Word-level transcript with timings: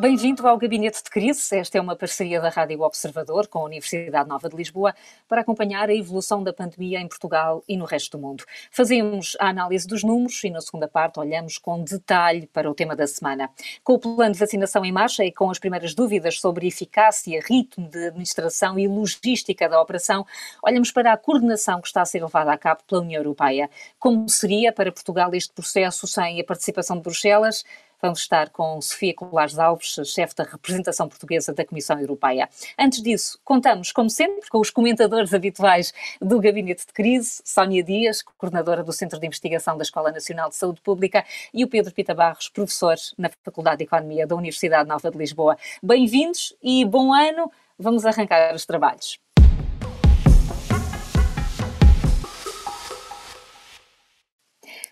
Bem-vindo 0.00 0.48
ao 0.48 0.56
Gabinete 0.56 1.02
de 1.04 1.10
Crise. 1.10 1.54
Esta 1.54 1.76
é 1.76 1.80
uma 1.80 1.94
parceria 1.94 2.40
da 2.40 2.48
Rádio 2.48 2.80
Observador 2.80 3.46
com 3.48 3.58
a 3.58 3.64
Universidade 3.64 4.26
Nova 4.26 4.48
de 4.48 4.56
Lisboa 4.56 4.94
para 5.28 5.42
acompanhar 5.42 5.90
a 5.90 5.94
evolução 5.94 6.42
da 6.42 6.54
pandemia 6.54 6.98
em 6.98 7.06
Portugal 7.06 7.62
e 7.68 7.76
no 7.76 7.84
resto 7.84 8.16
do 8.16 8.22
mundo. 8.26 8.42
Fazemos 8.70 9.36
a 9.38 9.50
análise 9.50 9.86
dos 9.86 10.02
números 10.02 10.42
e, 10.42 10.48
na 10.48 10.62
segunda 10.62 10.88
parte, 10.88 11.20
olhamos 11.20 11.58
com 11.58 11.84
detalhe 11.84 12.46
para 12.46 12.70
o 12.70 12.74
tema 12.74 12.96
da 12.96 13.06
semana. 13.06 13.50
Com 13.84 13.92
o 13.92 13.98
plano 13.98 14.32
de 14.32 14.38
vacinação 14.38 14.86
em 14.86 14.90
marcha 14.90 15.22
e 15.22 15.30
com 15.30 15.50
as 15.50 15.58
primeiras 15.58 15.94
dúvidas 15.94 16.40
sobre 16.40 16.66
eficácia, 16.66 17.38
ritmo 17.46 17.86
de 17.86 18.06
administração 18.06 18.78
e 18.78 18.88
logística 18.88 19.68
da 19.68 19.78
operação, 19.82 20.24
olhamos 20.64 20.90
para 20.90 21.12
a 21.12 21.16
coordenação 21.18 21.78
que 21.78 21.88
está 21.88 22.00
a 22.00 22.06
ser 22.06 22.22
levada 22.22 22.50
a 22.50 22.56
cabo 22.56 22.80
pela 22.88 23.02
União 23.02 23.20
Europeia. 23.20 23.68
Como 23.98 24.26
seria 24.30 24.72
para 24.72 24.90
Portugal 24.90 25.34
este 25.34 25.52
processo 25.52 26.06
sem 26.06 26.40
a 26.40 26.44
participação 26.44 26.96
de 26.96 27.02
Bruxelas? 27.02 27.66
Vamos 28.02 28.20
estar 28.20 28.48
com 28.48 28.80
Sofia 28.80 29.14
Colares 29.14 29.58
Alves, 29.58 29.94
chefe 30.06 30.34
da 30.34 30.44
representação 30.44 31.06
portuguesa 31.06 31.52
da 31.52 31.66
Comissão 31.66 32.00
Europeia. 32.00 32.48
Antes 32.78 33.02
disso, 33.02 33.38
contamos, 33.44 33.92
como 33.92 34.08
sempre, 34.08 34.48
com 34.48 34.58
os 34.58 34.70
comentadores 34.70 35.34
habituais 35.34 35.92
do 36.18 36.40
Gabinete 36.40 36.86
de 36.86 36.92
Crise, 36.94 37.42
Sónia 37.44 37.82
Dias, 37.82 38.22
coordenadora 38.22 38.82
do 38.82 38.90
Centro 38.90 39.20
de 39.20 39.26
Investigação 39.26 39.76
da 39.76 39.82
Escola 39.82 40.10
Nacional 40.10 40.48
de 40.48 40.56
Saúde 40.56 40.80
Pública, 40.80 41.26
e 41.52 41.62
o 41.62 41.68
Pedro 41.68 41.92
Pita 41.92 42.14
Barros, 42.14 42.48
professor 42.48 42.96
na 43.18 43.30
Faculdade 43.44 43.78
de 43.78 43.84
Economia 43.84 44.26
da 44.26 44.34
Universidade 44.34 44.88
Nova 44.88 45.10
de 45.10 45.18
Lisboa. 45.18 45.58
Bem-vindos 45.82 46.56
e 46.62 46.86
bom 46.86 47.12
ano. 47.12 47.52
Vamos 47.78 48.06
arrancar 48.06 48.54
os 48.54 48.64
trabalhos. 48.64 49.18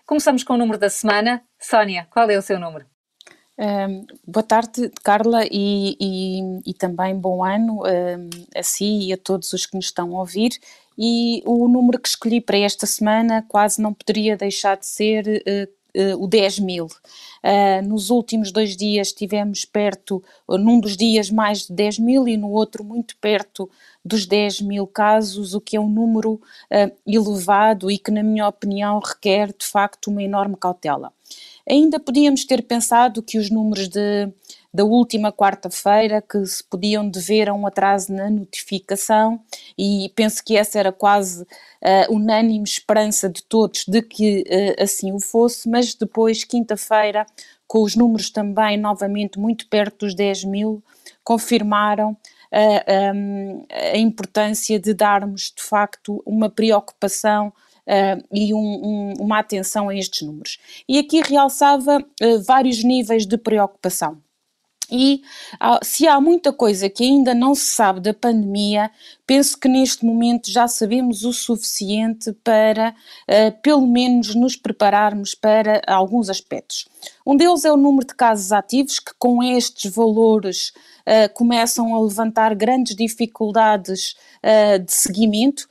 Começamos 0.05 0.43
com 0.43 0.53
o 0.53 0.57
número 0.57 0.77
da 0.77 0.89
semana. 0.89 1.43
Sónia, 1.59 2.07
qual 2.11 2.29
é 2.29 2.37
o 2.37 2.41
seu 2.41 2.59
número? 2.59 2.85
Um, 3.59 4.05
boa 4.25 4.41
tarde, 4.41 4.89
Carla, 5.03 5.43
e, 5.51 5.97
e, 5.99 6.61
e, 6.65 6.73
também 6.73 7.13
bom 7.13 7.43
ano 7.43 7.83
um, 7.83 8.29
a 8.55 8.63
si 8.63 9.09
e 9.09 9.13
a 9.13 9.17
todos 9.17 9.51
os 9.51 9.65
que 9.65 9.75
nos 9.75 9.87
estão 9.87 10.15
a 10.15 10.19
ouvir. 10.21 10.51
E 10.97 11.43
o 11.45 11.67
número 11.67 11.99
que 11.99 12.07
escolhi 12.07 12.39
para 12.39 12.57
esta 12.57 12.85
semana 12.85 13.43
quase 13.49 13.81
não 13.81 13.93
poderia 13.93 14.37
deixar 14.37 14.77
de 14.77 14.85
ser 14.85 15.43
uh, 15.45 16.13
uh, 16.13 16.23
o 16.23 16.25
10 16.25 16.59
mil. 16.59 16.85
Uh, 16.85 17.85
nos 17.85 18.09
últimos 18.09 18.49
dois 18.49 18.77
dias 18.77 19.07
estivemos 19.09 19.65
perto, 19.65 20.23
num 20.47 20.79
dos 20.79 20.95
dias 20.95 21.29
mais 21.29 21.67
de 21.67 21.73
10 21.73 21.99
mil 21.99 22.29
e 22.29 22.37
no 22.37 22.51
outro 22.51 22.81
muito 22.81 23.17
perto 23.17 23.69
dos 24.05 24.25
10 24.25 24.61
mil 24.61 24.87
casos, 24.87 25.53
o 25.53 25.59
que 25.59 25.75
é 25.75 25.79
um 25.81 25.89
número 25.89 26.39
elevado 27.05 27.91
e 27.91 27.97
que, 27.97 28.09
na 28.09 28.23
minha 28.23 28.47
opinião, 28.47 28.99
requer 28.99 29.47
de 29.47 29.65
facto 29.65 30.07
uma 30.07 30.23
enorme 30.23 30.55
cautela. 30.55 31.11
Ainda 31.69 31.99
podíamos 31.99 32.45
ter 32.45 32.63
pensado 32.63 33.21
que 33.21 33.37
os 33.37 33.51
números 33.51 33.87
de, 33.87 34.27
da 34.73 34.83
última 34.83 35.31
quarta-feira, 35.31 36.19
que 36.19 36.43
se 36.45 36.63
podiam 36.63 37.07
dever 37.07 37.47
a 37.47 37.53
um 37.53 37.67
atraso 37.67 38.11
na 38.11 38.27
notificação, 38.27 39.39
e 39.77 40.11
penso 40.15 40.43
que 40.43 40.57
essa 40.57 40.79
era 40.79 40.91
quase 40.91 41.43
uh, 41.43 42.11
unânime 42.11 42.63
esperança 42.63 43.29
de 43.29 43.43
todos 43.43 43.85
de 43.87 44.01
que 44.01 44.43
uh, 44.47 44.83
assim 44.83 45.11
o 45.11 45.19
fosse, 45.19 45.69
mas 45.69 45.93
depois, 45.93 46.43
quinta-feira, 46.43 47.23
com 47.67 47.83
os 47.83 47.95
números 47.95 48.31
também 48.31 48.75
novamente 48.75 49.37
muito 49.37 49.67
perto 49.67 50.07
dos 50.07 50.15
10 50.15 50.45
mil, 50.45 50.83
confirmaram 51.23 52.17
um, 52.51 53.65
a 53.69 53.97
importância 53.97 54.79
de 54.79 54.91
darmos 54.93 55.53
de 55.55 55.61
facto 55.61 56.23
uma 56.25 56.49
preocupação 56.49 57.53
uh, 57.89 58.23
e 58.31 58.53
um, 58.53 58.57
um, 58.57 59.13
uma 59.19 59.39
atenção 59.39 59.89
a 59.89 59.95
estes 59.95 60.21
números. 60.21 60.59
E 60.87 60.99
aqui 60.99 61.21
realçava 61.21 61.97
uh, 61.97 62.43
vários 62.45 62.83
níveis 62.83 63.25
de 63.25 63.37
preocupação. 63.37 64.21
E 64.91 65.21
se 65.83 66.07
há 66.07 66.19
muita 66.19 66.51
coisa 66.51 66.89
que 66.89 67.03
ainda 67.03 67.33
não 67.33 67.53
se 67.53 67.65
sabe 67.65 67.99
da 67.99 68.13
pandemia, 68.13 68.89
penso 69.29 69.59
que 69.59 69.67
neste 69.67 70.03
momento 70.03 70.49
já 70.49 70.67
sabemos 70.67 71.23
o 71.23 71.31
suficiente 71.31 72.33
para, 72.43 72.95
uh, 73.29 73.61
pelo 73.61 73.85
menos, 73.85 74.33
nos 74.33 74.55
prepararmos 74.55 75.35
para 75.35 75.83
alguns 75.85 76.31
aspectos. 76.31 76.87
Um 77.23 77.37
deles 77.37 77.63
é 77.63 77.71
o 77.71 77.77
número 77.77 78.07
de 78.07 78.15
casos 78.15 78.51
ativos, 78.51 78.99
que 78.99 79.11
com 79.19 79.43
estes 79.43 79.93
valores 79.93 80.73
uh, 81.05 81.31
começam 81.35 81.93
a 81.93 82.01
levantar 82.01 82.55
grandes 82.55 82.95
dificuldades 82.95 84.15
uh, 84.43 84.79
de 84.79 84.91
seguimento, 84.91 85.67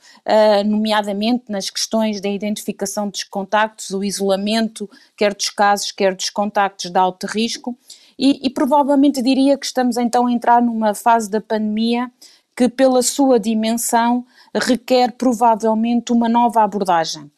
nomeadamente 0.65 1.45
nas 1.49 1.69
questões 1.69 2.21
da 2.21 2.29
identificação 2.29 3.09
dos 3.09 3.23
contactos, 3.23 3.89
o 3.89 4.03
isolamento, 4.03 4.89
quer 5.17 5.33
dos 5.33 5.49
casos, 5.49 5.91
quer 5.91 6.13
dos 6.13 6.29
contactos 6.29 6.91
de 6.91 6.97
alto 6.97 7.25
risco. 7.25 7.75
E, 8.19 8.45
e 8.45 8.49
provavelmente 8.49 9.21
diria 9.21 9.57
que 9.57 9.65
estamos 9.65 9.95
então 9.95 10.27
a 10.27 10.31
entrar 10.31 10.61
numa 10.61 10.93
fase 10.93 11.29
da 11.29 11.39
pandemia 11.39 12.11
que, 12.53 12.67
pela 12.67 13.01
sua 13.01 13.39
dimensão, 13.39 14.25
requer 14.53 15.13
provavelmente 15.13 16.11
uma 16.11 16.27
nova 16.27 16.61
abordagem. 16.61 17.31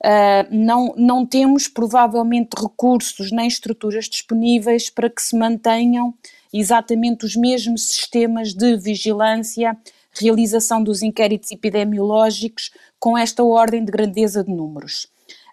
Uh, 0.00 0.46
não, 0.48 0.94
não 0.96 1.26
temos 1.26 1.66
provavelmente 1.66 2.50
recursos 2.56 3.32
nem 3.32 3.48
estruturas 3.48 4.04
disponíveis 4.04 4.88
para 4.88 5.10
que 5.10 5.20
se 5.20 5.36
mantenham 5.36 6.14
exatamente 6.52 7.26
os 7.26 7.34
mesmos 7.34 7.88
sistemas 7.88 8.54
de 8.54 8.76
vigilância, 8.76 9.76
realização 10.12 10.84
dos 10.84 11.02
inquéritos 11.02 11.50
epidemiológicos 11.50 12.70
com 13.00 13.18
esta 13.18 13.42
ordem 13.42 13.84
de 13.84 13.90
grandeza 13.90 14.44
de 14.44 14.52
números. 14.52 15.08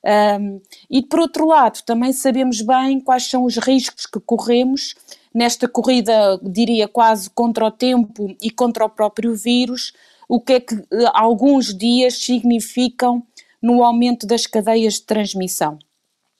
Um, 0.05 0.61
e 0.87 1.01
por 1.01 1.19
outro 1.19 1.47
lado, 1.47 1.81
também 1.83 2.13
sabemos 2.13 2.61
bem 2.61 2.99
quais 2.99 3.27
são 3.27 3.43
os 3.43 3.57
riscos 3.57 4.05
que 4.05 4.19
corremos 4.19 4.93
nesta 5.33 5.67
corrida, 5.67 6.39
diria 6.43 6.87
quase 6.87 7.29
contra 7.29 7.65
o 7.65 7.71
tempo 7.71 8.35
e 8.39 8.51
contra 8.51 8.85
o 8.85 8.89
próprio 8.89 9.35
vírus, 9.35 9.93
o 10.29 10.39
que 10.39 10.53
é 10.53 10.59
que 10.59 10.75
uh, 10.75 10.85
alguns 11.11 11.75
dias 11.75 12.19
significam 12.19 13.25
no 13.61 13.83
aumento 13.83 14.27
das 14.27 14.45
cadeias 14.45 14.95
de 14.95 15.03
transmissão. 15.03 15.79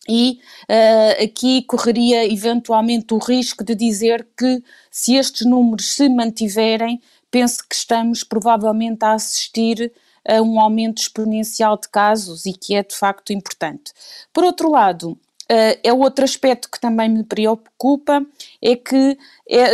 E 0.08 0.40
uh, 0.70 1.24
aqui 1.24 1.64
correria 1.64 2.31
eventualmente 2.31 3.16
o 3.16 3.18
risco 3.18 3.64
de 3.64 3.74
dizer 3.74 4.28
que, 4.38 4.64
se 4.92 5.16
estes 5.16 5.48
números 5.48 5.96
se 5.96 6.08
mantiverem, 6.08 7.02
penso 7.31 7.68
que 7.68 7.75
estamos 7.75 8.24
provavelmente 8.24 9.04
a 9.04 9.14
assistir 9.14 9.92
a 10.28 10.41
um 10.41 10.59
aumento 10.59 11.02
exponencial 11.02 11.78
de 11.78 11.88
casos 11.90 12.46
e 12.46 12.53
que 12.53 12.75
é 12.75 12.84
de 12.84 12.96
facto 12.96 13.31
importante. 13.31 13.91
Por 14.34 14.44
outro 14.44 14.69
lado, 14.69 15.12
uh, 15.12 15.80
é 15.84 15.94
outro 15.94 16.25
aspecto 16.25 16.69
que 16.69 16.80
também 16.80 17.09
me 17.09 17.24
preocupa, 17.24 18.25
é 18.62 18.75
que 18.75 19.18
é, 19.50 19.69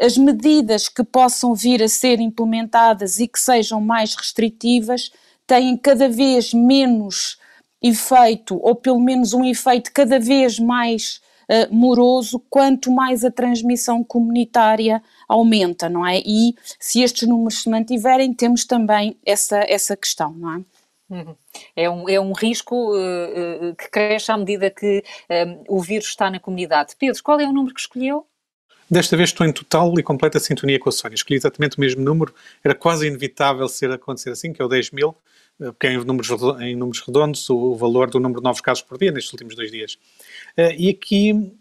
as 0.00 0.16
medidas 0.16 0.88
que 0.88 1.02
possam 1.02 1.54
vir 1.54 1.82
a 1.82 1.88
ser 1.88 2.20
implementadas 2.20 3.18
e 3.18 3.26
que 3.26 3.40
sejam 3.40 3.80
mais 3.80 4.14
restritivas 4.14 5.10
têm 5.46 5.76
cada 5.76 6.08
vez 6.08 6.54
menos 6.54 7.38
efeito, 7.82 8.58
ou 8.62 8.74
pelo 8.74 9.00
menos 9.00 9.34
um 9.34 9.44
efeito 9.44 9.92
cada 9.92 10.18
vez 10.18 10.58
mais 10.58 11.20
uh, 11.48 11.74
moroso, 11.74 12.40
quanto 12.50 12.90
mais 12.90 13.24
a 13.24 13.30
transmissão 13.30 14.02
comunitária 14.02 15.02
aumenta, 15.28 15.88
não 15.88 16.06
é? 16.06 16.18
E 16.24 16.54
se 16.78 17.02
estes 17.02 17.28
números 17.28 17.62
se 17.62 17.70
mantiverem, 17.70 18.32
temos 18.32 18.64
também 18.64 19.16
essa, 19.24 19.64
essa 19.68 19.96
questão, 19.96 20.32
não 20.32 20.54
é? 20.54 20.62
Uhum. 21.10 21.36
É, 21.76 21.90
um, 21.90 22.08
é 22.08 22.18
um 22.18 22.32
risco 22.32 22.74
uh, 22.74 23.70
uh, 23.70 23.76
que 23.76 23.90
cresce 23.90 24.32
à 24.32 24.36
medida 24.36 24.70
que 24.70 25.04
o 25.68 25.80
vírus 25.80 26.08
está 26.08 26.30
na 26.30 26.40
comunidade. 26.40 26.94
Pedro, 26.98 27.22
qual 27.22 27.38
é 27.38 27.44
o 27.44 27.52
número 27.52 27.74
que 27.74 27.80
escolheu? 27.80 28.26
Desta 28.90 29.16
vez 29.16 29.30
estou 29.30 29.46
em 29.46 29.52
total 29.52 29.98
e 29.98 30.02
completa 30.02 30.38
sintonia 30.38 30.78
com 30.78 30.88
a 30.88 30.92
Sónia. 30.92 31.14
Escolhi 31.14 31.36
exatamente 31.36 31.78
o 31.78 31.80
mesmo 31.80 32.02
número, 32.02 32.34
era 32.62 32.74
quase 32.74 33.06
inevitável 33.06 33.66
ser 33.68 33.90
acontecer 33.90 34.30
assim, 34.30 34.52
que 34.52 34.60
é 34.60 34.64
o 34.64 34.68
10 34.68 34.90
mil, 34.90 35.16
porque 35.58 35.86
é 35.86 35.92
em 35.92 36.04
números, 36.04 36.30
em 36.60 36.76
números 36.76 37.00
redondos 37.06 37.48
o 37.50 37.74
valor 37.74 38.10
do 38.10 38.20
número 38.20 38.40
de 38.40 38.44
novos 38.44 38.60
casos 38.60 38.82
por 38.82 38.98
dia 38.98 39.12
nestes 39.12 39.32
últimos 39.32 39.54
dois 39.54 39.70
dias. 39.70 39.98
Eh, 40.56 40.76
e 40.76 40.88
aqui, 40.90 41.52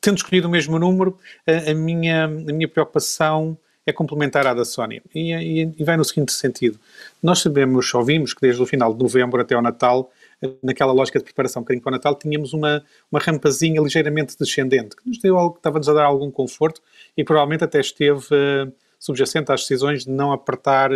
tendo 0.00 0.16
escolhido 0.16 0.48
o 0.48 0.50
mesmo 0.50 0.78
número, 0.78 1.18
a 1.46 1.74
minha, 1.74 2.24
a 2.24 2.28
minha 2.28 2.68
preocupação 2.68 3.58
é 3.86 3.92
complementar 3.92 4.46
à 4.46 4.52
da 4.52 4.64
Sónia. 4.64 5.00
E, 5.14 5.32
e, 5.32 5.74
e, 5.78 5.84
vai 5.84 5.96
no 5.96 6.04
seguinte 6.04 6.32
sentido. 6.32 6.78
Nós 7.22 7.38
sabemos, 7.38 7.94
ouvimos 7.94 8.34
que 8.34 8.40
desde 8.40 8.60
o 8.60 8.66
final 8.66 8.92
de 8.92 9.00
novembro 9.00 9.40
até 9.40 9.54
ao 9.54 9.62
Natal, 9.62 10.10
eh, 10.42 10.50
naquela 10.60 10.92
lógica 10.92 11.20
de 11.20 11.24
preparação 11.24 11.60
um 11.60 11.62
bocadinho 11.62 11.82
para 11.82 11.90
o 11.90 11.92
Natal, 11.92 12.14
tínhamos 12.16 12.52
uma, 12.52 12.84
uma 13.10 13.20
rampazinha 13.20 13.80
ligeiramente 13.80 14.36
descendente, 14.36 14.96
que 14.96 15.08
nos 15.08 15.18
deu 15.18 15.38
algo, 15.38 15.56
estava-nos 15.56 15.88
a 15.88 15.92
dar 15.92 16.04
algum 16.04 16.30
conforto 16.32 16.82
e 17.16 17.22
provavelmente 17.22 17.62
até 17.62 17.78
esteve 17.78 18.26
uh, 18.34 18.72
subjacente 18.98 19.52
às 19.52 19.60
decisões 19.60 20.04
de 20.04 20.10
não 20.10 20.32
apertar 20.32 20.90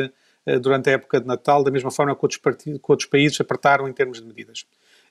durante 0.63 0.89
a 0.91 0.95
época 0.95 1.21
de 1.21 1.27
Natal, 1.27 1.63
da 1.63 1.71
mesma 1.71 1.91
forma 1.91 2.15
que 2.15 2.25
outros, 2.25 2.41
partidos, 2.41 2.81
que 2.81 2.91
outros 2.91 3.09
países 3.09 3.41
apertaram 3.41 3.89
em 3.89 3.93
termos 3.93 4.21
de 4.21 4.27
medidas. 4.27 4.65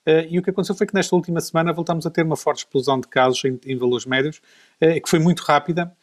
Uh, 0.07 0.25
e 0.29 0.39
o 0.39 0.41
que 0.41 0.49
aconteceu 0.49 0.75
foi 0.75 0.87
que 0.87 0.93
nesta 0.93 1.15
última 1.15 1.41
semana 1.41 1.73
voltámos 1.73 2.05
a 2.05 2.09
ter 2.09 2.23
uma 2.23 2.37
forte 2.37 2.59
explosão 2.59 2.99
de 2.99 3.07
casos 3.07 3.43
em, 3.45 3.59
em 3.65 3.77
valores 3.77 4.05
médios, 4.05 4.41
que 4.79 5.09
foi 5.09 5.19
muito 5.19 5.41
rápida, 5.41 5.93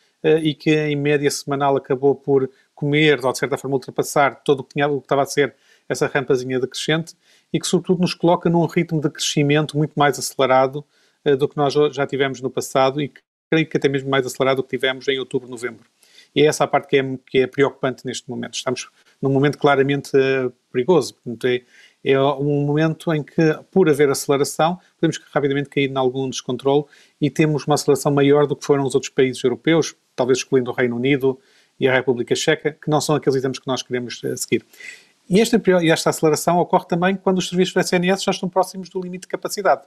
e 0.43 0.55
que 0.55 0.75
em 0.75 0.97
média 0.97 1.31
semanal 1.31 1.77
acabou 1.77 2.15
por 2.15 2.51
comer, 2.75 3.25
ou 3.25 3.33
de 3.33 3.39
certa 3.39 3.57
forma 3.57 3.77
ultrapassar 3.77 4.43
todo 4.45 4.61
o 4.61 4.65
que, 4.65 4.75
tinha, 4.75 4.89
o 4.89 5.01
que 5.01 5.05
estava 5.05 5.23
a 5.23 5.27
ser 5.27 5.55
essa 5.89 6.07
rampazinha 6.07 6.59
decrescente 6.59 7.15
e 7.53 7.61
que 7.61 7.67
sobretudo 7.67 8.01
nos 8.01 8.13
coloca 8.13 8.51
num 8.51 8.65
ritmo 8.67 9.01
de 9.01 9.09
crescimento 9.09 9.77
muito 9.77 9.93
mais 9.97 10.19
acelerado 10.19 10.85
do 11.39 11.49
que 11.49 11.57
nós 11.57 11.73
já 11.93 12.07
tivemos 12.07 12.41
no 12.41 12.51
passado 12.51 13.01
e 13.01 13.09
que 13.09 13.21
creio 13.51 13.69
que 13.69 13.77
até 13.77 13.89
mesmo 13.89 14.11
mais 14.11 14.27
acelerado 14.27 14.57
do 14.59 14.63
que 14.63 14.77
tivemos 14.77 15.07
em 15.09 15.19
outubro, 15.19 15.49
novembro. 15.49 15.85
E 16.35 16.43
é 16.43 16.47
essa 16.47 16.65
a 16.65 16.67
parte 16.67 16.89
que 16.89 16.99
é, 16.99 17.19
que 17.27 17.39
é 17.39 17.47
preocupante 17.47 18.05
neste 18.05 18.29
momento. 18.29 18.55
Estamos 18.55 18.89
num 19.21 19.31
momento 19.31 19.59
claramente 19.59 20.11
uh, 20.17 20.53
perigoso. 20.73 21.17
É, 21.45 21.63
é 22.05 22.21
um 22.21 22.65
momento 22.65 23.13
em 23.13 23.23
que, 23.23 23.59
por 23.71 23.89
haver 23.89 24.09
aceleração, 24.09 24.79
podemos 25.01 25.21
rapidamente 25.33 25.69
cair 25.69 25.91
em 25.91 25.97
algum 25.97 26.29
descontrole 26.29 26.85
e 27.21 27.31
temos 27.31 27.67
uma 27.67 27.75
aceleração 27.75 28.13
maior 28.13 28.47
do 28.47 28.55
que 28.55 28.65
foram 28.65 28.85
os 28.85 28.95
outros 28.95 29.11
países 29.11 29.43
europeus, 29.43 29.95
talvez 30.15 30.39
excluindo 30.39 30.71
o 30.71 30.75
Reino 30.75 30.97
Unido 30.97 31.39
e 31.79 31.89
a 31.89 31.93
República 31.93 32.35
Checa, 32.35 32.73
que 32.73 32.89
não 32.89 33.01
são 33.01 33.17
aqueles 33.17 33.37
exemplos 33.37 33.59
que 33.59 33.67
nós 33.67 33.83
queremos 33.83 34.23
uh, 34.23 34.37
seguir. 34.37 34.65
E 35.29 35.41
esta, 35.41 35.61
esta 35.85 36.11
aceleração 36.11 36.59
ocorre 36.59 36.87
também 36.87 37.17
quando 37.17 37.39
os 37.39 37.49
serviços 37.49 37.75
do 37.75 37.81
SNS 37.81 38.23
já 38.23 38.31
estão 38.31 38.49
próximos 38.49 38.89
do 38.89 39.01
limite 39.01 39.23
de 39.23 39.29
capacidade. 39.29 39.83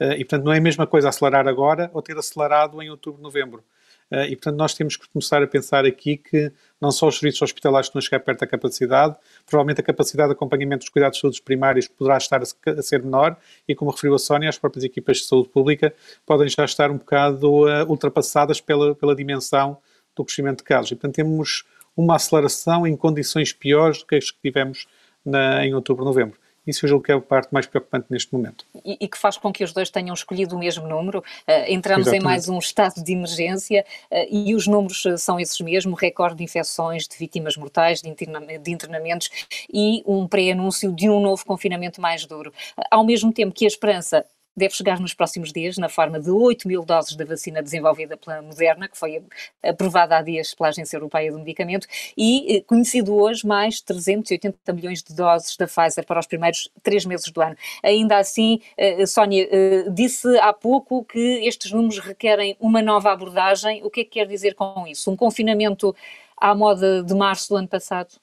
Uh, 0.00 0.12
e, 0.12 0.18
portanto, 0.18 0.44
não 0.44 0.52
é 0.52 0.58
a 0.58 0.60
mesma 0.60 0.86
coisa 0.86 1.08
acelerar 1.08 1.48
agora 1.48 1.90
ou 1.92 2.02
ter 2.02 2.16
acelerado 2.16 2.80
em 2.80 2.90
outubro, 2.90 3.20
novembro. 3.20 3.64
Uh, 4.10 4.22
e, 4.28 4.36
portanto, 4.36 4.56
nós 4.56 4.72
temos 4.72 4.96
que 4.96 5.08
começar 5.08 5.42
a 5.42 5.46
pensar 5.46 5.84
aqui 5.84 6.16
que 6.16 6.52
não 6.80 6.92
só 6.92 7.08
os 7.08 7.18
serviços 7.18 7.42
hospitalares 7.42 7.88
estão 7.88 7.98
a 7.98 8.02
chegar 8.02 8.20
perto 8.20 8.40
da 8.40 8.46
capacidade, 8.46 9.16
provavelmente 9.44 9.80
a 9.80 9.84
capacidade 9.84 10.28
de 10.28 10.34
acompanhamento 10.34 10.80
dos 10.80 10.88
cuidados 10.90 11.16
de 11.16 11.22
saúde 11.22 11.42
primários 11.42 11.88
poderá 11.88 12.16
estar 12.16 12.40
a, 12.40 12.82
ser 12.82 13.02
menor 13.02 13.36
e, 13.66 13.74
como 13.74 13.90
referiu 13.90 14.14
a 14.14 14.18
Sónia, 14.18 14.48
as 14.48 14.58
próprias 14.58 14.84
equipas 14.84 15.18
de 15.18 15.24
saúde 15.24 15.48
pública 15.48 15.92
podem 16.24 16.48
já 16.48 16.64
estar 16.64 16.90
um 16.90 16.98
bocado 16.98 17.64
uh, 17.64 17.84
ultrapassadas 17.88 18.60
pela, 18.60 18.94
pela 18.94 19.14
dimensão 19.14 19.78
do 20.14 20.24
crescimento 20.24 20.58
de 20.58 20.64
casos. 20.64 20.92
E, 20.92 20.94
portanto, 20.94 21.14
temos 21.16 21.64
uma 21.96 22.16
aceleração 22.16 22.86
em 22.86 22.96
condições 22.96 23.52
piores 23.52 23.98
do 23.98 24.06
que 24.06 24.14
as 24.14 24.30
que 24.30 24.38
tivemos 24.40 24.86
na, 25.24 25.66
em 25.66 25.74
outubro, 25.74 26.04
novembro. 26.04 26.38
Isso 26.66 26.84
eu 26.84 26.88
julgo 26.88 27.04
que 27.04 27.12
é 27.12 27.14
a 27.14 27.20
parte 27.20 27.52
mais 27.52 27.66
preocupante 27.66 28.06
neste 28.10 28.32
momento. 28.32 28.64
E, 28.84 28.96
e 29.00 29.08
que 29.08 29.16
faz 29.16 29.36
com 29.36 29.52
que 29.52 29.62
os 29.62 29.72
dois 29.72 29.90
tenham 29.90 30.14
escolhido 30.14 30.56
o 30.56 30.58
mesmo 30.58 30.86
número. 30.86 31.18
Uh, 31.18 31.52
entramos 31.68 32.06
Exatamente. 32.08 32.22
em 32.22 32.24
mais 32.24 32.48
um 32.48 32.58
estado 32.58 33.02
de 33.02 33.12
emergência 33.12 33.84
uh, 34.10 34.26
e 34.30 34.54
os 34.54 34.66
números 34.66 35.04
são 35.18 35.38
esses 35.38 35.60
mesmos: 35.60 36.00
recorde 36.00 36.36
de 36.36 36.44
infecções, 36.44 37.06
de 37.06 37.16
vítimas 37.16 37.56
mortais, 37.56 38.02
de, 38.02 38.08
interna 38.08 38.40
de 38.58 38.70
internamentos 38.70 39.30
e 39.72 40.02
um 40.06 40.26
pré-anúncio 40.26 40.92
de 40.92 41.08
um 41.08 41.20
novo 41.20 41.44
confinamento 41.44 42.00
mais 42.00 42.24
duro. 42.26 42.50
Uh, 42.76 42.82
ao 42.90 43.04
mesmo 43.04 43.32
tempo 43.32 43.54
que 43.54 43.64
a 43.64 43.68
esperança 43.68 44.24
deve 44.56 44.74
chegar 44.74 44.98
nos 44.98 45.12
próximos 45.12 45.52
dias 45.52 45.76
na 45.76 45.88
forma 45.88 46.18
de 46.18 46.30
8 46.30 46.66
mil 46.66 46.84
doses 46.84 47.14
da 47.14 47.24
vacina 47.24 47.62
desenvolvida 47.62 48.16
pela 48.16 48.40
Moderna, 48.40 48.88
que 48.88 48.96
foi 48.96 49.22
aprovada 49.62 50.16
há 50.16 50.22
dias 50.22 50.54
pela 50.54 50.70
Agência 50.70 50.96
Europeia 50.96 51.30
do 51.30 51.38
Medicamento, 51.38 51.86
e 52.16 52.56
eh, 52.56 52.60
conhecido 52.62 53.14
hoje 53.14 53.46
mais 53.46 53.80
380 53.80 54.72
milhões 54.72 55.02
de 55.02 55.14
doses 55.14 55.56
da 55.56 55.66
Pfizer 55.66 56.06
para 56.06 56.18
os 56.18 56.26
primeiros 56.26 56.70
três 56.82 57.04
meses 57.04 57.30
do 57.30 57.40
ano. 57.40 57.56
Ainda 57.82 58.16
assim, 58.18 58.60
eh, 58.76 59.04
Sónia, 59.06 59.46
eh, 59.50 59.90
disse 59.90 60.38
há 60.38 60.52
pouco 60.52 61.04
que 61.04 61.46
estes 61.46 61.72
números 61.72 61.98
requerem 61.98 62.56
uma 62.58 62.80
nova 62.80 63.12
abordagem. 63.12 63.82
O 63.84 63.90
que 63.90 64.00
é 64.00 64.04
que 64.04 64.10
quer 64.10 64.26
dizer 64.26 64.54
com 64.54 64.86
isso? 64.86 65.10
Um 65.10 65.16
confinamento 65.16 65.94
à 66.36 66.54
moda 66.54 67.02
de 67.02 67.14
março 67.14 67.50
do 67.50 67.56
ano 67.56 67.68
passado? 67.68 68.14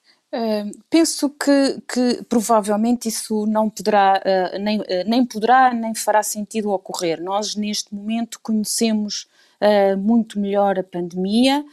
Penso 0.89 1.29
que, 1.29 1.79
que, 1.87 2.23
provavelmente 2.23 3.07
isso 3.07 3.45
não 3.45 3.69
poderá, 3.69 4.19
uh, 4.19 4.59
nem, 4.59 4.79
uh, 4.79 4.85
nem 5.05 5.23
poderá, 5.23 5.71
nem 5.71 5.93
fará 5.93 6.23
sentido 6.23 6.71
ocorrer. 6.71 7.21
Nós, 7.21 7.55
neste 7.55 7.93
momento, 7.93 8.39
conhecemos 8.41 9.27
uh, 9.61 9.95
muito 9.95 10.39
melhor 10.39 10.79
a 10.79 10.83
pandemia 10.83 11.63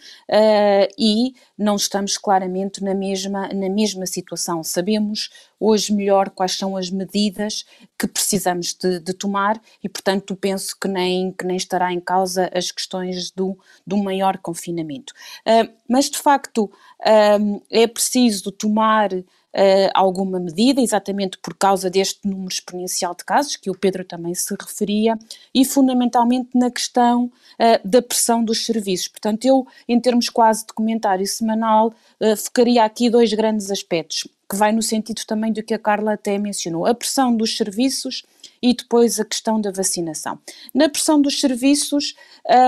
e 0.99 1.33
não 1.57 1.77
estamos 1.77 2.19
claramente 2.19 2.85
na 2.85 2.95
mesma, 2.95 3.49
na 3.49 3.71
mesma 3.71 4.05
situação. 4.05 4.63
Sabemos 4.63 5.31
hoje 5.59 5.95
melhor 5.95 6.29
quais 6.29 6.59
são 6.59 6.77
as 6.77 6.91
medidas 6.91 7.65
que 7.99 8.07
precisamos 8.07 8.75
de, 8.75 9.01
de, 9.01 9.15
tomar 9.15 9.59
e, 9.83 9.89
portanto, 9.89 10.37
penso 10.37 10.77
que 10.79 10.87
nem, 10.87 11.33
que 11.33 11.47
nem 11.47 11.57
estará 11.57 11.93
em 11.93 12.01
causa 12.01 12.51
as 12.55 12.71
questões 12.71 13.31
do, 13.31 13.59
do 13.87 13.97
maior 13.97 14.37
confinamento. 14.39 15.13
Mas, 15.89 16.09
de 16.09 16.19
facto, 16.19 16.71
é 17.71 17.87
preciso 17.87 18.53
tomar 18.53 19.13
uh, 19.13 19.91
alguma 19.95 20.39
medida, 20.39 20.81
exatamente 20.81 21.39
por 21.39 21.55
causa 21.57 21.91
deste 21.91 22.27
número 22.27 22.53
exponencial 22.53 23.15
de 23.15 23.25
casos, 23.25 23.57
que 23.57 23.71
o 23.71 23.75
Pedro 23.75 24.05
também 24.05 24.35
se 24.35 24.55
referia, 24.59 25.19
e 25.55 25.65
fundamentalmente 25.65 26.51
na 26.55 26.71
questão 26.71 27.25
uh, 27.25 27.89
da 27.89 28.03
pressão 28.03 28.45
dos 28.45 28.65
serviços. 28.65 29.09
Portanto, 29.09 29.45
eu, 29.45 29.67
em 29.89 30.01
termos 30.01 30.29
quase 30.29 30.67
de 30.67 30.73
comentário 30.73 31.27
semanal, 31.27 31.93
uh, 32.21 32.37
focaria 32.37 32.85
aqui 32.85 33.11
dois 33.11 33.33
grandes 33.33 33.71
aspectos, 33.71 34.27
que 34.51 34.57
vai 34.57 34.73
no 34.73 34.83
sentido 34.83 35.23
também 35.25 35.53
do 35.53 35.63
que 35.63 35.73
a 35.73 35.79
Carla 35.79 36.15
até 36.15 36.37
mencionou: 36.37 36.85
a 36.85 36.95
pressão 36.95 37.37
dos 37.37 37.57
serviços 37.57 38.25
e 38.61 38.75
depois 38.75 39.21
a 39.21 39.25
questão 39.25 39.61
da 39.61 39.71
vacinação. 39.71 40.39
Na 40.75 40.89
pressão 40.89 41.23
dos 41.23 41.41
serviços, 41.41 42.15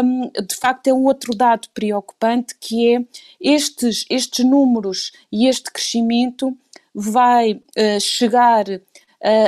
um, 0.05 0.31
de 0.31 0.55
facto, 0.55 0.87
é 0.87 0.95
um 0.95 1.05
outro 1.05 1.35
dado 1.35 1.69
preocupante 1.75 2.55
que 2.59 2.95
é 2.95 3.05
estes, 3.41 4.07
estes 4.09 4.45
números 4.45 5.13
e 5.31 5.49
este 5.49 5.71
crescimento 5.71 6.57
vai 6.95 7.55
uh, 7.55 8.01
chegar 8.01 8.65
uh, 8.69 8.81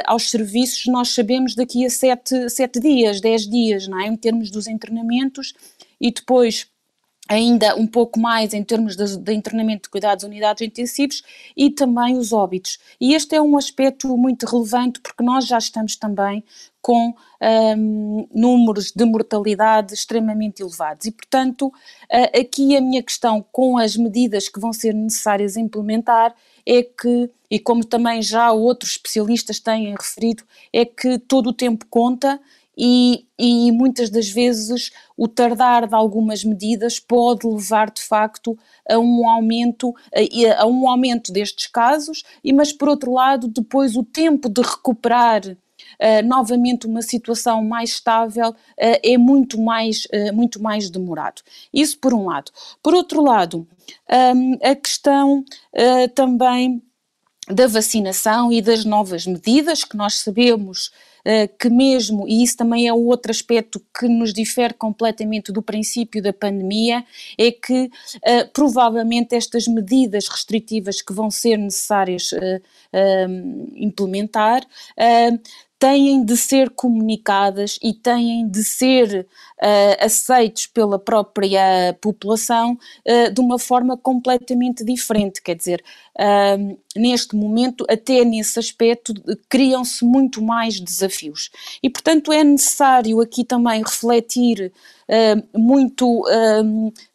aos 0.05 0.29
serviços, 0.29 0.87
nós 0.87 1.11
sabemos 1.11 1.55
daqui 1.55 1.87
a 1.87 1.91
sete, 1.91 2.51
sete 2.51 2.81
dias, 2.81 3.21
dez 3.21 3.49
dias, 3.49 3.87
não 3.87 4.01
é? 4.01 4.07
em 4.07 4.17
termos 4.17 4.51
dos 4.51 4.67
internamentos, 4.67 5.55
e 6.01 6.11
depois 6.11 6.67
ainda 7.29 7.75
um 7.77 7.87
pouco 7.87 8.21
mais 8.21 8.53
em 8.53 8.63
termos 8.63 8.97
de, 8.97 9.17
de, 9.17 9.33
internamento 9.33 9.85
de 9.85 9.89
cuidados 9.89 10.25
unidades 10.25 10.67
intensivos 10.67 11.23
e 11.57 11.71
também 11.71 12.19
os 12.19 12.33
óbitos. 12.33 12.79
E 13.01 13.15
este 13.15 13.35
é 13.35 13.41
um 13.41 13.57
aspecto 13.57 14.15
muito 14.17 14.45
relevante 14.45 15.01
porque 15.01 15.25
nós 15.25 15.47
já 15.47 15.59
estamos 15.59 15.97
também 15.97 16.45
com 16.83 17.15
um, 17.79 18.29
números 18.31 18.93
de 18.93 19.07
mortalidade 19.07 19.95
extremamente 19.95 20.61
elevados. 20.61 21.07
E, 21.07 21.11
portanto, 21.11 21.73
aqui 22.39 22.77
a 22.77 22.81
minha 22.81 23.03
questão 23.03 23.43
com 23.51 23.79
as 23.79 23.97
medidas 23.97 24.51
que 24.51 24.61
vão 24.61 24.71
ser 24.71 24.93
necessárias 24.93 25.57
implementar 25.57 26.35
é 26.67 26.83
que, 26.83 27.31
e 27.51 27.59
como 27.59 27.83
também 27.85 28.21
já 28.21 28.53
outros 28.53 28.93
especialistas 28.93 29.59
têm 29.59 29.95
referido, 29.95 30.45
é 30.71 30.85
que 30.85 31.19
todo 31.19 31.49
o 31.49 31.53
tempo 31.55 31.87
conta 31.89 32.39
e, 32.77 33.27
e, 33.39 33.71
muitas 33.73 34.11
das 34.11 34.29
vezes 34.29 34.91
o 35.17 35.29
tardar 35.29 35.87
de 35.87 35.95
algumas 35.95 36.45
medidas 36.45 36.99
pode 36.99 37.47
levar 37.47 37.91
de 37.91 38.03
facto 38.03 38.59
a 38.89 38.99
um 38.99 39.29
aumento 39.29 39.95
a, 40.13 40.63
a, 40.63 40.67
um 40.67 40.89
aumento 40.89 41.33
destes 41.33 41.67
casos 41.67 42.23
e 42.43 42.53
mas 42.53 42.73
por 42.73 42.89
outro 42.89 43.13
lado 43.13 43.49
depois 43.49 43.97
o 43.97 44.03
tempo 44.03 44.49
de 44.49 44.61
recuperar 44.61 45.43
uh, 45.47 46.27
novamente 46.27 46.87
uma 46.87 47.03
situação 47.03 47.65
mais 47.65 47.91
estável 47.91 48.51
uh, 48.51 48.55
é 48.77 49.17
muito 49.17 49.61
mais 49.61 50.07
uh, 50.07 50.35
muito 50.35 50.61
mais 50.61 50.91
demorado. 50.91 51.43
Isso 51.73 51.99
por 51.99 52.13
um 52.13 52.27
lado. 52.27 52.51
Por 52.83 52.95
outro 52.95 53.23
lado 53.23 53.67
um, 54.35 54.59
a 54.63 54.75
questão 54.75 55.45
também 56.15 56.83
da 57.49 57.67
vacinação 57.67 58.51
e 58.51 58.63
das 58.63 58.85
novas 58.85 59.27
medidas 59.27 59.85
que 59.85 59.97
nós 59.97 60.15
sabemos 60.21 60.91
que 61.59 61.71
mesmo, 61.71 62.29
e 62.29 62.43
isso 62.43 62.57
também 62.57 62.87
é 62.87 62.93
outro 62.93 63.31
aspecto 63.31 63.81
que 63.99 64.07
nos 64.07 64.33
difere 64.33 64.75
completamente 64.75 65.53
do 65.53 65.63
princípio 65.63 66.23
da 66.23 66.33
pandemia, 66.33 67.05
é 67.39 67.51
que 67.51 67.85
uh, 67.85 68.49
provavelmente 68.53 69.35
estas 69.35 69.67
medidas 69.67 70.29
restritivas 70.29 71.01
que 71.01 71.13
vão 71.13 71.31
ser 71.31 71.57
necessárias 71.57 72.33
uh, 72.33 72.63
implementar 73.75 74.63
têm 75.79 76.25
de 76.25 76.37
ser 76.37 76.71
comunicadas 76.71 77.79
e 77.83 77.93
têm 77.93 78.49
de 78.49 78.65
ser 78.65 79.27
uh, 79.63 80.05
aceitos 80.05 80.67
pela 80.67 80.99
própria 80.99 81.97
população 82.01 82.79
uh, 83.07 83.33
de 83.33 83.41
uma 83.41 83.59
forma 83.59 83.97
completamente 83.97 84.85
diferente. 84.85 85.43
Quer 85.43 85.57
dizer, 85.57 85.85
uh, 86.19 86.79
neste 86.97 87.37
momento, 87.37 87.85
até 87.89 88.25
nesse 88.25 88.59
aspecto, 88.59 89.13
criam-se 89.49 90.05
muito 90.05 90.43
mais 90.43 90.81
desafios. 90.81 91.51
E, 91.83 91.91
portanto, 91.91 92.33
é 92.33 92.43
necessário 92.43 93.21
aqui 93.21 93.45
também 93.45 93.83
refletir 93.83 94.73
muito 95.55 96.25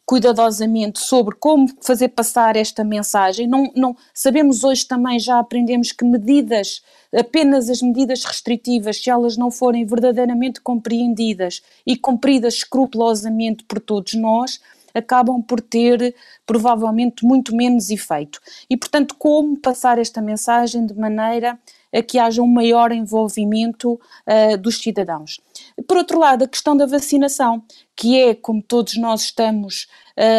cuidadosamente 0.06 0.98
sobre 0.98 1.36
como 1.36 1.68
fazer 1.80 2.08
passar 2.08 2.56
esta 2.56 2.82
mensagem. 2.82 3.46
Não, 3.46 3.70
não, 3.76 3.96
sabemos 4.12 4.64
hoje 4.64 4.86
também, 4.86 5.18
já 5.18 5.38
aprendemos 5.38 5.92
que 5.92 6.04
medidas 6.04 6.82
apenas 7.12 7.68
as 7.68 7.82
medidas 7.82 8.24
restritivas, 8.24 9.02
se 9.02 9.10
elas 9.10 9.36
não 9.36 9.50
forem 9.50 9.84
verdadeiramente 9.84 10.60
compreendidas 10.60 11.62
e 11.86 11.96
cumpridas 11.96 12.54
escrupulosamente 12.54 13.64
por 13.64 13.80
todos 13.80 14.14
nós, 14.14 14.60
acabam 14.94 15.42
por 15.42 15.60
ter 15.60 16.14
provavelmente 16.46 17.24
muito 17.24 17.54
menos 17.54 17.90
efeito. 17.90 18.40
E, 18.68 18.76
portanto, 18.76 19.14
como 19.18 19.56
passar 19.56 19.98
esta 19.98 20.20
mensagem 20.20 20.86
de 20.86 20.94
maneira 20.94 21.58
a 21.92 22.02
que 22.02 22.18
haja 22.18 22.42
um 22.42 22.46
maior 22.46 22.92
envolvimento 22.92 23.92
uh, 23.94 24.56
dos 24.58 24.78
cidadãos. 24.78 25.40
Por 25.86 25.96
outro 25.96 26.18
lado, 26.18 26.44
a 26.44 26.48
questão 26.48 26.76
da 26.76 26.86
vacinação, 26.86 27.62
que 27.96 28.18
é, 28.18 28.34
como 28.34 28.62
todos 28.62 28.96
nós 28.96 29.22
estamos 29.22 29.86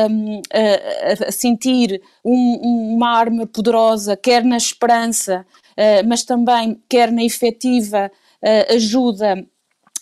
um, 0.10 0.42
a, 0.54 1.28
a, 1.28 1.32
sentir, 1.32 2.02
um, 2.24 2.96
uma 2.96 3.10
arma 3.10 3.46
poderosa, 3.46 4.16
quer 4.16 4.44
na 4.44 4.58
esperança, 4.58 5.46
uh, 5.72 6.08
mas 6.08 6.24
também 6.24 6.82
quer 6.88 7.12
na 7.12 7.24
efetiva 7.24 8.12
uh, 8.42 8.74
ajuda 8.74 9.46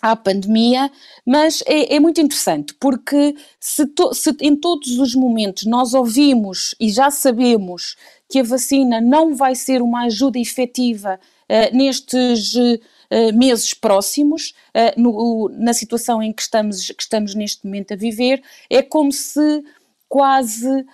à 0.01 0.15
pandemia, 0.15 0.89
mas 1.25 1.61
é, 1.65 1.95
é 1.95 1.99
muito 1.99 2.21
interessante 2.21 2.73
porque 2.79 3.35
se, 3.59 3.85
to, 3.85 4.13
se, 4.13 4.33
em 4.41 4.55
todos 4.55 4.97
os 4.97 5.13
momentos 5.13 5.65
nós 5.65 5.93
ouvimos 5.93 6.73
e 6.79 6.89
já 6.89 7.11
sabemos 7.11 7.97
que 8.29 8.39
a 8.39 8.43
vacina 8.43 9.01
não 9.01 9.35
vai 9.35 9.55
ser 9.55 9.81
uma 9.81 10.03
ajuda 10.03 10.39
efetiva 10.39 11.19
nestes 11.73 12.55
uh, 12.55 13.33
meses 13.33 13.73
próximos, 13.73 14.53
uh, 14.75 15.01
no, 15.01 15.49
na 15.53 15.73
situação 15.73 16.21
em 16.21 16.31
que 16.31 16.41
estamos, 16.41 16.87
que 16.87 17.01
estamos 17.01 17.35
neste 17.35 17.65
momento 17.65 17.93
a 17.93 17.97
viver, 17.97 18.41
é 18.69 18.81
como 18.81 19.11
se 19.11 19.63
quase 20.07 20.85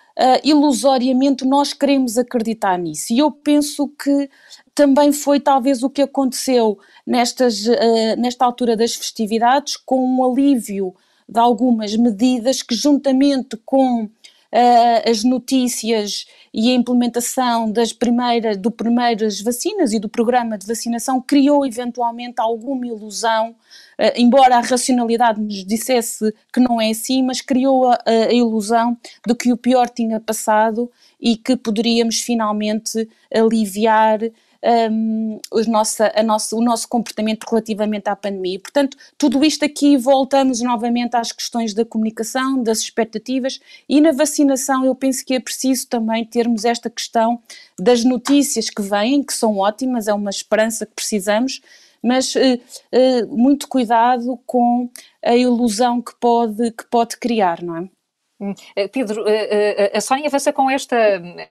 ilusoriamente 0.43 1.45
nós 1.45 1.71
queremos 1.71 2.17
acreditar 2.17 2.77
nisso. 2.77 3.13
E 3.13 3.19
eu 3.19 3.31
penso 3.31 3.87
que 3.87 4.29
também 4.75 5.13
foi 5.13 5.39
talvez 5.39 5.81
o 5.81 5.89
que 5.89 6.01
aconteceu 6.01 6.77
nestas, 7.07 7.65
uh, 7.65 8.15
nesta 8.17 8.43
altura 8.45 8.75
das 8.75 8.93
festividades, 8.93 9.77
com 9.77 10.05
um 10.05 10.23
alívio 10.29 10.93
de 11.27 11.39
algumas 11.39 11.95
medidas 11.95 12.61
que, 12.61 12.75
juntamente 12.75 13.57
com 13.65 14.03
uh, 14.03 15.09
as 15.09 15.23
notícias 15.23 16.27
e 16.57 16.71
a 16.71 16.73
implementação 16.73 17.69
das 17.69 17.91
primeiras, 17.91 18.55
do 18.55 18.71
primeiras 18.71 19.41
vacinas 19.41 19.91
e 19.91 19.99
do 19.99 20.07
programa 20.07 20.57
de 20.57 20.65
vacinação, 20.65 21.19
criou 21.19 21.65
eventualmente 21.65 22.39
alguma 22.39 22.87
ilusão, 22.87 23.49
uh, 23.49 24.13
embora 24.15 24.55
a 24.55 24.61
racionalidade 24.61 25.41
nos 25.41 25.65
dissesse 25.65 26.33
que 26.53 26.61
não 26.61 26.79
é 26.79 26.91
assim, 26.91 27.21
mas 27.21 27.41
criou 27.41 27.87
a, 27.87 27.99
a 28.05 28.31
ilusão 28.33 28.97
de 29.27 29.35
que 29.35 29.51
o 29.51 29.57
pior 29.57 29.89
tinha 29.89 30.17
passado 30.17 30.89
e 31.19 31.35
que 31.35 31.57
poderíamos 31.57 32.21
finalmente 32.21 33.05
aliviar 33.33 34.19
um, 34.65 35.39
os 35.51 35.67
nossa, 35.67 36.11
a 36.15 36.23
nossa, 36.23 36.55
o 36.55 36.61
nosso 36.61 36.87
comportamento 36.87 37.45
relativamente 37.49 38.09
à 38.09 38.15
pandemia. 38.15 38.59
Portanto, 38.59 38.97
tudo 39.17 39.43
isto 39.45 39.63
aqui 39.63 39.95
voltamos 39.95 40.61
novamente 40.61 41.15
às 41.15 41.31
questões 41.31 41.73
da 41.73 41.85
comunicação, 41.85 42.61
das 42.61 42.79
expectativas 42.79 43.59
e 43.87 44.01
na 44.01 44.11
vacinação 44.11 44.83
eu 44.83 44.95
penso 44.95 45.23
que 45.23 45.35
é 45.35 45.39
preciso 45.39 45.87
também 45.87 46.25
termos 46.25 46.65
esta 46.65 46.89
questão 46.89 47.39
das 47.77 48.03
notícias 48.03 48.69
que 48.69 48.81
vêm, 48.81 49.23
que 49.23 49.33
são 49.33 49.57
ótimas, 49.57 50.07
é 50.07 50.13
uma 50.13 50.29
esperança 50.31 50.85
que 50.85 50.93
precisamos, 50.93 51.61
mas 52.01 52.35
uh, 52.35 52.39
uh, 52.39 53.37
muito 53.37 53.67
cuidado 53.67 54.39
com 54.45 54.89
a 55.23 55.35
ilusão 55.35 56.01
que 56.01 56.13
pode, 56.19 56.71
que 56.71 56.85
pode 56.85 57.17
criar, 57.17 57.61
não 57.61 57.77
é? 57.77 57.89
Hum, 58.37 58.53
eh, 58.75 58.89
Pedro, 58.89 59.25
eh, 59.27 59.91
eh, 59.93 59.97
a 59.97 60.01
Sónia 60.01 60.27
avança 60.27 60.51
com 60.51 60.69
esta, 60.69 60.97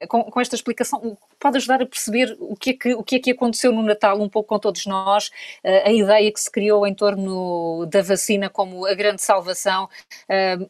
com, 0.06 0.24
com, 0.24 0.40
esta 0.40 0.54
explicação, 0.54 1.16
pode 1.40 1.56
ajudar 1.56 1.80
a 1.80 1.86
perceber 1.86 2.36
o 2.38 2.54
que, 2.54 2.70
é 2.70 2.72
que, 2.74 2.94
o 2.94 3.02
que 3.02 3.16
é 3.16 3.18
que 3.18 3.30
aconteceu 3.30 3.72
no 3.72 3.82
Natal, 3.82 4.20
um 4.20 4.28
pouco 4.28 4.50
com 4.50 4.58
todos 4.58 4.84
nós, 4.84 5.30
a 5.64 5.90
ideia 5.90 6.30
que 6.30 6.40
se 6.40 6.50
criou 6.50 6.86
em 6.86 6.94
torno 6.94 7.86
da 7.86 8.02
vacina 8.02 8.50
como 8.50 8.84
a 8.86 8.94
grande 8.94 9.22
salvação. 9.22 9.88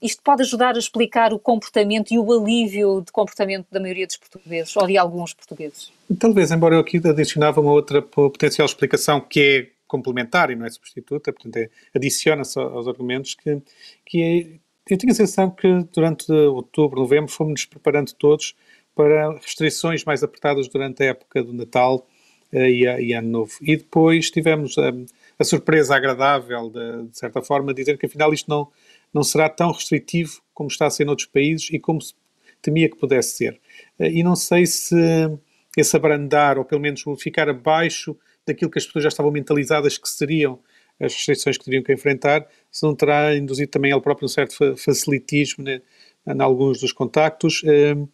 Isto 0.01 0.23
pode 0.23 0.43
ajudar 0.43 0.77
a 0.77 0.79
explicar 0.79 1.33
o 1.33 1.39
comportamento 1.39 2.13
e 2.13 2.19
o 2.19 2.33
alívio 2.33 3.03
de 3.05 3.11
comportamento 3.11 3.67
da 3.71 3.81
maioria 3.81 4.07
dos 4.07 4.17
portugueses, 4.17 4.77
ou 4.77 4.87
de 4.87 4.97
alguns 4.97 5.35
portugueses? 5.35 5.93
Talvez, 6.19 6.53
embora 6.53 6.77
eu 6.77 6.81
aqui 6.81 7.01
adicionava 7.05 7.61
uma 7.61 7.73
outra 7.73 8.01
potencial 8.01 8.67
explicação 8.67 9.21
que 9.21 9.41
é 9.41 9.75
complementar 9.87 10.51
e 10.51 10.57
não 10.57 10.67
é 10.67 10.71
substituta, 10.71 11.33
portanto 11.33 11.57
é, 11.57 11.69
adiciona-se 11.95 12.59
aos 12.59 12.89
argumentos 12.89 13.35
que, 13.35 13.63
que 14.05 14.23
é 14.23 14.64
eu 14.89 14.99
tenho 14.99 15.13
a 15.13 15.17
sensação 15.17 15.51
que 15.51 15.69
durante 15.93 16.31
outubro, 16.31 17.01
novembro, 17.01 17.31
fomos-nos 17.31 17.65
preparando 17.65 18.13
todos 18.15 18.55
para 18.95 19.33
restrições 19.39 20.05
mais 20.05 20.23
apertadas 20.23 20.69
durante 20.69 21.03
a 21.03 21.07
época 21.07 21.43
do 21.43 21.53
Natal 21.53 22.07
uh, 22.53 22.59
e, 22.59 22.87
a, 22.87 23.01
e, 23.01 23.13
Ano 23.13 23.29
Novo. 23.29 23.53
E 23.63 23.77
depois 23.77 24.31
tivemos 24.31 24.77
a, 24.79 24.93
a 25.39 25.45
surpresa 25.45 25.97
agradável, 25.97 26.71
de, 26.71 27.09
de, 27.09 27.19
certa 27.19 27.43
forma, 27.43 27.73
de 27.73 27.83
dizer 27.83 27.99
que 27.99 28.07
afinal 28.07 28.33
isto 28.33 28.49
não, 28.49 28.69
não 29.13 29.23
será 29.23 29.49
tão 29.49 29.73
restritivo 29.73 30.41
como 30.53 30.69
está 30.69 30.87
a 30.87 30.91
ser 30.91 31.05
noutros 31.05 31.29
países 31.29 31.69
e 31.71 31.79
como 31.79 32.01
se 32.01 32.15
temia 32.61 32.89
que 32.89 32.97
pudesse 32.97 33.37
ser. 33.37 33.61
Uh, 33.99 34.05
e 34.05 34.23
não 34.23 34.37
sei 34.37 34.67
se 34.67 34.97
esse 35.77 35.97
abrandar, 35.97 36.59
ou 36.59 36.65
pelo 36.65 36.81
menos 36.81 37.03
ficar 37.19 37.49
abaixo 37.49 38.17
daquilo 38.47 38.71
que 38.71 38.79
as 38.79 38.87
pessoas 38.87 39.05
já 39.05 39.09
estavam 39.09 39.33
mentalizadas 39.33 39.99
que 39.99 40.09
seriam 40.09 40.61
as 41.01 41.13
restrições 41.15 41.59
que 41.59 41.65
teriam 41.65 41.83
que 41.83 41.93
enfrentar, 41.93 42.47
se 42.71 42.83
não 42.85 42.95
terá 42.95 43.37
induzido 43.37 43.71
também 43.71 43.91
ele 43.93 44.01
próprio 44.01 44.27
um 44.27 44.29
certo 44.29 44.77
facilitismo 44.77 45.65
né, 45.65 45.81
em 46.27 46.41
alguns 46.41 46.81
dos 46.81 46.93
contactos, 46.93 47.63
ehm, 47.65 48.07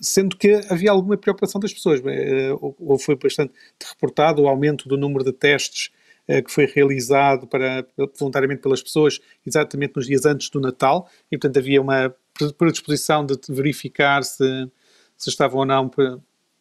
sendo 0.00 0.36
que 0.36 0.60
havia 0.68 0.90
alguma 0.90 1.16
preocupação 1.16 1.60
das 1.60 1.72
pessoas. 1.72 2.00
Eh, 2.04 2.52
ou 2.60 2.98
foi 2.98 3.16
bastante 3.16 3.52
reportado 3.90 4.42
o 4.42 4.48
aumento 4.48 4.88
do 4.88 4.96
número 4.96 5.24
de 5.24 5.32
testes 5.32 5.90
eh, 6.28 6.42
que 6.42 6.50
foi 6.52 6.66
realizado 6.66 7.46
para, 7.46 7.86
voluntariamente 8.18 8.60
pelas 8.62 8.82
pessoas 8.82 9.20
exatamente 9.46 9.94
nos 9.96 10.06
dias 10.06 10.24
antes 10.26 10.50
do 10.50 10.60
Natal, 10.60 11.08
e 11.32 11.38
portanto 11.38 11.58
havia 11.58 11.80
uma 11.80 12.14
predisposição 12.56 13.26
de 13.26 13.36
verificar 13.48 14.22
se, 14.22 14.70
se 15.16 15.30
estavam 15.30 15.60
ou 15.60 15.66
não 15.66 15.90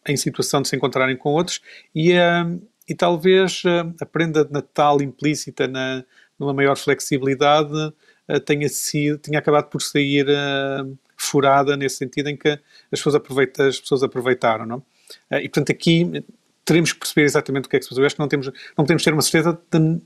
em 0.08 0.16
situação 0.18 0.62
de 0.62 0.70
se 0.70 0.76
encontrarem 0.76 1.18
com 1.18 1.32
outros, 1.34 1.62
e, 1.94 2.14
ehm, 2.14 2.60
e 2.88 2.96
talvez 2.96 3.64
uh, 3.66 3.94
a 4.00 4.06
prenda 4.06 4.46
de 4.46 4.52
Natal 4.52 5.02
implícita 5.02 5.68
na, 5.68 6.04
numa 6.40 6.54
maior 6.54 6.78
flexibilidade 6.78 7.74
uh, 7.74 8.40
tenha, 8.46 8.70
sido, 8.70 9.18
tenha 9.18 9.40
acabado 9.40 9.66
por 9.66 9.82
sair 9.82 10.26
uh, 10.28 10.98
furada 11.18 11.76
nesse 11.76 11.98
sentido 11.98 12.30
em 12.30 12.38
que 12.38 12.50
as 12.50 12.60
pessoas, 12.92 13.16
aproveita, 13.16 13.68
as 13.68 13.80
pessoas 13.80 14.04
aproveitaram. 14.04 14.66
Não? 14.66 14.84
e 15.32 15.48
portanto 15.48 15.72
aqui 15.72 16.24
teremos 16.66 16.92
que 16.92 17.00
perceber 17.00 17.24
exatamente 17.24 17.66
o 17.66 17.70
que 17.70 17.78
é 17.78 17.80
que 17.80 17.86
se 17.86 17.90
passou. 17.90 18.04
Eu 18.04 18.08
acho 18.08 18.16
que 18.16 18.20
não, 18.20 18.28
temos, 18.28 18.48
não 18.48 18.84
podemos 18.84 19.04
ter 19.04 19.14
uma 19.14 19.22
certeza 19.22 19.58
de, 19.72 20.02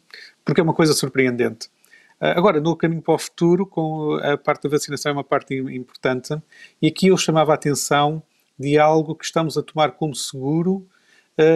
porque 0.46 0.62
é 0.62 0.64
uma 0.64 0.76
coisa 0.76 0.94
surpreendente. 0.94 1.70
Agora, 2.20 2.62
no 2.62 2.76
caminho 2.76 3.02
para 3.02 3.16
o 3.16 3.18
futuro, 3.18 3.66
com 3.66 4.14
a 4.22 4.38
parte 4.38 4.62
da 4.62 4.70
vacinação 4.70 5.10
é 5.10 5.14
uma 5.14 5.24
parte 5.24 5.56
importante, 5.56 6.40
e 6.80 6.86
aqui 6.86 7.08
eu 7.08 7.18
chamava 7.18 7.52
a 7.52 7.56
atenção 7.56 8.22
de 8.60 8.78
algo 8.78 9.16
que 9.16 9.26
estamos 9.26 9.58
a 9.58 9.64
tomar 9.64 9.94
como 9.94 10.14
seguro 10.14 10.88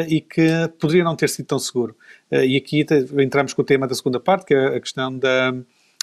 e 0.07 0.21
que 0.21 0.47
poderia 0.79 1.03
não 1.03 1.15
ter 1.15 1.29
sido 1.29 1.45
tão 1.45 1.59
seguro. 1.59 1.95
Uh, 2.31 2.43
e 2.43 2.57
aqui 2.57 2.85
entramos 3.21 3.53
com 3.53 3.61
o 3.61 3.65
tema 3.65 3.87
da 3.87 3.95
segunda 3.95 4.19
parte, 4.19 4.45
que 4.45 4.53
é 4.53 4.75
a 4.75 4.79
questão 4.79 5.17
da, 5.17 5.53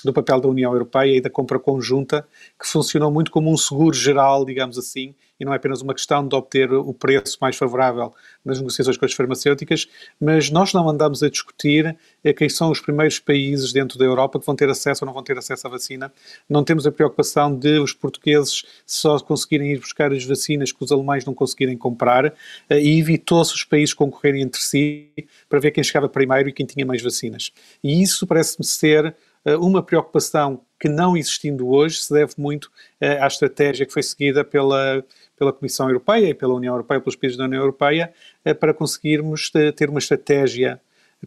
do 0.04 0.12
papel 0.12 0.40
da 0.40 0.48
União 0.48 0.72
Europeia 0.72 1.16
e 1.16 1.20
da 1.20 1.30
compra 1.30 1.58
conjunta, 1.58 2.26
que 2.58 2.66
funcionou 2.66 3.10
muito 3.10 3.30
como 3.30 3.50
um 3.50 3.56
seguro 3.56 3.94
geral, 3.94 4.44
digamos 4.44 4.78
assim, 4.78 5.14
e 5.42 5.44
não 5.44 5.52
é 5.52 5.56
apenas 5.56 5.82
uma 5.82 5.92
questão 5.92 6.26
de 6.26 6.36
obter 6.36 6.72
o 6.72 6.94
preço 6.94 7.36
mais 7.40 7.56
favorável 7.56 8.14
nas 8.44 8.58
negociações 8.58 8.96
com 8.96 9.04
as 9.04 9.12
farmacêuticas, 9.12 9.88
mas 10.20 10.50
nós 10.50 10.72
não 10.72 10.88
andamos 10.88 11.20
a 11.20 11.28
discutir 11.28 11.96
eh, 12.22 12.32
quem 12.32 12.48
são 12.48 12.70
os 12.70 12.80
primeiros 12.80 13.18
países 13.18 13.72
dentro 13.72 13.98
da 13.98 14.04
Europa 14.04 14.38
que 14.38 14.46
vão 14.46 14.54
ter 14.54 14.68
acesso 14.70 15.04
ou 15.04 15.06
não 15.06 15.12
vão 15.12 15.22
ter 15.22 15.36
acesso 15.36 15.66
à 15.66 15.70
vacina. 15.70 16.12
Não 16.48 16.62
temos 16.62 16.86
a 16.86 16.92
preocupação 16.92 17.56
de 17.56 17.80
os 17.80 17.92
portugueses 17.92 18.64
só 18.86 19.18
conseguirem 19.18 19.72
ir 19.72 19.80
buscar 19.80 20.12
as 20.12 20.24
vacinas 20.24 20.70
que 20.70 20.84
os 20.84 20.92
alemães 20.92 21.24
não 21.24 21.34
conseguirem 21.34 21.76
comprar 21.76 22.26
eh, 22.26 22.80
e 22.80 23.00
evitou-se 23.00 23.52
os 23.52 23.64
países 23.64 23.92
concorrerem 23.92 24.42
entre 24.42 24.60
si 24.60 25.10
para 25.48 25.58
ver 25.58 25.72
quem 25.72 25.82
chegava 25.82 26.08
primeiro 26.08 26.50
e 26.50 26.52
quem 26.52 26.64
tinha 26.64 26.86
mais 26.86 27.02
vacinas. 27.02 27.50
E 27.82 28.00
isso 28.00 28.28
parece-me 28.28 28.64
ser 28.64 29.12
uma 29.58 29.82
preocupação 29.82 30.60
que 30.78 30.88
não 30.88 31.16
existindo 31.16 31.68
hoje 31.68 31.96
se 31.98 32.12
deve 32.12 32.34
muito 32.38 32.70
à 33.00 33.26
estratégia 33.26 33.84
que 33.84 33.92
foi 33.92 34.02
seguida 34.02 34.44
pela 34.44 35.04
pela 35.42 35.52
Comissão 35.52 35.88
Europeia 35.88 36.28
e 36.28 36.34
pela 36.34 36.54
União 36.54 36.72
Europeia, 36.72 37.00
pelos 37.00 37.16
países 37.16 37.36
da 37.36 37.44
União 37.44 37.60
Europeia, 37.60 38.12
eh, 38.44 38.54
para 38.54 38.72
conseguirmos 38.72 39.50
eh, 39.56 39.72
ter 39.72 39.90
uma 39.90 39.98
estratégia 39.98 40.80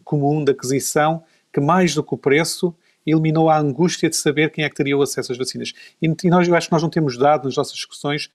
comum 0.04 0.42
de 0.42 0.52
aquisição 0.52 1.22
que, 1.52 1.60
mais 1.60 1.94
do 1.94 2.02
que 2.02 2.14
o 2.14 2.16
preço, 2.16 2.74
eliminou 3.04 3.50
a 3.50 3.58
angústia 3.58 4.08
de 4.08 4.16
saber 4.16 4.50
quem 4.50 4.64
é 4.64 4.70
que 4.70 4.74
teria 4.74 4.96
o 4.96 5.02
acesso 5.02 5.32
às 5.32 5.38
vacinas. 5.38 5.74
E 6.00 6.08
nós, 6.30 6.48
eu 6.48 6.54
acho 6.54 6.68
que 6.68 6.72
nós 6.72 6.82
não 6.82 6.88
temos 6.88 7.18
dado 7.18 7.44
nas 7.44 7.56
nossas 7.56 7.74
discussões 7.74 8.30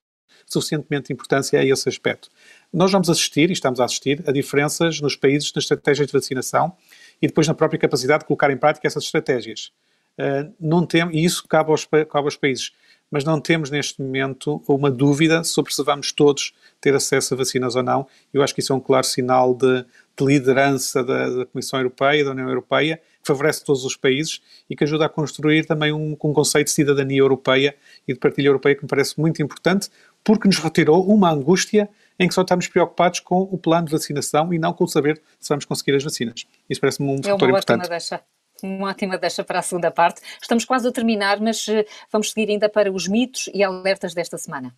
suficientemente 0.45 1.11
importância 1.11 1.59
a 1.59 1.65
esse 1.65 1.89
aspecto. 1.89 2.29
Nós 2.71 2.91
vamos 2.91 3.09
assistir, 3.09 3.49
e 3.49 3.53
estamos 3.53 3.79
a 3.79 3.85
assistir, 3.85 4.23
a 4.27 4.31
diferenças 4.31 5.01
nos 5.01 5.15
países 5.15 5.51
nas 5.53 5.63
estratégias 5.63 6.07
de 6.07 6.13
vacinação 6.13 6.75
e 7.21 7.27
depois 7.27 7.47
na 7.47 7.53
própria 7.53 7.79
capacidade 7.79 8.21
de 8.21 8.27
colocar 8.27 8.49
em 8.51 8.57
prática 8.57 8.87
essas 8.87 9.03
estratégias. 9.03 9.71
Uh, 10.19 10.53
não 10.59 10.85
tem, 10.85 11.07
e 11.11 11.23
isso 11.23 11.47
cabe 11.47 11.71
aos, 11.71 11.85
cabe 11.85 12.25
aos 12.25 12.35
países 12.35 12.71
mas 13.11 13.25
não 13.25 13.41
temos 13.41 13.69
neste 13.69 14.01
momento 14.01 14.63
uma 14.65 14.89
dúvida 14.89 15.43
sobre 15.43 15.73
se 15.73 15.83
vamos 15.83 16.13
todos 16.13 16.53
ter 16.79 16.95
acesso 16.95 17.33
a 17.33 17.37
vacinas 17.37 17.75
ou 17.75 17.83
não. 17.83 18.07
Eu 18.33 18.41
acho 18.41 18.55
que 18.55 18.61
isso 18.61 18.71
é 18.71 18.75
um 18.75 18.79
claro 18.79 19.05
sinal 19.05 19.53
de, 19.53 19.85
de 20.17 20.25
liderança 20.25 21.03
da, 21.03 21.29
da, 21.29 21.45
Comissão 21.45 21.77
Europeia, 21.77 22.23
da 22.23 22.31
União 22.31 22.47
Europeia, 22.47 22.97
que 23.21 23.27
favorece 23.27 23.65
todos 23.65 23.83
os 23.83 23.97
países 23.97 24.41
e 24.69 24.75
que 24.77 24.85
ajuda 24.85 25.05
a 25.05 25.09
construir 25.09 25.65
também 25.65 25.91
um, 25.91 26.13
um 26.13 26.33
conceito 26.33 26.67
de 26.67 26.71
cidadania 26.71 27.19
europeia 27.19 27.75
e 28.07 28.13
de 28.13 28.19
partilha 28.19 28.47
europeia 28.47 28.75
que 28.75 28.83
me 28.83 28.89
parece 28.89 29.19
muito 29.19 29.43
importante, 29.43 29.89
porque 30.23 30.47
nos 30.47 30.57
retirou 30.57 31.05
uma 31.05 31.29
angústia 31.29 31.89
em 32.21 32.27
que 32.27 32.35
só 32.35 32.41
estamos 32.41 32.67
preocupados 32.67 33.19
com 33.19 33.41
o 33.41 33.57
plano 33.57 33.87
de 33.87 33.91
vacinação 33.91 34.53
e 34.53 34.59
não 34.59 34.71
com 34.73 34.83
o 34.83 34.87
saber 34.87 35.19
se 35.39 35.49
vamos 35.49 35.65
conseguir 35.65 35.95
as 35.95 36.03
vacinas. 36.03 36.45
Isso 36.69 36.79
parece-me 36.79 37.09
um 37.09 37.15
é 37.15 37.23
fator 37.23 37.49
importante. 37.49 37.89
Deixa 37.89 38.21
uma 38.61 38.89
ótima 38.89 39.17
deixa 39.17 39.43
para 39.43 39.57
a 39.57 39.61
segunda 39.63 39.89
parte. 39.89 40.21
Estamos 40.39 40.63
quase 40.63 40.87
a 40.87 40.91
terminar, 40.91 41.39
mas 41.39 41.67
eh, 41.67 41.83
vamos 42.11 42.31
seguir 42.31 42.51
ainda 42.51 42.69
para 42.69 42.91
os 42.91 43.07
mitos 43.07 43.49
e 43.55 43.63
alertas 43.63 44.13
desta 44.13 44.37
semana. 44.37 44.71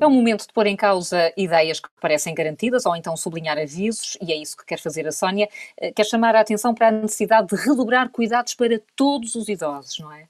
É 0.00 0.06
o 0.06 0.10
momento 0.10 0.46
de 0.46 0.52
pôr 0.52 0.66
em 0.66 0.76
causa 0.76 1.32
ideias 1.36 1.80
que 1.80 1.88
parecem 2.00 2.34
garantidas 2.34 2.84
ou 2.84 2.94
então 2.94 3.16
sublinhar 3.16 3.58
avisos, 3.58 4.18
e 4.20 4.32
é 4.32 4.36
isso 4.36 4.56
que 4.56 4.64
quer 4.64 4.78
fazer 4.78 5.06
a 5.08 5.12
Sónia. 5.12 5.48
Eh, 5.80 5.92
quer 5.92 6.04
chamar 6.04 6.36
a 6.36 6.40
atenção 6.40 6.72
para 6.72 6.88
a 6.88 6.90
necessidade 6.92 7.48
de 7.48 7.56
redobrar 7.56 8.10
cuidados 8.10 8.54
para 8.54 8.80
todos 8.94 9.34
os 9.34 9.48
idosos, 9.48 9.98
não 9.98 10.12
é? 10.12 10.28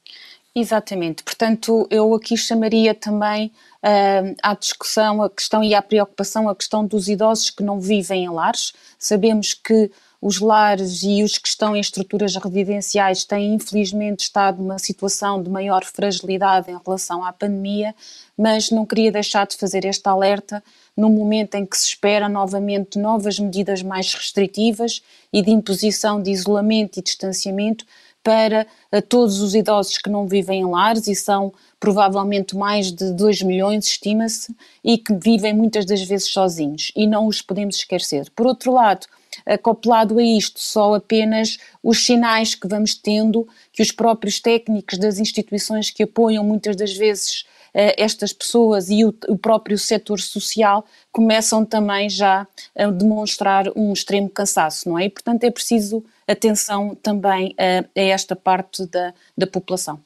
Exatamente, 0.56 1.25
portanto, 1.25 1.84
eu 1.90 2.14
aqui 2.14 2.37
chamaria 2.37 2.94
também 2.94 3.50
uh, 3.82 4.37
à 4.40 4.54
discussão 4.54 5.20
a 5.20 5.28
questão 5.28 5.64
e 5.64 5.75
à 5.75 5.82
preocupação 5.82 6.49
a 6.49 6.54
questão 6.54 6.87
dos 6.87 7.08
idosos 7.08 7.50
que 7.50 7.64
não 7.64 7.80
vivem 7.80 8.23
em 8.23 8.30
lares. 8.30 8.73
Sabemos 8.96 9.52
que 9.52 9.90
os 10.23 10.38
lares 10.38 11.02
e 11.02 11.25
os 11.25 11.38
que 11.38 11.49
estão 11.49 11.75
em 11.75 11.80
estruturas 11.80 12.37
residenciais 12.37 13.25
têm 13.25 13.54
infelizmente 13.54 14.20
estado 14.20 14.62
numa 14.62 14.78
situação 14.78 15.42
de 15.42 15.50
maior 15.50 15.84
fragilidade 15.84 16.70
em 16.70 16.78
relação 16.87 17.25
à 17.25 17.32
pandemia, 17.32 17.92
mas 18.38 18.70
não 18.70 18.87
queria 18.87 19.11
deixar 19.11 19.49
de 19.49 19.56
fazer 19.56 19.84
este 19.84 20.08
alerta 20.08 20.62
no 20.96 21.11
momento 21.11 21.56
em 21.56 21.66
que 21.66 21.76
se 21.76 21.88
espera 21.88 22.28
novamente 22.28 22.96
novas 22.96 23.40
medidas 23.40 23.82
mais 23.82 24.14
restritivas 24.14 25.02
e 25.32 25.42
de 25.42 25.50
imposição 25.50 26.23
de 26.23 26.30
isolamento 26.30 27.00
e 27.00 27.02
distanciamento 27.02 27.84
para 28.25 28.66
todos 29.09 29.40
os 29.40 29.54
idosos 29.54 29.99
que 29.99 30.09
não 30.09 30.26
vivem 30.26 30.62
em 30.62 30.64
lares 30.64 31.07
e 31.07 31.14
são 31.14 31.52
provavelmente 31.78 32.57
mais 32.57 32.90
de 32.90 33.12
2 33.12 33.43
milhões, 33.43 33.85
estima-se, 33.85 34.57
e 34.83 34.97
que 34.97 35.14
vivem 35.14 35.52
muitas 35.52 35.85
das 35.85 36.02
vezes 36.02 36.28
sozinhos 36.31 36.90
e 36.97 37.07
não 37.07 37.26
os 37.26 37.43
podemos 37.43 37.76
esquecer. 37.76 38.31
Por 38.35 38.47
outro 38.47 38.73
lado, 38.73 39.07
acoplado 39.45 40.19
a 40.19 40.23
isto 40.23 40.59
só 40.59 40.95
apenas 40.95 41.59
os 41.83 42.07
sinais 42.07 42.54
que 42.54 42.66
vamos 42.66 42.95
tendo, 42.95 43.47
que 43.71 43.83
os 43.83 43.93
próprios 43.93 44.40
técnicos 44.40 44.99
das 44.99 45.19
instituições 45.19 45.90
que 45.90 46.04
apoiam 46.04 46.43
muitas 46.43 46.75
das 46.76 46.95
vezes 46.97 47.45
eh, 47.75 47.95
estas 47.99 48.33
pessoas 48.33 48.88
e 48.88 49.04
o, 49.04 49.14
o 49.28 49.37
próprio 49.37 49.76
setor 49.76 50.21
social 50.21 50.87
começam 51.12 51.64
também 51.64 52.09
já 52.09 52.47
a 52.75 52.87
demonstrar 52.87 53.66
um 53.76 53.93
extremo 53.93 54.31
cansaço, 54.31 54.88
não 54.88 54.99
é? 54.99 55.04
E, 55.04 55.11
portanto, 55.11 55.45
é 55.45 55.50
preciso 55.50 56.02
atenção 56.28 56.95
também 56.95 57.54
a, 57.59 57.85
a 57.99 58.04
esta 58.04 58.35
parte 58.35 58.87
da, 58.87 59.12
da 59.37 59.47
população. 59.47 60.00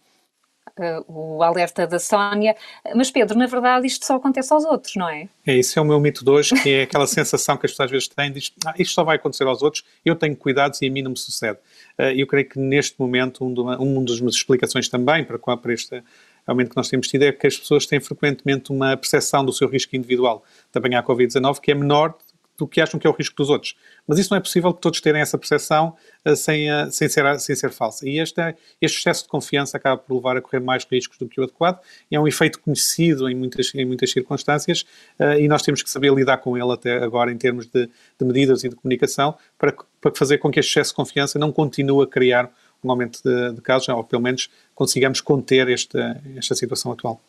Uh, 0.78 1.38
o 1.38 1.42
alerta 1.42 1.88
da 1.88 1.98
Sónia. 1.98 2.54
Mas, 2.94 3.10
Pedro, 3.10 3.36
na 3.36 3.46
verdade, 3.46 3.84
isto 3.84 4.06
só 4.06 4.14
acontece 4.14 4.52
aos 4.52 4.64
outros, 4.64 4.94
não 4.94 5.08
é? 5.08 5.28
É 5.44 5.56
isso, 5.56 5.76
é 5.76 5.82
o 5.82 5.84
meu 5.84 5.98
mito 5.98 6.24
de 6.24 6.30
hoje, 6.30 6.54
que 6.62 6.70
é 6.70 6.82
aquela 6.82 7.06
sensação 7.08 7.56
que 7.56 7.66
as 7.66 7.72
pessoas 7.72 7.86
às 7.86 7.90
vezes 7.90 8.06
têm, 8.08 8.30
diz, 8.30 8.52
ah, 8.64 8.74
isto 8.78 8.94
só 8.94 9.02
vai 9.02 9.16
acontecer 9.16 9.42
aos 9.42 9.60
outros, 9.60 9.84
eu 10.04 10.14
tenho 10.14 10.36
cuidados 10.36 10.80
e 10.80 10.86
a 10.86 10.90
mim 10.90 11.02
não 11.02 11.10
me 11.10 11.16
sucede. 11.16 11.58
Uh, 11.98 12.14
eu 12.16 12.28
creio 12.28 12.48
que 12.48 12.60
neste 12.60 12.94
momento, 13.00 13.44
um, 13.44 13.98
um 13.98 14.04
das 14.04 14.20
minhas 14.20 14.36
explicações 14.36 14.88
também 14.88 15.24
para, 15.24 15.36
para 15.38 15.72
este 15.72 16.00
aumento 16.48 16.70
que 16.70 16.76
nós 16.76 16.88
temos 16.88 17.08
tido 17.08 17.24
é 17.24 17.32
que 17.32 17.46
as 17.46 17.56
pessoas 17.56 17.84
têm 17.84 18.00
frequentemente 18.00 18.72
uma 18.72 18.96
percepção 18.96 19.44
do 19.44 19.52
seu 19.52 19.68
risco 19.68 19.94
individual 19.94 20.42
de 20.72 20.78
apanhar 20.78 21.00
a 21.00 21.02
Covid-19 21.02 21.60
que 21.60 21.70
é 21.70 21.74
menor 21.74 22.16
do 22.58 22.66
que 22.66 22.80
acham 22.80 22.98
que 22.98 23.06
é 23.06 23.10
o 23.10 23.12
risco 23.12 23.36
dos 23.36 23.48
outros. 23.48 23.76
Mas 24.06 24.18
isso 24.18 24.30
não 24.30 24.36
é 24.36 24.40
possível 24.40 24.74
que 24.74 24.80
todos 24.80 25.00
terem 25.00 25.22
essa 25.22 25.38
percepção 25.38 25.94
uh, 26.26 26.34
sem, 26.34 26.70
uh, 26.70 26.90
sem, 26.90 27.08
ser, 27.08 27.38
sem 27.38 27.54
ser 27.54 27.70
falsa. 27.70 28.06
E 28.08 28.18
este, 28.18 28.40
este 28.80 28.98
excesso 28.98 29.22
de 29.22 29.28
confiança 29.28 29.76
acaba 29.76 29.96
por 29.96 30.14
levar 30.16 30.36
a 30.36 30.42
correr 30.42 30.58
mais 30.58 30.84
riscos 30.84 31.16
do 31.16 31.28
que 31.28 31.40
o 31.40 31.44
adequado. 31.44 31.80
É 32.10 32.18
um 32.18 32.26
efeito 32.26 32.58
conhecido 32.58 33.28
em 33.28 33.34
muitas, 33.34 33.72
em 33.74 33.84
muitas 33.84 34.10
circunstâncias 34.10 34.82
uh, 35.20 35.38
e 35.38 35.46
nós 35.46 35.62
temos 35.62 35.82
que 35.82 35.88
saber 35.88 36.12
lidar 36.12 36.38
com 36.38 36.58
ele 36.58 36.72
até 36.72 36.98
agora 37.02 37.30
em 37.30 37.38
termos 37.38 37.66
de, 37.66 37.86
de 37.86 38.24
medidas 38.26 38.64
e 38.64 38.68
de 38.68 38.74
comunicação 38.74 39.36
para, 39.56 39.72
para 40.00 40.12
fazer 40.14 40.38
com 40.38 40.50
que 40.50 40.58
este 40.58 40.70
excesso 40.70 40.90
de 40.90 40.96
confiança 40.96 41.38
não 41.38 41.52
continue 41.52 42.02
a 42.02 42.06
criar 42.06 42.50
um 42.82 42.90
aumento 42.90 43.20
de, 43.22 43.54
de 43.54 43.60
casos, 43.60 43.88
ou 43.88 44.04
pelo 44.04 44.22
menos 44.22 44.48
consigamos 44.74 45.20
conter 45.20 45.68
esta, 45.68 46.20
esta 46.36 46.54
situação 46.54 46.92
atual. 46.92 47.20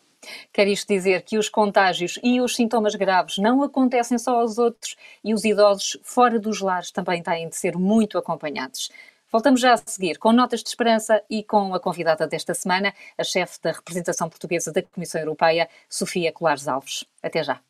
Quer 0.52 0.68
isto 0.68 0.88
dizer 0.88 1.22
que 1.22 1.38
os 1.38 1.48
contágios 1.48 2.18
e 2.22 2.40
os 2.40 2.54
sintomas 2.54 2.94
graves 2.94 3.38
não 3.38 3.62
acontecem 3.62 4.18
só 4.18 4.40
aos 4.40 4.58
outros 4.58 4.96
e 5.24 5.32
os 5.32 5.44
idosos 5.44 5.98
fora 6.02 6.38
dos 6.38 6.60
lares 6.60 6.90
também 6.90 7.22
têm 7.22 7.48
de 7.48 7.56
ser 7.56 7.76
muito 7.76 8.18
acompanhados. 8.18 8.90
Voltamos 9.32 9.60
já 9.60 9.74
a 9.74 9.76
seguir 9.76 10.18
com 10.18 10.32
notas 10.32 10.60
de 10.60 10.68
esperança 10.68 11.22
e 11.30 11.44
com 11.44 11.72
a 11.72 11.78
convidada 11.78 12.26
desta 12.26 12.52
semana, 12.52 12.92
a 13.16 13.22
chefe 13.22 13.60
da 13.62 13.70
representação 13.70 14.28
portuguesa 14.28 14.72
da 14.72 14.82
Comissão 14.82 15.20
Europeia, 15.20 15.68
Sofia 15.88 16.32
Colares 16.32 16.66
Alves. 16.66 17.04
Até 17.22 17.44
já. 17.44 17.60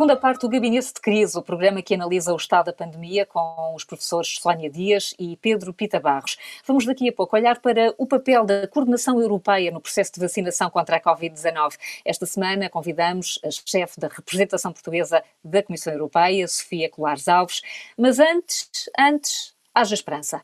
Segunda 0.00 0.16
parte 0.16 0.40
do 0.40 0.48
Gabinete 0.48 0.94
de 0.94 1.00
Crise, 1.02 1.36
o 1.36 1.42
programa 1.42 1.82
que 1.82 1.92
analisa 1.92 2.32
o 2.32 2.36
estado 2.36 2.64
da 2.64 2.72
pandemia 2.72 3.26
com 3.26 3.74
os 3.74 3.84
professores 3.84 4.38
Sónia 4.40 4.70
Dias 4.70 5.14
e 5.18 5.36
Pedro 5.36 5.74
Pita 5.74 6.00
Barros. 6.00 6.38
Vamos 6.66 6.86
daqui 6.86 7.10
a 7.10 7.12
pouco 7.12 7.36
olhar 7.36 7.60
para 7.60 7.94
o 7.98 8.06
papel 8.06 8.46
da 8.46 8.66
coordenação 8.66 9.20
europeia 9.20 9.70
no 9.70 9.78
processo 9.78 10.14
de 10.14 10.20
vacinação 10.20 10.70
contra 10.70 10.96
a 10.96 11.00
Covid-19. 11.02 11.76
Esta 12.02 12.24
semana 12.24 12.70
convidamos 12.70 13.38
a 13.44 13.50
chefe 13.50 14.00
da 14.00 14.08
representação 14.08 14.72
portuguesa 14.72 15.22
da 15.44 15.62
Comissão 15.62 15.92
Europeia, 15.92 16.48
Sofia 16.48 16.88
Colares 16.88 17.28
Alves. 17.28 17.60
Mas 17.94 18.18
antes, 18.18 18.88
antes, 18.98 19.54
haja 19.74 19.94
esperança. 19.94 20.40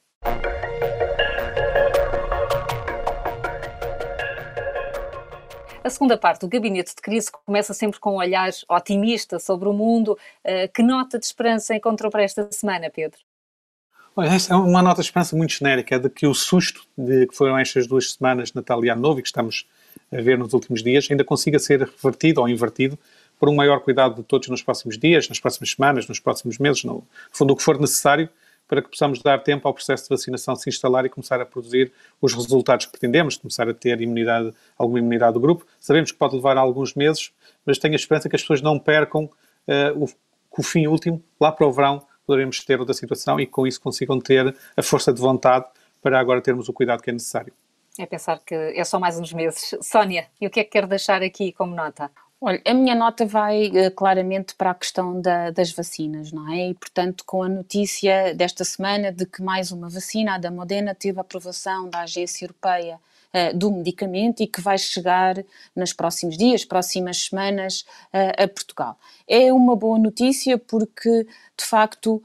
A 5.87 5.91
segunda 5.91 6.19
parte 6.19 6.41
do 6.41 6.49
gabinete 6.49 6.97
de 6.97 7.01
crise 7.01 7.31
começa 7.31 7.73
sempre 7.73 8.01
com 8.01 8.15
um 8.15 8.17
olhar 8.17 8.51
otimista 8.69 9.39
sobre 9.39 9.69
o 9.69 9.73
mundo. 9.73 10.19
Uh, 10.45 10.69
que 10.75 10.83
nota 10.83 11.17
de 11.17 11.25
esperança 11.25 11.77
encontrou 11.77 12.11
para 12.11 12.25
esta 12.25 12.51
semana, 12.51 12.91
Pedro? 12.91 13.21
Olha, 14.17 14.31
é 14.31 14.55
uma 14.57 14.83
nota 14.83 15.01
de 15.01 15.07
esperança 15.07 15.37
muito 15.37 15.53
genérica, 15.53 15.95
é 15.95 15.99
de 16.01 16.11
que 16.11 16.27
o 16.27 16.35
susto 16.35 16.85
de 16.99 17.29
que 17.29 17.37
foram 17.37 17.57
estas 17.57 17.87
duas 17.87 18.15
semanas 18.15 18.49
de 18.49 18.57
Natal 18.57 18.85
e 18.85 18.89
Ano 18.89 19.01
Novo 19.01 19.21
e 19.21 19.23
que 19.23 19.29
estamos 19.29 19.65
a 20.11 20.21
ver 20.21 20.37
nos 20.37 20.53
últimos 20.55 20.83
dias 20.83 21.07
ainda 21.09 21.23
consiga 21.23 21.57
ser 21.61 21.83
revertido 21.83 22.41
ou 22.41 22.49
invertido 22.49 22.99
por 23.39 23.49
um 23.49 23.55
maior 23.55 23.79
cuidado 23.79 24.17
de 24.17 24.23
todos 24.25 24.49
nos 24.49 24.65
próximos 24.65 24.99
dias, 24.99 25.29
nas 25.29 25.39
próximas 25.39 25.71
semanas, 25.71 26.09
nos 26.09 26.19
próximos 26.19 26.59
meses, 26.59 26.83
no 26.83 27.07
fundo, 27.31 27.53
o 27.53 27.57
que 27.57 27.63
for 27.63 27.79
necessário 27.79 28.29
para 28.69 28.83
que 28.83 28.89
possamos 28.89 29.23
dar 29.23 29.43
tempo 29.43 29.67
ao 29.67 29.75
processo 29.75 30.05
de 30.05 30.11
vacinação 30.11 30.57
se 30.57 30.69
instalar 30.69 31.05
e 31.05 31.09
começar 31.09 31.41
a 31.41 31.47
produzir 31.47 31.93
os 32.21 32.35
resultados 32.35 32.87
que 32.87 32.93
pretendemos, 32.93 33.37
começar 33.37 33.69
a 33.69 33.75
ter 33.75 34.01
imunidade, 34.01 34.53
alguma 34.77 34.99
imunidade 34.99 35.35
do 35.35 35.41
grupo. 35.41 35.67
Sabemos 35.79 36.11
que 36.11 36.19
pode 36.19 36.35
levar 36.35 36.57
alguns 36.57 36.95
meses, 36.95 37.33
mas 37.65 37.79
tenho 37.79 37.95
a 37.95 37.97
esperança 37.97 38.29
que 38.29 38.37
as 38.37 38.43
pessoas 38.43 38.61
não 38.61 38.79
percam 38.79 39.25
uh, 39.25 40.05
o, 40.05 40.09
o 40.59 40.63
fim 40.63 40.87
último, 40.87 41.23
lá 41.41 41.53
para 41.53 41.67
o 41.67 41.73
verão, 41.73 42.03
poderemos 42.27 42.65
ter 42.65 42.81
outra 42.81 42.95
situação 42.95 43.39
e 43.39 43.47
com 43.47 43.67
isso 43.67 43.81
consigam 43.81 44.21
ter 44.21 44.55
a 44.77 44.83
força 44.83 45.13
de 45.13 45.21
vontade 45.21 45.67
para 46.03 46.19
agora 46.19 46.41
termos 46.41 46.69
o 46.69 46.73
cuidado 46.73 47.03
que 47.03 47.11
é 47.11 47.13
necessário. 47.13 47.53
É 47.99 48.05
pensar 48.05 48.41
que 48.45 48.55
é 48.55 48.85
só 48.85 48.99
mais 49.01 49.19
uns 49.19 49.33
meses. 49.33 49.75
Sónia, 49.81 50.27
e 50.41 50.47
o 50.47 50.51
que 50.51 50.61
é 50.61 50.65
que 50.65 50.71
quer 50.71 50.87
deixar 50.87 51.23
aqui 51.23 51.53
como 51.53 51.75
nota? 51.75 52.11
Olha, 52.39 52.61
a 52.67 52.75
minha 52.75 52.95
nota 52.95 53.25
vai 53.25 53.69
uh, 53.69 53.91
claramente 53.93 54.55
para 54.55 54.71
a 54.71 54.75
questão 54.75 55.19
da, 55.23 55.51
das 55.51 55.73
vacinas, 55.73 56.31
não 56.33 56.53
é? 56.53 56.69
E, 56.69 56.75
portanto, 56.75 57.25
com 57.25 57.43
a 57.43 57.49
notícia 57.49 58.35
desta 58.35 58.63
semana 58.63 59.11
de 59.11 59.25
que 59.25 59.43
mais 59.43 59.73
uma 59.73 59.89
vacina, 59.89 60.35
a 60.35 60.39
da 60.39 60.51
Modena, 60.51 60.95
teve 60.95 61.19
aprovação 61.19 61.89
da 61.89 62.01
Agência 62.01 62.45
Europeia 62.45 63.01
uh, 63.33 63.57
do 63.57 63.73
Medicamento 63.73 64.43
e 64.43 64.47
que 64.47 64.61
vai 64.61 64.77
chegar 64.77 65.43
nos 65.75 65.95
próximos 65.95 66.37
dias, 66.37 66.63
próximas 66.63 67.23
semanas, 67.23 67.87
uh, 68.13 68.45
a 68.45 68.47
Portugal. 68.47 68.99
É 69.27 69.51
uma 69.51 69.75
boa 69.75 69.99
notícia 69.99 70.59
porque, 70.59 71.27
de 71.57 71.65
facto, 71.65 72.23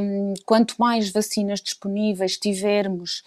um, 0.00 0.34
quanto 0.46 0.76
mais 0.78 1.10
vacinas 1.10 1.60
disponíveis 1.60 2.38
tivermos, 2.38 3.22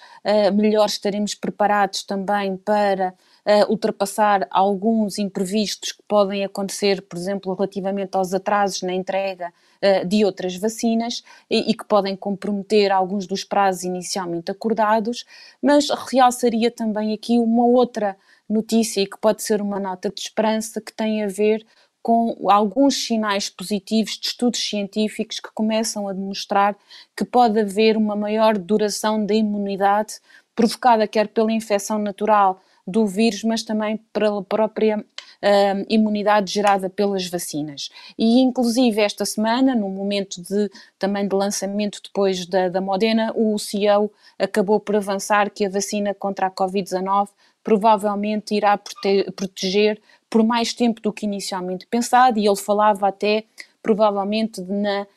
melhor 0.55 0.87
estaremos 0.87 1.35
preparados 1.35 2.01
também 2.01 2.57
para 2.57 3.13
uh, 3.45 3.71
ultrapassar 3.71 4.47
alguns 4.49 5.19
imprevistos 5.19 5.91
que 5.91 6.03
podem 6.07 6.43
acontecer, 6.43 7.01
por 7.03 7.17
exemplo, 7.17 7.53
relativamente 7.53 8.15
aos 8.15 8.33
atrasos 8.33 8.81
na 8.81 8.93
entrega 8.93 9.53
uh, 9.81 10.05
de 10.05 10.25
outras 10.25 10.55
vacinas 10.57 11.23
e, 11.49 11.71
e, 11.71 11.73
que 11.73 11.85
podem 11.85 12.15
comprometer 12.15 12.91
alguns 12.91 13.27
dos 13.27 13.43
prazos 13.43 13.83
inicialmente 13.83 14.51
acordados, 14.51 15.25
mas 15.61 15.89
realçaria 16.11 16.71
também 16.71 17.13
aqui 17.13 17.37
uma 17.37 17.65
outra 17.65 18.17
notícia 18.49 19.01
e 19.01 19.07
que 19.07 19.17
pode 19.17 19.43
ser 19.43 19.61
uma 19.61 19.79
nota 19.79 20.09
de 20.09 20.21
esperança 20.21 20.81
que 20.81 20.93
tem 20.93 21.23
a 21.23 21.27
ver 21.27 21.65
com 22.01 22.37
alguns 22.51 23.03
sinais 23.03 23.49
positivos 23.49 24.19
de 24.19 24.27
estudos 24.27 24.59
científicos 24.59 25.39
que 25.39 25.49
começam 25.51 26.07
a 26.07 26.13
demonstrar 26.13 26.77
que 27.17 27.25
pode 27.25 27.59
haver 27.59 27.97
uma 27.97 28.15
maior 28.15 28.59
duração 28.59 29.25
da 29.25 29.33
imunidade 29.33 30.19
provocada 30.55 31.07
quer 31.07 31.27
pela 31.27 31.51
infecção 31.51 31.97
natural 31.97 32.61
do 32.87 33.05
vírus, 33.07 33.43
mas 33.43 33.63
também 33.63 33.97
pela 34.13 34.43
própria 34.43 34.99
uh, 34.99 35.85
imunidade 35.89 36.53
gerada 36.53 36.89
pelas 36.89 37.27
vacinas. 37.27 37.89
E 38.17 38.39
inclusive 38.39 39.01
esta 39.01 39.25
semana, 39.25 39.75
no 39.75 39.89
momento 39.89 40.41
de 40.41 40.69
também 40.99 41.27
de 41.27 41.35
lançamento 41.35 41.99
depois 42.03 42.45
da, 42.45 42.69
da 42.69 42.81
Modena, 42.81 43.33
o 43.35 43.57
CEO 43.57 44.11
acabou 44.37 44.79
por 44.79 44.95
avançar 44.95 45.49
que 45.49 45.65
a 45.65 45.69
vacina 45.69 46.13
contra 46.13 46.47
a 46.47 46.51
Covid-19 46.51 47.29
provavelmente 47.63 48.53
irá 48.53 48.77
prote 48.77 49.31
proteger 49.31 49.99
por 50.29 50.43
mais 50.43 50.73
tempo 50.73 51.01
do 51.01 51.13
que 51.13 51.25
inicialmente 51.25 51.87
pensado, 51.87 52.37
e 52.37 52.45
ele 52.45 52.55
falava 52.55 53.07
até 53.07 53.45
provavelmente 53.81 54.61
na 54.61 55.07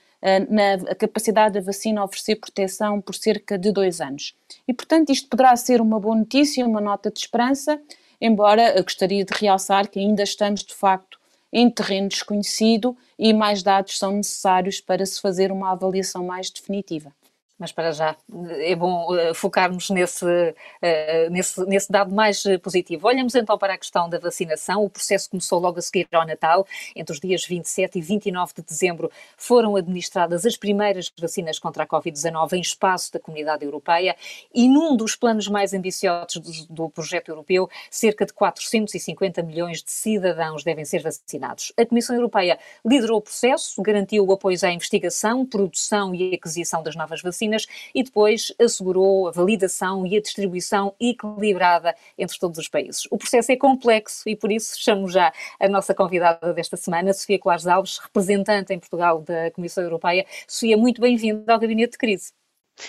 na 0.49 0.95
capacidade 0.95 1.55
da 1.55 1.61
vacina 1.61 2.05
oferecer 2.05 2.37
proteção 2.37 3.01
por 3.01 3.15
cerca 3.15 3.57
de 3.57 3.71
dois 3.71 4.01
anos. 4.01 4.35
E, 4.67 4.75
portanto, 4.75 5.11
isto 5.11 5.29
poderá 5.29 5.55
ser 5.57 5.81
uma 5.81 6.01
boa 6.01 6.17
notícia, 6.17 6.67
uma 6.67 6.81
nota 6.81 7.11
de 7.11 7.21
esperança, 7.21 7.81
embora 8.21 8.81
gostaria 8.83 9.25
de 9.25 9.33
realçar 9.33 9.89
que 9.89 9.99
ainda 9.99 10.23
estamos, 10.23 10.65
de 10.65 10.75
facto, 10.75 11.19
em 11.53 11.71
terreno 11.71 12.09
desconhecido 12.09 12.97
e 13.19 13.33
mais 13.33 13.63
dados 13.63 13.99
são 13.99 14.13
necessários 14.13 14.81
para 14.81 15.07
se 15.07 15.21
fazer 15.21 15.51
uma 15.53 15.73
avaliação 15.73 16.25
mais 16.25 16.51
definitiva 16.51 17.13
mas 17.59 17.73
para 17.73 17.91
já 17.91 18.17
é 18.61 18.77
bom 18.77 19.13
uh, 19.13 19.35
focarmos 19.35 19.91
nesse, 19.91 20.25
uh, 20.25 21.31
nesse, 21.31 21.61
nesse 21.67 21.91
dado 21.91 22.15
mais 22.15 22.45
positivo. 22.63 23.09
Olhamos 23.09 23.35
então 23.35 23.59
para 23.59 23.75
a 23.75 23.79
questão 23.79 24.09
da 24.09 24.19
vacinação. 24.19 24.85
O 24.85 24.91
processo 24.91 25.29
começou 25.31 25.59
logo 25.59 25.79
a 25.79 25.83
seguir 25.83 26.07
ao 26.13 26.27
Natal. 26.27 26.67
Entre 26.95 27.13
os 27.13 27.21
dias 27.21 27.45
27 27.45 27.99
e 27.99 28.01
29 28.01 28.53
de 28.57 28.63
dezembro 28.63 29.11
foram 29.37 29.75
administradas 29.77 30.47
as 30.47 30.57
primeiras 30.57 31.13
vacinas 31.19 31.59
contra 31.59 31.83
a 31.83 31.87
Covid-19 31.87 32.53
em 32.53 32.61
espaço 32.61 33.13
da 33.13 33.19
comunidade 33.19 33.65
europeia 33.65 34.15
e 34.55 34.69
num 34.69 34.97
dos 34.97 35.17
planos 35.17 35.49
mais 35.49 35.75
ambiciosos 35.75 36.67
do, 36.69 36.75
do 36.75 36.91
projeto 36.91 37.31
europeu, 37.31 37.69
cerca 37.91 38.25
de 38.25 38.33
450 38.33 39.43
milhões 39.43 39.83
de 39.83 39.91
cidadãos 39.91 40.63
devem 40.63 40.85
ser 40.85 41.03
vacinados. 41.03 41.73
A 41.77 41.85
Comissão 41.85 42.15
Europeia 42.15 42.59
liderou 42.85 43.19
o 43.19 43.23
processo, 43.23 43.83
garantiu 43.83 44.25
o 44.25 44.33
apoio 44.33 44.59
à 44.63 44.71
investigação, 44.71 45.45
produção 45.45 46.15
e 46.15 46.35
aquisição 46.35 46.83
das 46.83 46.95
novas 46.95 47.21
vacinas 47.21 47.48
vacinas 47.49 47.67
e 47.95 48.03
depois 48.03 48.53
assegurou 48.61 49.29
a 49.29 49.31
validação 49.31 50.07
e 50.07 50.17
a 50.17 50.21
distribuição 50.21 50.95
equilibrada 51.01 51.95
entre 52.17 52.39
todos 52.39 52.59
os 52.59 52.69
países. 52.69 53.07
O 53.11 53.17
processo 53.17 53.51
é 53.51 53.57
complexo 53.57 54.29
e 54.29 54.37
por 54.37 54.53
isso 54.53 54.79
chamo 54.79 55.09
já 55.09 55.33
a 55.59 55.69
nossa 55.69 55.95
convidada 55.95 56.53
desta 56.53 56.77
semana, 56.77 57.13
Sofia 57.13 57.39
Colares 57.39 57.67
Alves, 57.67 57.99
representante 57.99 58.73
em 58.73 58.79
Portugal 58.79 59.21
da 59.23 59.51
Comissão 59.51 59.83
Europeia. 59.83 60.27
Sofia, 60.47 60.77
muito 60.77 61.01
bem-vinda 61.01 61.53
ao 61.53 61.59
Gabinete 61.59 61.93
de 61.93 61.99
Crise. 61.99 62.33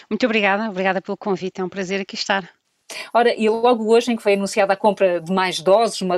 Muito 0.09 0.25
obrigada, 0.25 0.69
obrigada 0.69 1.01
pelo 1.01 1.17
convite, 1.17 1.61
é 1.61 1.63
um 1.63 1.69
prazer 1.69 2.01
aqui 2.01 2.15
estar. 2.15 2.47
Ora, 3.13 3.33
e 3.35 3.47
logo 3.49 3.91
hoje 3.91 4.11
em 4.11 4.15
que 4.15 4.23
foi 4.23 4.33
anunciada 4.33 4.73
a 4.73 4.75
compra 4.75 5.21
de 5.21 5.31
mais 5.31 5.59
doses, 5.61 6.01
uma, 6.01 6.17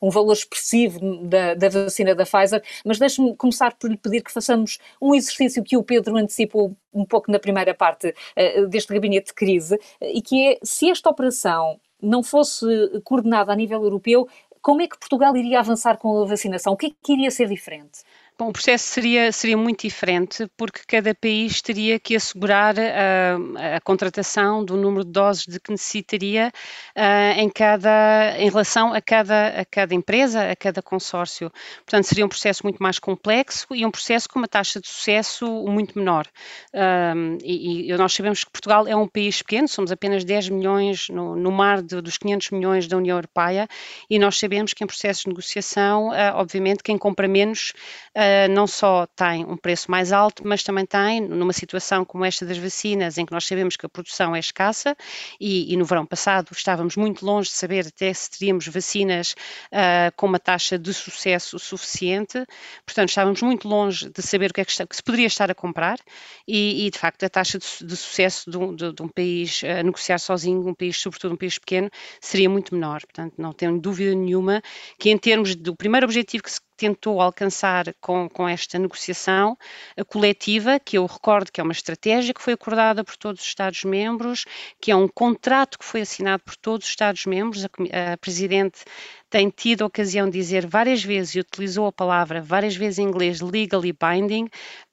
um 0.00 0.10
valor 0.10 0.32
expressivo 0.32 1.00
da, 1.24 1.54
da 1.54 1.68
vacina 1.68 2.14
da 2.14 2.24
Pfizer, 2.24 2.62
mas 2.84 2.98
deixe-me 2.98 3.34
começar 3.36 3.74
por 3.74 3.90
lhe 3.90 3.96
pedir 3.96 4.22
que 4.22 4.32
façamos 4.32 4.78
um 5.00 5.14
exercício 5.14 5.62
que 5.62 5.76
o 5.76 5.82
Pedro 5.82 6.16
antecipou 6.16 6.76
um 6.92 7.04
pouco 7.04 7.30
na 7.30 7.38
primeira 7.38 7.74
parte 7.74 8.08
uh, 8.08 8.66
deste 8.66 8.92
gabinete 8.92 9.28
de 9.28 9.34
crise, 9.34 9.74
uh, 9.74 9.78
e 10.02 10.20
que 10.20 10.48
é 10.48 10.58
se 10.62 10.90
esta 10.90 11.10
operação 11.10 11.80
não 12.00 12.22
fosse 12.22 12.64
coordenada 13.04 13.52
a 13.52 13.56
nível 13.56 13.82
europeu, 13.82 14.28
como 14.60 14.82
é 14.82 14.86
que 14.86 14.98
Portugal 14.98 15.36
iria 15.36 15.60
avançar 15.60 15.96
com 15.96 16.22
a 16.22 16.26
vacinação? 16.26 16.72
O 16.72 16.76
que 16.76 16.86
é 16.86 16.90
que 17.02 17.12
iria 17.12 17.30
ser 17.30 17.48
diferente? 17.48 18.00
Bom, 18.40 18.50
o 18.50 18.52
processo 18.52 18.86
seria, 18.86 19.32
seria 19.32 19.56
muito 19.56 19.82
diferente 19.82 20.46
porque 20.56 20.82
cada 20.86 21.12
país 21.12 21.60
teria 21.60 21.98
que 21.98 22.14
assegurar 22.14 22.78
a, 22.78 22.82
ah, 22.84 23.76
a 23.76 23.80
contratação 23.80 24.64
do 24.64 24.76
número 24.76 25.04
de 25.04 25.10
doses 25.10 25.44
de 25.44 25.58
que 25.58 25.72
necessitaria 25.72 26.52
uh, 26.96 27.40
em, 27.40 27.50
cada, 27.50 28.38
em 28.38 28.48
relação 28.48 28.94
a 28.94 29.00
cada, 29.00 29.60
a 29.60 29.64
cada 29.64 29.92
empresa, 29.92 30.52
a 30.52 30.54
cada 30.54 30.80
consórcio. 30.80 31.50
Portanto, 31.78 32.04
seria 32.04 32.24
um 32.24 32.28
processo 32.28 32.62
muito 32.62 32.80
mais 32.80 33.00
complexo 33.00 33.66
e 33.74 33.84
um 33.84 33.90
processo 33.90 34.28
com 34.28 34.38
uma 34.38 34.46
taxa 34.46 34.80
de 34.80 34.86
sucesso 34.86 35.44
muito 35.66 35.98
menor. 35.98 36.28
Um, 36.72 37.38
e, 37.42 37.90
e, 37.90 37.96
nós 37.96 38.12
sabemos 38.12 38.44
que 38.44 38.52
Portugal 38.52 38.86
é 38.86 38.94
um 38.94 39.08
país 39.08 39.42
pequeno, 39.42 39.66
somos 39.66 39.90
apenas 39.90 40.24
10 40.24 40.50
milhões 40.50 41.08
no, 41.08 41.34
no 41.34 41.50
mar 41.50 41.82
de, 41.82 42.00
dos 42.00 42.16
500 42.16 42.52
milhões 42.52 42.86
da 42.86 42.96
União 42.96 43.16
Europeia 43.16 43.66
e 44.08 44.16
nós 44.16 44.38
sabemos 44.38 44.72
que 44.72 44.84
em 44.84 44.86
processos 44.86 45.24
de 45.24 45.30
negociação, 45.30 46.10
uh, 46.10 46.36
obviamente, 46.36 46.84
quem 46.84 46.96
compra 46.96 47.26
menos 47.26 47.72
uh, 48.16 48.27
não 48.50 48.66
só 48.66 49.06
tem 49.06 49.44
um 49.44 49.56
preço 49.56 49.90
mais 49.90 50.12
alto, 50.12 50.42
mas 50.46 50.62
também 50.62 50.86
tem, 50.86 51.20
numa 51.20 51.52
situação 51.52 52.04
como 52.04 52.24
esta 52.24 52.44
das 52.44 52.58
vacinas, 52.58 53.18
em 53.18 53.26
que 53.26 53.32
nós 53.32 53.46
sabemos 53.46 53.76
que 53.76 53.86
a 53.86 53.88
produção 53.88 54.34
é 54.34 54.38
escassa, 54.38 54.96
e, 55.40 55.72
e 55.72 55.76
no 55.76 55.84
verão 55.84 56.06
passado 56.06 56.48
estávamos 56.52 56.96
muito 56.96 57.24
longe 57.24 57.50
de 57.50 57.56
saber 57.56 57.86
até 57.86 58.12
se 58.12 58.30
teríamos 58.30 58.66
vacinas 58.68 59.34
uh, 59.72 60.12
com 60.16 60.26
uma 60.26 60.38
taxa 60.38 60.78
de 60.78 60.92
sucesso 60.92 61.58
suficiente, 61.58 62.44
portanto 62.84 63.10
estávamos 63.10 63.42
muito 63.42 63.68
longe 63.68 64.08
de 64.08 64.22
saber 64.22 64.50
o 64.50 64.54
que 64.54 64.60
é 64.60 64.64
que, 64.64 64.70
está, 64.70 64.86
que 64.86 64.96
se 64.96 65.02
poderia 65.02 65.26
estar 65.26 65.50
a 65.50 65.54
comprar, 65.54 65.98
e, 66.46 66.86
e 66.86 66.90
de 66.90 66.98
facto 66.98 67.24
a 67.24 67.28
taxa 67.28 67.58
de, 67.58 67.66
de 67.84 67.96
sucesso 67.96 68.50
de 68.50 68.56
um, 68.56 68.74
de, 68.74 68.92
de 68.92 69.02
um, 69.02 69.08
país 69.08 69.62
a 69.64 69.82
negociar 69.82 70.18
sozinho, 70.18 70.66
um 70.66 70.74
país, 70.74 70.96
sobretudo 70.96 71.34
um 71.34 71.36
país 71.36 71.58
pequeno, 71.58 71.90
seria 72.20 72.48
muito 72.48 72.74
menor, 72.74 73.00
portanto 73.00 73.34
não 73.38 73.52
tenho 73.52 73.78
dúvida 73.78 74.14
nenhuma 74.14 74.62
que 74.98 75.10
em 75.10 75.18
termos 75.18 75.54
do 75.54 75.74
primeiro 75.74 76.06
objetivo 76.06 76.42
que 76.42 76.50
se 76.50 76.60
tentou 76.78 77.20
alcançar 77.20 77.92
com, 78.00 78.28
com 78.28 78.48
esta 78.48 78.78
negociação 78.78 79.58
coletiva, 80.06 80.78
que 80.78 80.96
eu 80.96 81.04
recordo 81.04 81.50
que 81.50 81.60
é 81.60 81.64
uma 81.64 81.72
estratégia 81.72 82.32
que 82.32 82.40
foi 82.40 82.52
acordada 82.52 83.02
por 83.02 83.16
todos 83.16 83.42
os 83.42 83.48
Estados-membros, 83.48 84.44
que 84.80 84.92
é 84.92 84.96
um 84.96 85.08
contrato 85.08 85.78
que 85.78 85.84
foi 85.84 86.02
assinado 86.02 86.42
por 86.44 86.56
todos 86.56 86.86
os 86.86 86.90
Estados-membros. 86.90 87.64
A, 87.64 88.12
a 88.12 88.16
Presidente 88.16 88.84
tem 89.30 89.50
tido 89.50 89.82
a 89.82 89.86
ocasião 89.86 90.26
de 90.28 90.38
dizer 90.38 90.66
várias 90.66 91.02
vezes 91.02 91.34
e 91.34 91.40
utilizou 91.40 91.86
a 91.86 91.92
palavra 91.92 92.40
várias 92.40 92.74
vezes 92.76 92.98
em 92.98 93.04
inglês 93.04 93.40
legally 93.40 93.92
binding 93.92 94.48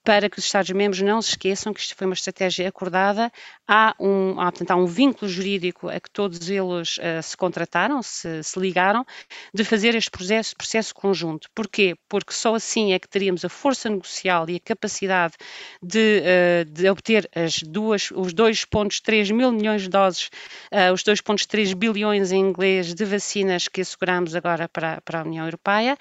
para 0.05 0.29
que 0.29 0.37
os 0.37 0.45
Estados-membros 0.45 1.01
não 1.01 1.19
se 1.19 1.31
esqueçam 1.31 1.73
que 1.73 1.79
isto 1.79 1.95
foi 1.95 2.05
uma 2.05 2.13
estratégia 2.13 2.69
acordada. 2.69 3.31
Há 3.67 3.95
um, 3.99 4.39
há, 4.39 4.51
portanto, 4.51 4.69
há 4.69 4.75
um 4.75 4.85
vínculo 4.85 5.27
jurídico 5.27 5.89
a 5.89 5.99
que 5.99 6.11
todos 6.11 6.47
eles 6.47 6.97
uh, 6.97 7.23
se 7.23 7.35
contrataram, 7.35 8.03
se, 8.03 8.43
se, 8.43 8.59
ligaram, 8.59 9.03
de 9.51 9.63
fazer 9.63 9.95
este 9.95 10.11
processo, 10.11 10.55
processo 10.55 10.93
conjunto. 10.93 11.49
Porquê? 11.55 11.95
Porque 12.07 12.33
só 12.33 12.53
assim 12.53 12.93
é 12.93 12.99
que 12.99 13.09
teríamos 13.09 13.43
a 13.43 13.49
força 13.49 13.89
negocial 13.89 14.47
e 14.47 14.57
a 14.57 14.59
capacidade 14.59 15.33
de, 15.81 16.21
uh, 16.21 16.71
de 16.71 16.87
obter 16.87 17.27
as 17.35 17.63
duas, 17.63 18.11
os 18.11 18.31
2,3 18.31 19.33
mil 19.33 19.51
milhões 19.51 19.81
de 19.81 19.89
doses, 19.89 20.29
uh, 20.71 20.93
os 20.93 21.03
2,3 21.03 21.73
bilhões 21.73 22.31
em 22.31 22.41
inglês 22.41 22.93
de 22.93 23.05
vacinas 23.05 23.67
que 23.67 23.81
asseguramos 23.81 24.24
agora 24.33 24.69
para, 24.69 25.01
para 25.01 25.19
a 25.19 25.23
União 25.23 25.45
Europeia, 25.45 25.97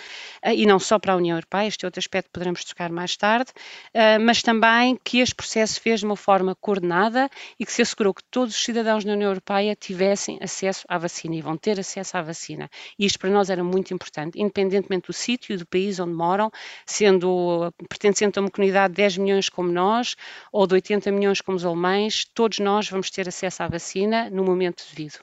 e 0.54 0.64
não 0.64 0.78
só 0.78 0.98
para 0.98 1.12
a 1.12 1.16
União 1.16 1.36
Europeia, 1.36 1.66
este 1.66 1.84
outro 1.84 1.98
aspecto 1.98 2.30
poderemos 2.30 2.64
tocar 2.64 2.90
mais 2.90 3.16
tarde. 3.16 3.52
Ah, 3.92 4.18
mas 4.18 4.42
também 4.42 4.98
que 5.02 5.18
este 5.18 5.34
processo 5.34 5.80
fez 5.80 6.00
de 6.00 6.06
uma 6.06 6.16
forma 6.16 6.54
coordenada 6.54 7.28
e 7.58 7.64
que 7.66 7.72
se 7.72 7.82
assegurou 7.82 8.14
que 8.14 8.22
todos 8.30 8.54
os 8.54 8.64
cidadãos 8.64 9.04
da 9.04 9.12
União 9.12 9.30
Europeia 9.30 9.74
tivessem 9.74 10.38
acesso 10.40 10.84
à 10.88 10.98
vacina 10.98 11.34
e 11.34 11.42
vão 11.42 11.56
ter 11.56 11.78
acesso 11.80 12.16
à 12.16 12.22
vacina. 12.22 12.68
E 12.98 13.06
isto 13.06 13.18
para 13.18 13.30
nós 13.30 13.50
era 13.50 13.64
muito 13.64 13.92
importante, 13.92 14.40
independentemente 14.40 15.06
do 15.06 15.12
sítio 15.12 15.58
do 15.58 15.66
país 15.66 15.98
onde 15.98 16.14
moram, 16.14 16.50
sendo 16.86 17.72
pertencendo 17.88 18.38
a 18.38 18.40
uma 18.42 18.50
comunidade 18.50 18.92
de 18.94 18.96
10 18.98 19.18
milhões 19.18 19.48
como 19.48 19.70
nós 19.70 20.14
ou 20.52 20.66
de 20.66 20.74
80 20.74 21.10
milhões 21.12 21.40
como 21.40 21.56
os 21.56 21.64
alemães, 21.64 22.24
todos 22.34 22.58
nós 22.58 22.88
vamos 22.88 23.10
ter 23.10 23.28
acesso 23.28 23.62
à 23.62 23.68
vacina 23.68 24.30
no 24.30 24.44
momento 24.44 24.84
devido. 24.90 25.18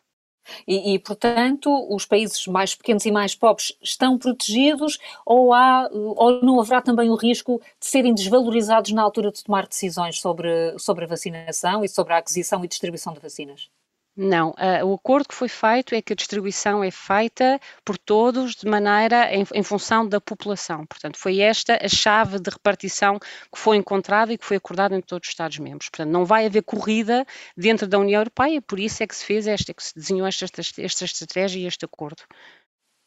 E, 0.67 0.93
e, 0.93 0.99
portanto, 0.99 1.69
os 1.93 2.05
países 2.05 2.45
mais 2.47 2.75
pequenos 2.75 3.05
e 3.05 3.11
mais 3.11 3.35
pobres 3.35 3.73
estão 3.81 4.17
protegidos 4.17 4.97
ou, 5.25 5.53
há, 5.53 5.89
ou 5.91 6.41
não 6.43 6.59
haverá 6.59 6.81
também 6.81 7.09
o 7.09 7.15
risco 7.15 7.61
de 7.79 7.87
serem 7.87 8.13
desvalorizados 8.13 8.91
na 8.91 9.01
altura 9.01 9.31
de 9.31 9.43
tomar 9.43 9.67
decisões 9.67 10.19
sobre, 10.19 10.77
sobre 10.77 11.05
a 11.05 11.07
vacinação 11.07 11.83
e 11.83 11.89
sobre 11.89 12.13
a 12.13 12.17
aquisição 12.17 12.63
e 12.63 12.67
distribuição 12.67 13.13
de 13.13 13.19
vacinas? 13.19 13.80
Não, 14.23 14.51
uh, 14.51 14.85
o 14.85 14.93
acordo 14.93 15.29
que 15.29 15.33
foi 15.33 15.47
feito 15.47 15.95
é 15.95 16.01
que 16.01 16.13
a 16.13 16.15
distribuição 16.15 16.83
é 16.83 16.91
feita 16.91 17.59
por 17.83 17.97
todos 17.97 18.53
de 18.53 18.69
maneira 18.69 19.33
em, 19.33 19.43
em, 19.51 19.63
função 19.63 20.07
da 20.07 20.21
população. 20.21 20.85
Portanto, 20.85 21.17
foi 21.17 21.39
esta 21.39 21.83
a 21.83 21.89
chave 21.89 22.37
de 22.39 22.51
repartição 22.51 23.17
que 23.17 23.57
foi 23.57 23.77
encontrada 23.77 24.31
e 24.31 24.37
que 24.37 24.45
foi 24.45 24.57
acordada 24.57 24.95
entre 24.95 25.07
todos 25.07 25.27
os 25.27 25.31
Estados-membros. 25.31 25.89
Portanto, 25.89 26.11
não 26.11 26.23
vai 26.23 26.45
haver 26.45 26.61
corrida 26.61 27.25
dentro 27.57 27.87
da 27.87 27.97
União 27.97 28.21
Europeia, 28.21 28.61
por 28.61 28.79
isso 28.79 29.01
é 29.01 29.07
que 29.07 29.15
se 29.15 29.25
fez 29.25 29.47
esta, 29.47 29.73
que 29.73 29.81
se 29.81 29.95
desenhou 29.95 30.27
esta, 30.27 30.45
esta, 30.45 30.81
esta 30.83 31.03
estratégia 31.03 31.59
e 31.59 31.65
este 31.65 31.83
acordo. 31.83 32.21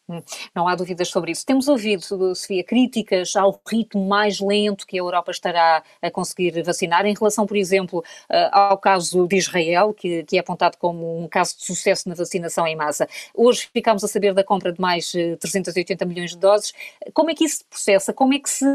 Hum, 0.06 0.20
não 0.54 0.68
há 0.68 0.74
dúvidas 0.74 1.08
sobre 1.08 1.32
isso. 1.32 1.46
Temos 1.46 1.66
ouvido, 1.66 2.02
Sofia, 2.34 2.62
críticas 2.62 3.34
ao 3.36 3.58
ritmo 3.66 4.06
mais 4.06 4.38
lento 4.38 4.86
que 4.86 4.98
a 4.98 5.00
Europa 5.00 5.30
estará 5.30 5.82
a 6.02 6.10
conseguir 6.10 6.62
vacinar, 6.62 7.06
em 7.06 7.14
relação, 7.14 7.46
por 7.46 7.56
exemplo, 7.56 8.04
eh, 8.30 8.50
ao 8.52 8.76
caso 8.76 9.26
de 9.26 9.36
Israel, 9.36 9.94
que, 9.94 10.22
que 10.24 10.36
é 10.36 10.40
apontado 10.40 10.76
como 10.76 11.18
um 11.24 11.26
caso 11.26 11.56
de 11.56 11.64
sucesso 11.64 12.06
na 12.06 12.14
vacinação 12.14 12.66
em 12.66 12.76
massa. 12.76 13.08
Hoje 13.34 13.68
ficámos 13.72 14.04
a 14.04 14.08
saber 14.08 14.34
da 14.34 14.44
compra 14.44 14.72
de 14.72 14.80
mais 14.80 15.10
380 15.10 16.04
eh, 16.04 16.06
milhões 16.06 16.30
de 16.32 16.38
doses. 16.38 16.74
Como 17.14 17.30
é 17.30 17.34
que 17.34 17.44
isso 17.44 17.58
se 17.58 17.64
processa? 17.64 18.12
Como 18.12 18.34
é 18.34 18.38
que 18.38 18.50
se 18.50 18.66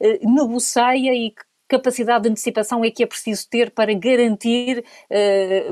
eh, 0.00 0.20
negocia 0.22 1.12
e 1.14 1.30
que 1.32 1.42
capacidade 1.68 2.22
de 2.24 2.30
antecipação 2.30 2.84
é 2.84 2.90
que 2.92 3.02
é 3.02 3.06
preciso 3.06 3.48
ter 3.50 3.72
para 3.72 3.92
garantir 3.92 4.84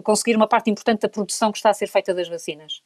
conseguir 0.02 0.34
uma 0.34 0.48
parte 0.48 0.68
importante 0.68 1.02
da 1.02 1.08
produção 1.08 1.52
que 1.52 1.58
está 1.58 1.70
a 1.70 1.74
ser 1.74 1.86
feita 1.86 2.12
das 2.12 2.28
vacinas? 2.28 2.82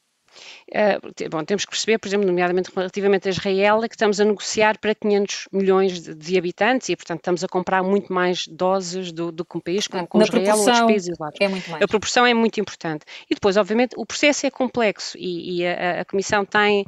Uh, 0.68 1.28
bom, 1.30 1.44
temos 1.44 1.64
que 1.64 1.70
perceber, 1.70 1.98
por 1.98 2.08
exemplo, 2.08 2.26
nomeadamente 2.26 2.70
relativamente 2.74 3.28
a 3.28 3.30
Israel, 3.30 3.82
é 3.84 3.88
que 3.88 3.94
estamos 3.94 4.20
a 4.20 4.24
negociar 4.24 4.78
para 4.78 4.94
500 4.94 5.48
milhões 5.52 6.00
de, 6.00 6.14
de 6.14 6.38
habitantes 6.38 6.88
e, 6.88 6.96
portanto, 6.96 7.18
estamos 7.18 7.44
a 7.44 7.48
comprar 7.48 7.82
muito 7.82 8.12
mais 8.12 8.46
doses 8.46 9.12
do, 9.12 9.32
do 9.32 9.44
que 9.44 9.56
um 9.56 9.60
país 9.60 9.86
como, 9.86 10.22
Israel 10.22 10.56
ou 10.56 10.60
outros 10.60 10.80
países 10.80 11.08
isolados. 11.08 11.38
É 11.40 11.48
muito 11.48 11.70
mais. 11.70 11.82
A 11.82 11.88
proporção 11.88 12.26
é 12.26 12.34
muito 12.34 12.60
importante. 12.60 13.04
E 13.30 13.34
depois, 13.34 13.56
obviamente, 13.56 13.94
o 13.96 14.04
processo 14.04 14.46
é 14.46 14.50
complexo 14.50 15.16
e, 15.18 15.60
e 15.60 15.66
a, 15.66 16.00
a 16.00 16.04
Comissão 16.04 16.44
tem 16.44 16.84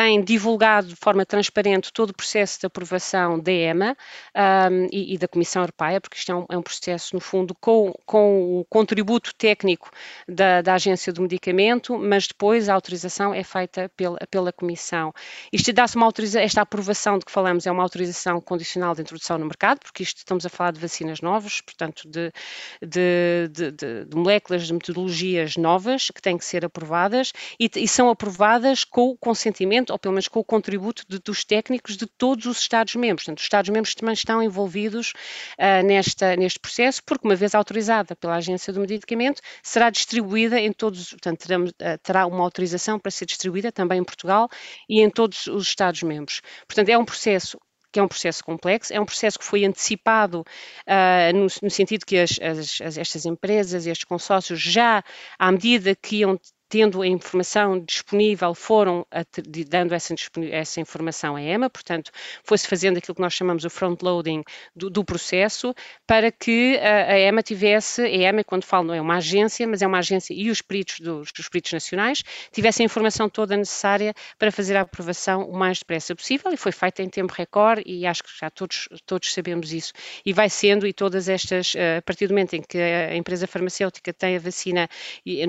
tem 0.00 0.24
divulgado 0.24 0.88
de 0.88 0.96
forma 0.96 1.26
transparente 1.26 1.92
todo 1.92 2.08
o 2.08 2.14
processo 2.14 2.58
de 2.60 2.64
aprovação 2.64 3.38
da 3.38 3.52
EMA 3.52 3.94
um, 4.34 4.86
e, 4.90 5.12
e, 5.12 5.18
da 5.18 5.28
Comissão 5.28 5.60
Europeia, 5.60 6.00
porque 6.00 6.16
isto 6.16 6.32
é 6.32 6.34
um, 6.34 6.46
é 6.48 6.56
um, 6.56 6.62
processo, 6.62 7.14
no 7.14 7.20
fundo, 7.20 7.54
com, 7.60 7.92
com 8.06 8.60
o 8.60 8.64
contributo 8.64 9.34
técnico 9.34 9.90
da, 10.26 10.62
da, 10.62 10.72
Agência 10.72 11.12
do 11.12 11.20
Medicamento, 11.20 11.98
mas 11.98 12.26
depois 12.26 12.70
a 12.70 12.74
autorização 12.74 13.34
é 13.34 13.44
feita 13.44 13.90
pela, 13.94 14.16
pela 14.30 14.50
Comissão. 14.50 15.12
Isto 15.52 15.70
dá-se 15.70 15.96
uma 15.96 16.06
autorização, 16.06 16.40
esta 16.40 16.62
aprovação 16.62 17.18
de 17.18 17.26
que 17.26 17.30
falamos 17.30 17.66
é 17.66 17.70
uma 17.70 17.82
autorização 17.82 18.40
condicional 18.40 18.94
de 18.94 19.02
introdução 19.02 19.36
no 19.36 19.44
mercado, 19.44 19.80
porque 19.80 20.02
isto 20.02 20.16
estamos 20.16 20.46
a 20.46 20.48
falar 20.48 20.72
de 20.72 20.80
vacinas 20.80 21.20
novas, 21.20 21.60
portanto, 21.60 22.08
de, 22.08 22.32
de, 22.80 23.50
de, 23.52 24.06
de 24.06 24.16
moléculas, 24.16 24.66
de 24.66 24.72
metodologias 24.72 25.58
novas 25.58 26.08
que 26.08 26.22
têm 26.22 26.38
que 26.38 26.44
ser 26.46 26.64
aprovadas 26.64 27.34
e, 27.60 27.70
e 27.76 27.86
são 27.86 28.08
aprovadas 28.08 28.82
com 28.82 29.10
o 29.10 29.16
consentimento 29.18 29.89
ou 29.90 29.98
pelo 29.98 30.12
menos 30.12 30.28
com 30.28 30.40
o 30.40 30.44
contributo 30.44 31.04
de, 31.08 31.18
dos 31.18 31.44
técnicos 31.44 31.96
de 31.96 32.06
todos 32.06 32.46
os 32.46 32.60
Estados-membros. 32.60 33.24
Portanto, 33.24 33.38
os 33.38 33.44
Estados-membros 33.44 33.94
também 33.94 34.14
estão 34.14 34.42
envolvidos 34.42 35.12
uh, 35.58 35.86
nesta, 35.86 36.36
neste 36.36 36.58
processo, 36.58 37.02
porque 37.04 37.26
uma 37.26 37.36
vez 37.36 37.54
autorizada 37.54 38.16
pela 38.16 38.36
Agência 38.36 38.72
do 38.72 38.80
Medicamento, 38.80 39.40
será 39.62 39.90
distribuída 39.90 40.58
em 40.58 40.72
todos, 40.72 41.10
portanto, 41.10 41.46
terá, 41.46 41.60
uh, 41.60 41.98
terá 42.02 42.26
uma 42.26 42.42
autorização 42.42 42.98
para 42.98 43.10
ser 43.10 43.26
distribuída 43.26 43.70
também 43.72 44.00
em 44.00 44.04
Portugal 44.04 44.48
e 44.88 45.00
em 45.00 45.10
todos 45.10 45.46
os 45.46 45.68
Estados-membros. 45.68 46.40
Portanto, 46.66 46.88
é 46.88 46.98
um 46.98 47.04
processo 47.04 47.58
que 47.92 47.98
é 47.98 48.02
um 48.02 48.08
processo 48.08 48.44
complexo, 48.44 48.92
é 48.92 49.00
um 49.00 49.04
processo 49.04 49.38
que 49.38 49.44
foi 49.44 49.64
antecipado 49.64 50.40
uh, 50.86 51.34
no, 51.34 51.46
no, 51.62 51.70
sentido 51.70 52.06
que 52.06 52.18
as, 52.18 52.38
as, 52.40 52.80
as, 52.80 52.98
estas 52.98 53.26
empresas, 53.26 53.86
estes 53.86 54.04
consórcios, 54.04 54.60
já 54.60 55.02
à 55.38 55.50
medida 55.50 55.94
que 55.96 56.18
iam 56.18 56.38
tendo 56.70 57.02
a 57.02 57.06
informação 57.06 57.80
disponível, 57.80 58.54
foram 58.54 59.04
dando 59.68 59.92
essa, 59.92 60.14
essa, 60.52 60.80
informação 60.80 61.34
à 61.34 61.42
EMA, 61.42 61.68
portanto, 61.68 62.12
foi-se 62.44 62.68
fazendo 62.68 62.98
aquilo 62.98 63.16
que 63.16 63.20
nós 63.20 63.34
chamamos 63.34 63.64
o 63.64 63.70
front-loading 63.70 64.44
do, 64.74 64.88
do, 64.88 65.04
processo, 65.04 65.74
para 66.06 66.30
que 66.30 66.78
a, 66.78 67.12
a, 67.12 67.18
EMA 67.18 67.42
tivesse, 67.42 68.02
a 68.02 68.08
EMA, 68.08 68.44
quando 68.44 68.64
falo, 68.64 68.86
não 68.86 68.94
é 68.94 69.00
uma 69.00 69.16
agência, 69.16 69.66
mas 69.66 69.82
é 69.82 69.86
uma 69.86 69.98
agência 69.98 70.32
e 70.32 70.48
os 70.48 70.62
peritos 70.62 71.00
dos, 71.00 71.32
peritos 71.50 71.72
nacionais, 71.72 72.22
tivessem 72.52 72.84
a 72.84 72.86
informação 72.86 73.28
toda 73.28 73.56
necessária 73.56 74.14
para 74.38 74.52
fazer 74.52 74.76
a 74.76 74.82
aprovação 74.82 75.50
o 75.50 75.58
mais 75.58 75.80
depressa 75.80 76.14
possível, 76.14 76.52
e 76.52 76.56
foi 76.56 76.70
feita 76.70 77.02
em 77.02 77.08
tempo 77.08 77.34
recorde, 77.36 77.82
e 77.84 78.06
acho 78.06 78.22
que 78.22 78.30
já 78.40 78.48
todos, 78.48 78.88
todos 79.04 79.34
sabemos 79.34 79.72
isso, 79.72 79.92
e 80.24 80.32
vai 80.32 80.48
sendo, 80.48 80.86
e 80.86 80.92
todas 80.92 81.28
estas, 81.28 81.74
eh, 81.74 81.96
a 81.96 82.02
partir 82.02 82.28
do 82.28 82.30
momento 82.30 82.54
em 82.54 82.62
que 82.62 82.78
a 82.78 83.16
empresa 83.16 83.48
farmacêutica 83.48 84.12
tem 84.12 84.36
a 84.36 84.38
vacina 84.38 84.88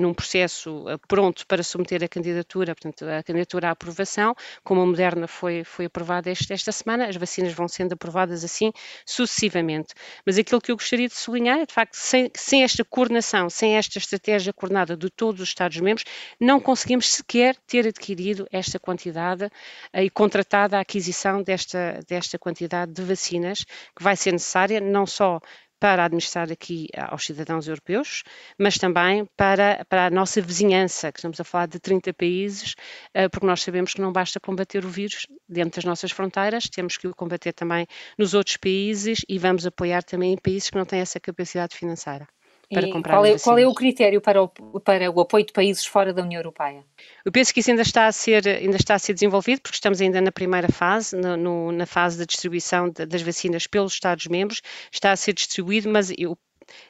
num 0.00 0.12
processo 0.12 0.84
eh, 0.88 0.98
pronto 1.12 1.46
para 1.46 1.62
submeter 1.62 2.02
a 2.02 2.08
candidatura, 2.08 2.74
portanto, 2.74 3.04
a 3.04 3.22
candidatura 3.22 3.68
à 3.68 3.72
aprovação, 3.72 4.34
como 4.64 4.80
a 4.80 4.86
Moderna 4.86 5.28
foi, 5.28 5.62
foi 5.62 5.84
aprovada 5.84 6.30
este, 6.30 6.54
esta 6.54 6.72
semana, 6.72 7.06
as 7.06 7.16
vacinas 7.16 7.52
vão 7.52 7.68
sendo 7.68 7.92
aprovadas 7.92 8.42
assim 8.42 8.72
sucessivamente. 9.04 9.92
Mas 10.24 10.38
aquilo 10.38 10.58
que 10.58 10.72
eu 10.72 10.76
gostaria 10.76 11.06
de 11.06 11.14
sublinhar 11.14 11.58
é, 11.58 11.66
de 11.66 11.74
facto, 11.74 11.96
sem, 11.96 12.30
sem 12.34 12.64
esta 12.64 12.82
coordenação, 12.82 13.50
sem 13.50 13.76
esta 13.76 13.98
estratégia 13.98 14.54
coordenada 14.54 14.96
de 14.96 15.10
todos 15.10 15.42
os 15.42 15.48
Estados-membros, 15.50 16.06
não 16.40 16.58
conseguimos 16.58 17.06
sequer 17.12 17.56
ter 17.66 17.86
adquirido 17.86 18.48
esta 18.50 18.78
quantidade 18.78 19.50
eh, 19.92 20.04
e 20.04 20.08
contratada 20.08 20.78
a 20.78 20.80
aquisição 20.80 21.42
desta, 21.42 22.00
desta 22.08 22.38
quantidade 22.38 22.90
de 22.90 23.02
vacinas 23.02 23.64
que 23.94 24.02
vai 24.02 24.16
ser 24.16 24.32
necessária 24.32 24.80
não 24.80 25.04
só 25.04 25.42
para 25.82 26.04
administrar 26.04 26.48
aqui 26.52 26.86
aos 26.96 27.26
cidadãos 27.26 27.66
europeus, 27.66 28.22
mas 28.56 28.78
também 28.78 29.26
para, 29.36 29.84
para 29.88 30.06
a 30.06 30.10
nossa 30.10 30.40
vizinhança, 30.40 31.10
que 31.10 31.18
estamos 31.18 31.40
a 31.40 31.44
falar 31.44 31.66
de 31.66 31.80
30 31.80 32.14
países, 32.14 32.76
eh, 33.12 33.28
porque 33.28 33.44
nós 33.44 33.62
sabemos 33.62 33.92
que 33.92 34.00
não 34.00 34.12
basta 34.12 34.38
combater 34.38 34.84
o 34.84 34.88
vírus 34.88 35.26
dentro 35.48 35.80
das 35.80 35.84
nossas 35.84 36.12
fronteiras, 36.12 36.68
temos 36.68 36.96
que 36.96 37.08
o 37.08 37.12
combater 37.12 37.52
também 37.52 37.84
nos 38.16 38.32
outros 38.32 38.56
países 38.56 39.22
e 39.28 39.40
vamos 39.40 39.66
apoiar 39.66 40.04
também 40.04 40.34
em 40.34 40.36
países 40.36 40.70
que 40.70 40.78
não 40.78 40.84
têm 40.84 41.00
essa 41.00 41.18
capacidade 41.18 41.76
financeira 41.76 42.28
para 42.72 42.86
e 42.86 42.92
comprar 42.92 43.14
qual 43.14 43.26
é, 43.26 43.38
qual 43.38 43.58
é 43.58 43.66
o 43.66 43.74
critério 43.74 44.20
para 44.20 44.42
o, 44.42 44.48
para 44.48 45.10
o 45.10 45.20
apoio 45.20 45.44
de 45.44 45.52
países 45.52 45.84
fora 45.84 46.12
da 46.12 46.22
União 46.22 46.40
Europeia? 46.40 46.84
Eu 47.24 47.32
penso 47.32 47.52
que 47.52 47.60
isso 47.60 47.70
ainda 47.70 47.82
está 47.82 48.06
a 48.06 48.12
ser, 48.12 48.46
ainda 48.46 48.76
está 48.76 48.94
a 48.94 48.98
ser 48.98 49.14
desenvolvido, 49.14 49.60
porque 49.60 49.76
estamos 49.76 50.00
ainda 50.00 50.20
na 50.20 50.32
primeira 50.32 50.70
fase, 50.70 51.16
no, 51.16 51.36
no, 51.36 51.72
na 51.72 51.86
fase 51.86 52.18
da 52.18 52.24
distribuição 52.24 52.88
de, 52.88 53.06
das 53.06 53.22
vacinas 53.22 53.66
pelos 53.66 53.92
Estados-membros, 53.92 54.62
está 54.90 55.12
a 55.12 55.16
ser 55.16 55.32
distribuído, 55.32 55.90
mas 55.90 56.12
eu 56.16 56.36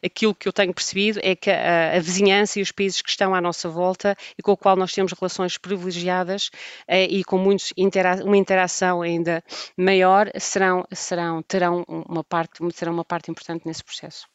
aquilo 0.04 0.34
que 0.34 0.48
eu 0.48 0.52
tenho 0.52 0.72
percebido 0.72 1.18
é 1.22 1.34
que 1.34 1.50
a, 1.50 1.96
a, 1.96 1.98
vizinhança 1.98 2.58
e 2.58 2.62
os 2.62 2.72
países 2.72 3.02
que 3.02 3.10
estão 3.10 3.34
à 3.34 3.40
nossa 3.40 3.68
volta 3.68 4.16
e 4.38 4.42
com 4.42 4.52
o 4.52 4.56
qual 4.56 4.76
nós 4.76 4.92
temos 4.92 5.12
relações 5.12 5.58
privilegiadas 5.58 6.50
eh, 6.86 7.04
e 7.04 7.24
com 7.24 7.38
muitos 7.38 7.72
intera 7.76 8.24
uma 8.24 8.36
interação 8.36 9.02
ainda 9.02 9.42
maior 9.76 10.30
serão, 10.38 10.84
serão, 10.92 11.42
terão 11.42 11.84
uma 11.88 12.24
parte, 12.24 12.60
terão 12.74 12.92
uma 12.92 13.04
parte 13.04 13.30
importante 13.30 13.66
nesse 13.66 13.82
processo. 13.82 14.26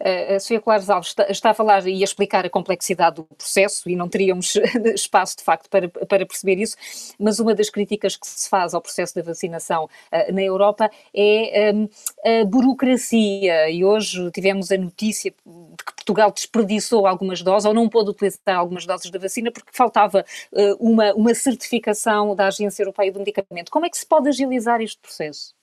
A 0.00 0.38
Sofia 0.40 0.60
Colares 0.60 0.90
Alves 0.90 1.08
está, 1.08 1.30
está, 1.30 1.50
a 1.50 1.54
falar 1.54 1.86
e 1.86 2.00
a 2.00 2.04
explicar 2.04 2.44
a 2.44 2.50
complexidade 2.50 3.16
do 3.16 3.24
processo 3.24 3.88
e 3.88 3.96
não 3.96 4.08
teríamos 4.08 4.56
espaço 4.94 5.36
de 5.38 5.44
facto 5.44 5.68
para, 5.68 5.88
para 5.88 6.26
perceber 6.26 6.60
isso, 6.60 6.76
mas 7.18 7.38
uma 7.38 7.54
das 7.54 7.70
críticas 7.70 8.16
que 8.16 8.26
se 8.26 8.48
faz 8.48 8.74
ao 8.74 8.80
processo 8.80 9.14
da 9.14 9.22
vacinação 9.22 9.84
uh, 9.84 10.32
na 10.32 10.42
Europa 10.42 10.90
é 11.14 11.72
um, 11.74 11.88
a 12.24 12.44
burocracia 12.44 13.70
e 13.70 13.84
hoje 13.84 14.30
tivemos 14.32 14.70
a 14.70 14.76
notícia 14.76 15.30
de 15.30 15.84
que 15.84 15.94
Portugal 15.96 16.32
desperdiçou 16.32 17.06
algumas 17.06 17.42
doses 17.42 17.66
ou 17.66 17.74
não 17.74 17.88
pôde 17.88 18.10
utilizar 18.10 18.56
algumas 18.56 18.86
doses 18.86 19.10
da 19.10 19.18
vacina 19.18 19.50
porque 19.50 19.70
faltava 19.72 20.24
uh, 20.52 20.74
uma, 20.80 21.12
uma 21.14 21.34
certificação 21.34 22.34
da 22.34 22.46
Agência 22.46 22.82
Europeia 22.82 23.12
do 23.12 23.18
Medicamento. 23.18 23.70
Como 23.70 23.86
é 23.86 23.90
que 23.90 23.98
se 23.98 24.06
pode 24.06 24.28
agilizar 24.28 24.80
este 24.80 24.98
processo? 24.98 25.59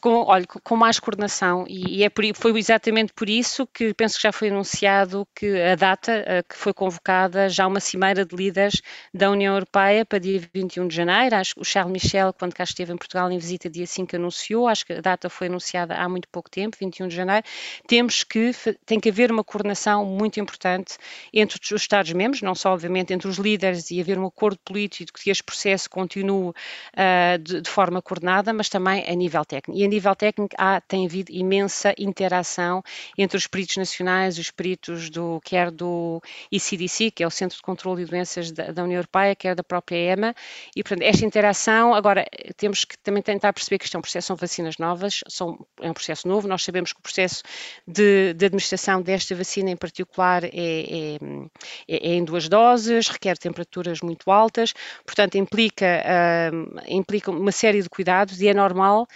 Com, 0.00 0.24
olha, 0.24 0.46
com 0.46 0.76
mais 0.76 1.00
coordenação. 1.00 1.64
E, 1.68 1.98
e 1.98 2.04
é 2.04 2.08
por, 2.08 2.24
foi 2.34 2.56
exatamente 2.58 3.12
por 3.12 3.28
isso 3.28 3.66
que 3.66 3.92
penso 3.92 4.16
que 4.16 4.22
já 4.22 4.32
foi 4.32 4.48
anunciado 4.48 5.26
que 5.34 5.60
a 5.60 5.74
data 5.74 6.24
uh, 6.24 6.48
que 6.48 6.56
foi 6.56 6.72
convocada 6.72 7.48
já 7.48 7.66
uma 7.66 7.80
cimeira 7.80 8.24
de 8.24 8.36
líderes 8.36 8.80
da 9.12 9.30
União 9.30 9.54
Europeia 9.54 10.04
para 10.04 10.18
dia 10.18 10.40
21 10.54 10.86
de 10.86 10.94
janeiro, 10.94 11.34
acho 11.34 11.54
que 11.54 11.60
o 11.60 11.64
Charles 11.64 11.92
Michel 11.92 12.32
quando 12.32 12.54
cá 12.54 12.64
esteve 12.64 12.92
em 12.92 12.96
Portugal 12.96 13.30
em 13.30 13.38
visita 13.38 13.68
dia 13.68 13.86
5 13.86 14.14
anunciou, 14.14 14.68
acho 14.68 14.86
que 14.86 14.92
a 14.92 15.00
data 15.00 15.28
foi 15.28 15.48
anunciada 15.48 15.94
há 15.94 16.08
muito 16.08 16.28
pouco 16.28 16.48
tempo, 16.48 16.76
21 16.78 17.08
de 17.08 17.14
janeiro, 17.14 17.44
temos 17.88 18.22
que, 18.22 18.52
tem 18.86 19.00
que 19.00 19.08
haver 19.08 19.32
uma 19.32 19.42
coordenação 19.42 20.04
muito 20.04 20.38
importante 20.38 20.96
entre 21.32 21.58
os 21.60 21.82
Estados-membros, 21.82 22.42
não 22.42 22.54
só 22.54 22.72
obviamente 22.72 23.12
entre 23.12 23.28
os 23.28 23.38
líderes 23.38 23.90
e 23.90 24.00
haver 24.00 24.18
um 24.18 24.26
acordo 24.26 24.58
político 24.64 25.18
que 25.18 25.30
este 25.30 25.42
processo 25.42 25.90
continue 25.90 26.50
uh, 26.50 27.38
de, 27.40 27.60
de 27.60 27.70
forma 27.70 28.00
coordenada, 28.00 28.52
mas 28.52 28.68
também 28.68 29.04
a 29.08 29.14
nível 29.14 29.31
nível 29.32 29.44
técnico. 29.44 29.80
E 29.80 29.84
a 29.84 29.88
nível 29.88 30.14
técnico 30.14 30.54
há, 30.58 30.80
tem 30.80 31.06
havido 31.06 31.32
imensa 31.32 31.94
interação 31.98 32.82
entre 33.16 33.36
os 33.36 33.46
peritos 33.46 33.76
nacionais, 33.76 34.38
os 34.38 34.50
peritos 34.50 35.08
do, 35.08 35.40
quer 35.42 35.70
do 35.70 36.20
ECDC, 36.50 37.10
que 37.10 37.22
é 37.22 37.26
o 37.26 37.30
Centro 37.30 37.56
de 37.56 37.62
Controlo 37.62 37.96
de 37.96 38.04
Doenças 38.04 38.52
da, 38.52 38.70
da 38.70 38.84
União 38.84 38.98
Europeia, 38.98 39.34
quer 39.34 39.54
da 39.54 39.64
própria 39.64 40.12
EMA, 40.12 40.34
e 40.76 40.82
portanto 40.82 41.02
esta 41.02 41.24
interação, 41.24 41.94
agora 41.94 42.26
temos 42.56 42.84
que 42.84 42.98
também 42.98 43.22
tentar 43.22 43.52
perceber 43.52 43.78
que 43.78 43.86
isto 43.86 43.96
é 43.96 43.98
um 43.98 44.02
processo, 44.02 44.26
são 44.26 44.36
vacinas 44.36 44.76
novas, 44.78 45.20
são, 45.28 45.66
é 45.80 45.90
um 45.90 45.94
processo 45.94 46.28
novo, 46.28 46.46
nós 46.46 46.62
sabemos 46.62 46.92
que 46.92 47.00
o 47.00 47.02
processo 47.02 47.42
de, 47.86 48.34
de 48.34 48.46
administração 48.46 49.00
desta 49.00 49.34
vacina 49.34 49.70
em 49.70 49.76
particular 49.76 50.44
é, 50.44 50.48
é, 50.52 51.14
é, 51.88 52.08
é, 52.08 52.14
em 52.14 52.24
duas 52.24 52.48
doses, 52.48 53.08
requer 53.08 53.38
temperaturas 53.38 54.00
muito 54.00 54.30
altas, 54.30 54.74
portanto 55.06 55.36
implica, 55.36 56.02
uh, 56.04 56.80
implica 56.86 57.30
uma 57.30 57.52
série 57.52 57.82
de 57.82 57.88
cuidados 57.88 58.40
e 58.40 58.48
é 58.48 58.54
normal 58.54 59.06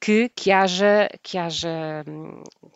que, 0.00 0.28
que 0.34 0.50
haja, 0.50 1.08
que 1.22 1.38
haja, 1.38 2.04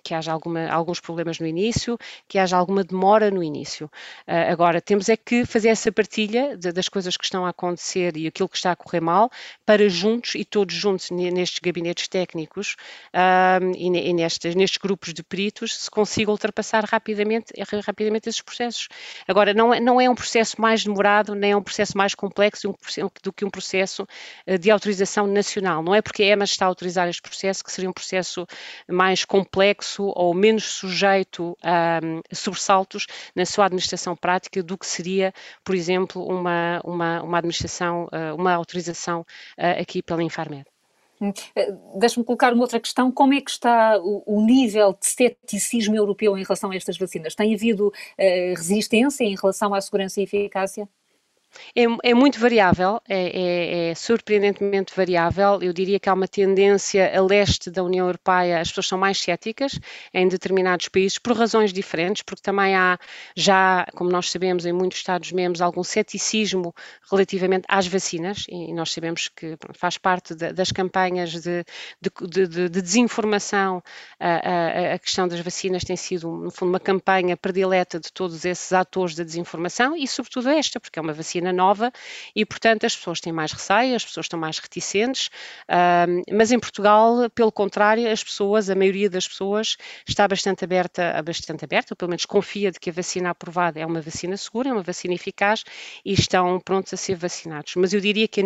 que 0.02 0.14
haja 0.14 0.32
alguma, 0.32 0.68
alguns 0.68 1.00
problemas 1.00 1.38
no 1.38 1.46
início, 1.46 1.98
que 2.28 2.38
haja 2.38 2.56
alguma 2.56 2.82
demora 2.82 3.30
no 3.30 3.42
início. 3.42 3.86
Uh, 4.26 4.50
agora, 4.50 4.80
temos 4.80 5.08
é 5.08 5.16
que 5.16 5.44
fazer 5.44 5.68
essa 5.68 5.92
partilha 5.92 6.56
de, 6.56 6.72
das 6.72 6.88
coisas 6.88 7.16
que 7.16 7.24
estão 7.24 7.44
a 7.44 7.50
acontecer 7.50 8.16
e 8.16 8.26
aquilo 8.26 8.48
que 8.48 8.56
está 8.56 8.72
a 8.72 8.76
correr 8.76 9.00
mal, 9.00 9.30
para 9.64 9.88
juntos 9.88 10.34
e 10.34 10.44
todos 10.44 10.74
juntos 10.74 11.10
nestes 11.10 11.58
gabinetes 11.60 12.08
técnicos 12.08 12.76
uh, 13.14 13.64
e, 13.76 13.86
e 13.86 14.12
nestes, 14.12 14.54
nestes 14.54 14.78
grupos 14.78 15.12
de 15.12 15.22
peritos 15.22 15.76
se 15.76 15.90
consiga 15.90 16.30
ultrapassar 16.30 16.84
rapidamente, 16.84 17.52
rapidamente 17.84 18.28
esses 18.28 18.40
processos. 18.40 18.88
Agora, 19.28 19.52
não 19.52 19.74
é, 19.74 19.80
não 19.80 20.00
é 20.00 20.08
um 20.08 20.14
processo 20.14 20.60
mais 20.60 20.84
demorado, 20.84 21.34
nem 21.34 21.52
é 21.52 21.56
um 21.56 21.62
processo 21.62 21.96
mais 21.96 22.14
complexo 22.14 22.74
do 23.22 23.32
que 23.32 23.44
um 23.44 23.50
processo 23.50 24.06
ah, 24.46 24.56
de 24.56 24.70
autorização 24.70 25.26
nacional. 25.26 25.82
Não 25.82 25.94
é 25.94 26.02
porque 26.02 26.22
a 26.22 26.26
EMA 26.26 26.44
está 26.44 26.64
a 26.64 26.68
autorizar 26.68 27.08
este 27.10 27.22
processo, 27.22 27.64
que 27.64 27.72
seria 27.72 27.90
um 27.90 27.92
processo 27.92 28.46
mais 28.88 29.24
complexo 29.24 30.12
ou 30.14 30.34
menos 30.34 30.64
sujeito 30.64 31.56
a, 31.62 32.00
a 32.30 32.34
sobressaltos 32.34 33.06
na 33.34 33.44
sua 33.44 33.66
administração 33.66 34.16
prática 34.16 34.62
do 34.62 34.78
que 34.78 34.86
seria, 34.86 35.32
por 35.64 35.74
exemplo, 35.74 36.24
uma, 36.24 36.80
uma, 36.84 37.22
uma 37.22 37.38
administração, 37.38 38.04
uh, 38.04 38.34
uma 38.34 38.52
autorização 38.54 39.20
uh, 39.20 39.80
aqui 39.80 40.02
pela 40.02 40.22
Infarmed. 40.22 40.64
Hum, 41.20 41.32
deixa-me 41.98 42.24
colocar 42.24 42.52
uma 42.54 42.62
outra 42.62 42.80
questão: 42.80 43.12
como 43.12 43.34
é 43.34 43.40
que 43.40 43.50
está 43.50 43.98
o, 43.98 44.22
o, 44.24 44.44
nível 44.44 44.96
de 44.98 45.06
ceticismo 45.06 45.94
europeu 45.94 46.36
em 46.36 46.42
relação 46.42 46.70
a 46.70 46.76
estas 46.76 46.96
vacinas? 46.96 47.34
Tem 47.34 47.54
havido 47.54 47.88
uh, 47.88 47.92
resistência 48.56 49.24
em 49.24 49.36
relação 49.36 49.74
à 49.74 49.80
segurança 49.82 50.20
e 50.20 50.24
eficácia? 50.24 50.88
É, 51.74 52.10
é 52.10 52.14
muito 52.14 52.38
variável, 52.38 53.00
é, 53.08 53.88
é, 53.88 53.90
é, 53.90 53.94
surpreendentemente 53.94 54.94
variável. 54.94 55.60
Eu 55.62 55.72
diria 55.72 55.98
que 55.98 56.08
há 56.08 56.14
uma 56.14 56.28
tendência 56.28 57.16
a 57.16 57.22
leste 57.22 57.70
da 57.70 57.82
União 57.82 58.06
Europeia, 58.06 58.60
as 58.60 58.68
pessoas 58.68 58.88
são 58.88 58.98
mais 58.98 59.20
céticas 59.20 59.78
em 60.12 60.28
determinados 60.28 60.88
países, 60.88 61.18
por 61.18 61.36
razões 61.36 61.72
diferentes, 61.72 62.22
porque 62.22 62.42
também 62.42 62.74
há 62.74 62.98
já, 63.36 63.86
como 63.94 64.10
nós 64.10 64.30
sabemos, 64.30 64.64
em 64.66 64.72
muitos 64.72 64.98
Estados-membros, 64.98 65.60
algum 65.60 65.82
ceticismo 65.82 66.74
relativamente 67.10 67.64
às 67.68 67.86
vacinas, 67.86 68.44
e 68.48 68.72
nós 68.72 68.92
sabemos 68.92 69.28
que 69.28 69.56
pronto, 69.56 69.78
faz 69.78 69.98
parte 69.98 70.34
de, 70.34 70.52
das 70.52 70.70
campanhas 70.70 71.32
de, 71.32 71.64
de, 72.00 72.46
de, 72.46 72.68
de 72.68 72.82
desinformação, 72.82 73.82
a, 74.18 74.28
a, 74.28 74.94
a, 74.94 74.98
questão 74.98 75.26
das 75.26 75.40
vacinas 75.40 75.84
tem 75.84 75.96
sido, 75.96 76.30
no 76.30 76.50
fundo, 76.50 76.70
uma 76.70 76.80
campanha 76.80 77.36
predileta 77.36 77.98
de 77.98 78.12
todos 78.12 78.44
esses 78.44 78.72
atores 78.72 79.14
da 79.14 79.24
desinformação, 79.24 79.96
e 79.96 80.06
sobretudo 80.06 80.48
esta, 80.48 80.78
porque 80.78 80.98
é 80.98 81.02
uma 81.02 81.12
vacina 81.12 81.39
nova 81.52 81.90
e, 82.34 82.44
portanto, 82.44 82.84
as 82.84 82.94
pessoas 82.94 83.20
têm 83.20 83.32
mais 83.32 83.52
receio, 83.52 83.96
as 83.96 84.04
pessoas 84.04 84.26
estão 84.26 84.38
mais 84.38 84.58
reticentes, 84.58 85.30
mas 86.30 86.52
em 86.52 86.58
Portugal, 86.58 87.30
pelo 87.34 87.52
contrário, 87.52 88.10
as 88.10 88.22
pessoas, 88.22 88.68
a 88.70 88.74
maioria 88.74 89.08
das 89.08 89.26
pessoas 89.26 89.76
está 90.06 90.26
bastante 90.28 90.64
aberta, 90.64 91.20
bastante 91.22 91.64
aberta, 91.64 91.92
ou 91.92 91.96
pelo 91.96 92.10
menos 92.10 92.24
confia 92.24 92.70
de 92.70 92.78
que 92.78 92.90
a 92.90 92.92
vacina 92.92 93.30
aprovada 93.30 93.80
é 93.80 93.86
uma 93.86 94.00
vacina 94.00 94.36
segura, 94.36 94.68
é 94.68 94.72
uma 94.72 94.82
vacina 94.82 95.14
eficaz 95.14 95.64
e 96.04 96.12
estão 96.12 96.60
prontos 96.60 96.92
a 96.94 96.96
ser 96.96 97.16
vacinados. 97.16 97.74
Mas 97.76 97.92
eu 97.92 98.00
diria 98.00 98.28
que 98.28 98.40
a 98.40 98.44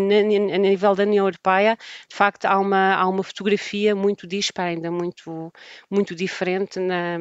nível 0.58 0.94
da 0.94 1.02
União 1.02 1.26
Europeia, 1.26 1.76
de 2.08 2.16
facto, 2.16 2.46
há 2.46 2.58
uma, 2.58 2.94
há 2.94 3.08
uma 3.08 3.22
fotografia 3.22 3.94
muito 3.94 4.26
dispara, 4.26 4.70
ainda 4.70 4.90
muito, 4.90 5.52
muito 5.90 6.14
diferente 6.14 6.78
na, 6.80 7.18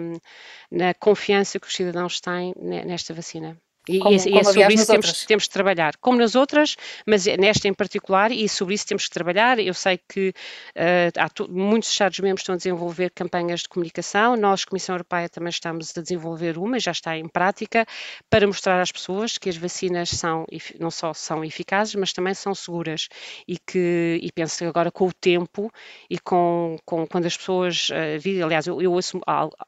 na 0.72 0.94
confiança 0.94 1.60
que 1.60 1.68
os 1.68 1.74
cidadãos 1.74 2.20
têm 2.20 2.54
nesta 2.58 3.14
vacina. 3.14 3.58
E, 3.88 4.00
como, 4.00 4.14
e, 4.14 4.16
é 4.16 4.44
sobre 4.44 4.74
isso 4.74 4.88
temos, 4.88 5.26
temos 5.26 5.44
de 5.44 5.50
trabalhar, 5.50 5.98
como 5.98 6.18
nas 6.18 6.36
outras, 6.36 6.78
mas 7.06 7.26
nesta 7.26 7.68
em 7.68 7.74
particular, 7.74 8.32
e 8.32 8.48
sobre 8.48 8.76
isso 8.76 8.88
temos 8.88 9.04
de 9.04 9.10
trabalhar. 9.10 9.60
Eu 9.60 9.74
sei 9.74 10.00
que 10.08 10.30
uh, 10.30 11.20
há 11.20 11.30
muitos 11.50 11.90
Estados-membros 11.90 12.42
estão 12.42 12.56
a 12.56 12.58
desenvolver 12.58 13.12
campanhas 13.12 13.62
de 13.62 13.70
comunicação, 13.70 14.38
nós, 14.38 14.64
Comissão 14.64 14.96
Europeia, 14.96 15.28
também 15.28 15.50
estamos 15.50 15.92
a 15.98 16.02
desenvolver 16.02 16.58
uma, 16.58 16.80
já 16.80 16.92
está 16.92 17.18
em 17.18 17.28
prática, 17.28 17.86
para 18.30 18.48
mostrar 18.48 18.80
às 18.80 18.92
pessoas 18.92 19.38
que 19.38 19.50
as 19.50 19.58
vacinas 19.58 20.10
são, 20.10 20.46
não 20.80 20.90
só 20.90 21.14
são 21.14 21.44
eficazes, 21.44 21.96
mas 21.96 22.14
também 22.14 22.34
são 22.34 22.56
seguras. 22.56 23.10
E 23.46 23.58
que, 23.58 24.20
e 24.22 24.32
penso 24.32 24.60
que 24.60 24.66
agora 24.66 24.92
com 24.92 25.08
o 25.08 25.14
tempo 25.14 25.70
e 26.10 26.18
com, 26.18 26.78
com 26.86 27.06
quando 27.06 27.26
as 27.26 27.36
pessoas, 27.36 27.90
uh, 27.90 28.46
aliás, 28.46 28.66
eu, 28.66 28.82
eu 28.82 28.94
ouço 28.94 29.20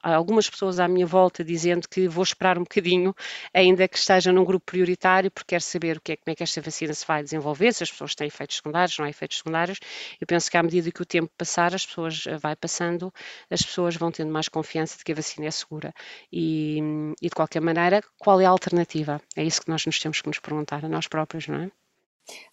algumas 0.02 0.50
pessoas 0.50 0.80
à 0.80 0.88
minha 0.88 1.06
volta 1.06 1.44
dizendo 1.44 1.88
que 1.90 2.08
vou 2.08 2.24
esperar 2.24 2.58
um 2.58 2.64
bocadinho, 2.64 3.14
ainda 3.54 3.88
que 3.88 4.05
esteja 4.06 4.32
num 4.32 4.46
grupo 4.46 4.66
prioritário, 4.66 5.32
porque 5.32 5.56
quer 5.56 5.62
saber 5.62 5.98
o 5.98 6.02
que 6.02 6.14
é, 6.14 6.16
como 6.18 6.32
é 6.32 6.36
que 6.36 6.44
esta 6.44 6.62
vacina 6.62 6.94
se 6.94 7.06
vai 7.06 7.24
desenvolver, 7.24 7.74
se 7.74 7.84
as 7.84 7.92
pessoas 7.92 8.14
têm 8.16 8.28
efeitos 8.28 8.58
secundários, 8.58 8.98
não 8.98 9.06
há 9.06 9.10
efeitos 9.10 9.38
secundários. 9.38 9.80
Eu 10.22 10.28
penso 10.28 10.50
que 10.50 10.58
à 10.58 10.64
medida 10.64 10.92
que 10.92 11.02
o 11.02 11.06
tempo 11.06 11.32
passar, 11.38 11.74
as 11.74 11.86
pessoas 11.86 12.26
eh, 12.28 12.38
vai 12.38 12.56
passando, 12.56 13.12
as 13.50 13.62
pessoas 13.62 13.96
vão 13.96 14.12
tendo 14.12 14.32
mais 14.32 14.48
confiança 14.48 14.98
de 14.98 15.04
que 15.04 15.12
a 15.12 15.16
vacina 15.16 15.48
é 15.48 15.52
segura. 15.52 15.94
E, 16.32 16.80
e 17.22 17.30
de 17.30 17.36
qualquer 17.36 17.62
maneira, 17.62 18.02
qual 18.20 18.40
é 18.40 18.46
a 18.46 18.50
alternativa? 18.50 19.20
É 19.36 19.44
isso 19.44 19.62
que 19.62 19.70
nós 19.70 19.86
nos 19.86 20.00
temos 20.00 20.22
que 20.22 20.28
nos 20.28 20.40
perguntar 20.40 20.86
a 20.86 20.90
nós 20.90 21.08
próprios, 21.08 21.48
não 21.48 21.62
é? 21.62 21.85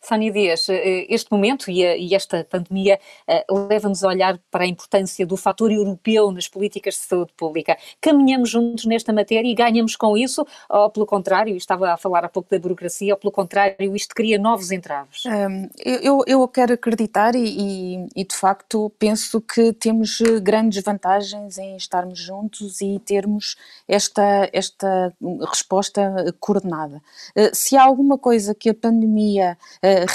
Sónia 0.00 0.32
Dias, 0.32 0.68
eh, 0.68 1.06
este 1.08 1.30
momento 1.30 1.70
e, 1.70 2.14
esta 2.14 2.44
pandemia 2.44 2.98
eh, 3.26 3.44
leva-nos 3.50 4.02
a 4.02 4.08
olhar 4.08 4.38
para 4.50 4.64
a 4.64 4.66
importância 4.66 5.24
do 5.24 5.36
fator 5.36 5.70
europeu 5.70 6.30
nas 6.32 6.48
políticas 6.48 6.94
de 6.94 7.00
saúde 7.00 7.32
pública. 7.36 7.76
Caminhamos 8.00 8.50
juntos 8.50 8.84
nesta 8.84 9.12
matéria 9.12 9.48
e 9.48 9.54
ganhamos 9.54 9.96
com 9.96 10.16
isso, 10.16 10.46
ou 10.68 10.90
pelo 10.90 11.06
contrário, 11.06 11.56
estava 11.56 11.92
a 11.92 11.96
falar 11.96 12.24
há 12.24 12.28
pouco 12.28 12.50
da 12.50 12.58
burocracia, 12.58 13.14
ou 13.14 13.18
pelo 13.18 13.32
contrário, 13.32 13.94
isto 13.94 14.14
cria 14.14 14.38
novos 14.38 14.70
entraves? 14.70 15.24
Um, 15.24 15.68
eu, 15.84 16.22
eu 16.26 16.48
quero 16.48 16.74
acreditar 16.74 17.34
e, 17.34 18.06
e, 18.14 18.24
de 18.24 18.34
facto, 18.34 18.92
penso 18.98 19.40
que 19.40 19.72
temos 19.72 20.20
grandes 20.42 20.82
vantagens 20.82 21.58
em 21.58 21.76
estarmos 21.76 22.18
juntos 22.18 22.80
e 22.80 22.98
termos 22.98 23.56
esta, 23.86 24.48
esta 24.52 25.14
resposta 25.48 26.34
coordenada. 26.40 27.00
Eh, 27.34 27.50
se 27.52 27.76
há 27.76 27.82
alguma 27.82 28.18
coisa 28.18 28.54
que 28.54 28.70
a 28.70 28.74
pandemia 28.74 29.56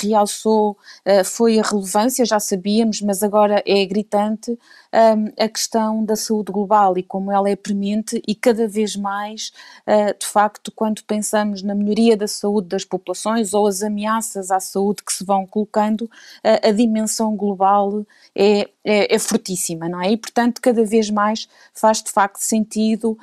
realçou 0.01 0.71
uh, 1.05 1.23
foi 1.25 1.60
a 1.60 1.63
relevância, 1.63 2.25
já 2.25 2.39
sabíamos, 2.39 3.01
mas 3.01 3.23
agora 3.23 3.63
é 3.65 3.86
gritante 3.86 4.57
um, 4.93 5.43
a 5.43 5.47
questão 5.47 6.04
da 6.04 6.15
saúde 6.15 6.52
global 6.52 6.97
e 6.97 7.04
como 7.04 7.32
ela 7.32 7.50
é 7.50 7.56
premente 7.56 8.21
e 8.28 8.34
cada 8.36 8.67
vez 8.67 8.95
mais, 8.95 9.52
uh, 9.88 10.17
de 10.17 10.26
facto, 10.26 10.71
quando 10.71 11.04
pensamos 11.04 11.62
na 11.62 11.76
melhoria 11.76 12.15
da 12.15 12.28
saúde 12.28 12.67
das 12.69 12.86
populações 12.86 13.54
ou 13.54 13.67
as 13.67 13.82
ameaças 13.82 14.52
à 14.52 14.60
saúde 14.60 15.04
que 15.04 15.13
se 15.13 15.23
vão 15.23 15.45
colocando, 15.45 16.10
a 16.43 16.71
dimensão 16.71 17.36
global 17.36 18.06
é, 18.36 18.69
é, 18.84 19.15
é, 19.15 19.19
fortíssima, 19.19 19.89
não 19.89 20.02
é? 20.02 20.12
E, 20.12 20.17
portanto, 20.17 20.62
cada 20.62 20.84
vez 20.84 21.10
mais 21.10 21.47
faz 21.73 22.02
de 22.02 22.12
facto 22.12 22.38
sentido 22.38 23.17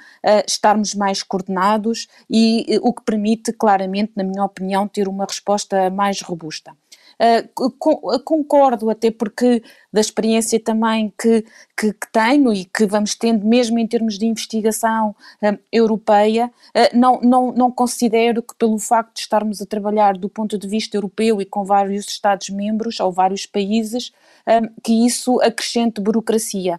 estarmos 0.46 0.94
mais 0.94 1.22
coordenados 1.22 2.06
e 2.28 2.78
o 2.82 2.92
que 2.92 3.02
permite, 3.02 3.52
claramente, 3.52 4.12
na 4.16 4.24
minha 4.24 4.44
opinião, 4.44 4.86
ter 4.86 5.08
uma 5.08 5.24
resposta 5.24 5.90
mais 5.90 6.20
robusta. 6.20 6.72
Uh, 7.20 7.70
concordo, 8.24 8.90
até 8.90 9.10
porque 9.10 9.62
da 9.92 10.00
experiência 10.00 10.58
também 10.58 11.12
que, 11.18 11.42
que, 11.76 11.92
que, 11.92 12.12
tenho 12.12 12.52
e 12.52 12.64
que 12.64 12.86
vamos 12.86 13.14
tendo, 13.14 13.46
mesmo 13.46 13.78
em 13.78 13.86
termos 13.86 14.18
de 14.18 14.26
investigação 14.26 15.14
uh, 15.42 15.58
europeia, 15.72 16.46
uh, 16.46 16.98
não, 16.98 17.20
não, 17.20 17.52
não 17.52 17.70
considero 17.70 18.42
que, 18.42 18.54
pelo 18.56 18.78
facto 18.78 19.14
de 19.14 19.20
estarmos 19.20 19.62
a 19.62 19.66
trabalhar 19.66 20.16
do 20.16 20.28
ponto 20.28 20.58
de 20.58 20.66
vista 20.66 20.96
europeu 20.96 21.40
e 21.40 21.44
com 21.44 21.64
vários 21.64 22.06
Estados-membros 22.06 23.00
ou 23.00 23.12
vários 23.12 23.46
países, 23.46 24.12
que 24.82 25.06
isso 25.06 25.40
acrescente 25.40 26.02
burocracia. 26.02 26.78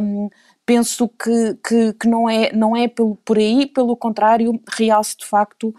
Um, 0.00 0.30
penso 0.66 1.08
que, 1.08 1.54
que, 1.66 1.92
que, 1.94 2.08
não 2.08 2.28
é, 2.28 2.52
não 2.52 2.76
é 2.76 2.88
por, 2.88 3.16
por 3.24 3.38
aí, 3.38 3.66
pelo 3.66 3.96
contrário, 3.96 4.60
realce 4.68 5.16
de 5.18 5.26
facto 5.26 5.74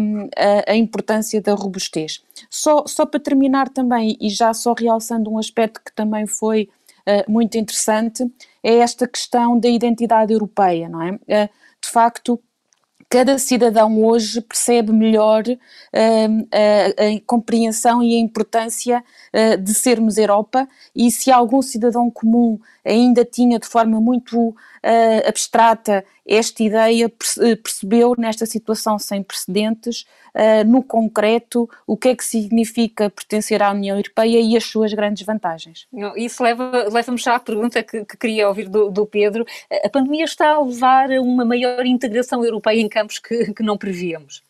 um, 0.00 0.28
a, 0.36 0.72
a, 0.72 0.76
importância 0.76 1.40
da 1.40 1.54
robustez. 1.54 2.22
Só, 2.48 2.84
só 2.86 3.04
para 3.04 3.20
terminar 3.20 3.68
também, 3.68 4.16
e 4.20 4.28
já 4.28 4.54
só 4.54 4.72
realçando 4.72 5.30
um 5.30 5.38
aspecto 5.38 5.80
que 5.84 5.92
também 5.92 6.26
foi 6.26 6.68
uh, 7.00 7.30
muito 7.30 7.56
interessante, 7.58 8.24
é 8.62 8.76
esta 8.76 9.06
questão 9.08 9.58
da 9.58 9.68
identidade 9.68 10.32
europeia, 10.32 10.88
não 10.88 11.02
é? 11.02 11.12
Uh, 11.12 11.50
de 11.82 11.88
facto, 11.88 12.40
cada 13.10 13.36
cidadão 13.38 14.00
hoje 14.04 14.40
percebe 14.40 14.92
melhor 14.92 15.42
uh, 15.42 16.48
a, 16.52 17.16
a, 17.16 17.20
compreensão 17.26 18.00
e 18.00 18.14
a 18.14 18.20
importância 18.20 19.02
uh, 19.34 19.60
de 19.60 19.74
sermos 19.74 20.16
Europa. 20.16 20.68
E 20.94 21.10
se 21.10 21.28
algum 21.28 21.60
cidadão 21.60 22.08
comum 22.08 22.60
ainda 22.84 23.24
tinha 23.24 23.58
de 23.58 23.66
forma 23.66 24.00
muito 24.00 24.54
uh, 24.84 25.28
abstrata 25.28 26.04
esta 26.26 26.62
ideia, 26.62 27.10
percebeu 27.62 28.14
nesta 28.16 28.46
situação 28.46 28.98
sem 28.98 29.20
precedentes, 29.20 30.04
no 30.64 30.80
concreto, 30.80 31.68
o 31.84 31.96
que 31.96 32.10
é 32.10 32.14
que 32.14 32.24
significa 32.24 33.10
pertencer 33.10 33.60
à 33.60 33.72
União 33.72 33.96
Europeia 33.96 34.40
e 34.40 34.56
as 34.56 34.62
suas 34.62 34.94
grandes 34.94 35.26
vantagens. 35.26 35.88
Isso 36.14 36.40
leva-me 36.40 36.88
leva 36.88 37.16
já 37.16 37.34
à 37.34 37.40
pergunta 37.40 37.82
que, 37.82 38.04
que 38.04 38.16
queria 38.16 38.46
ouvir 38.46 38.68
do, 38.68 38.90
do, 38.90 39.04
Pedro. 39.06 39.44
A 39.84 39.88
pandemia 39.88 40.24
está 40.24 40.50
a 40.52 40.62
levar 40.62 41.10
a 41.10 41.20
uma 41.20 41.44
maior 41.44 41.84
integração 41.84 42.44
europeia 42.44 42.80
em 42.80 42.88
campos 42.88 43.18
que, 43.18 43.52
que 43.52 43.62
não 43.64 43.76
prevíamos? 43.76 44.40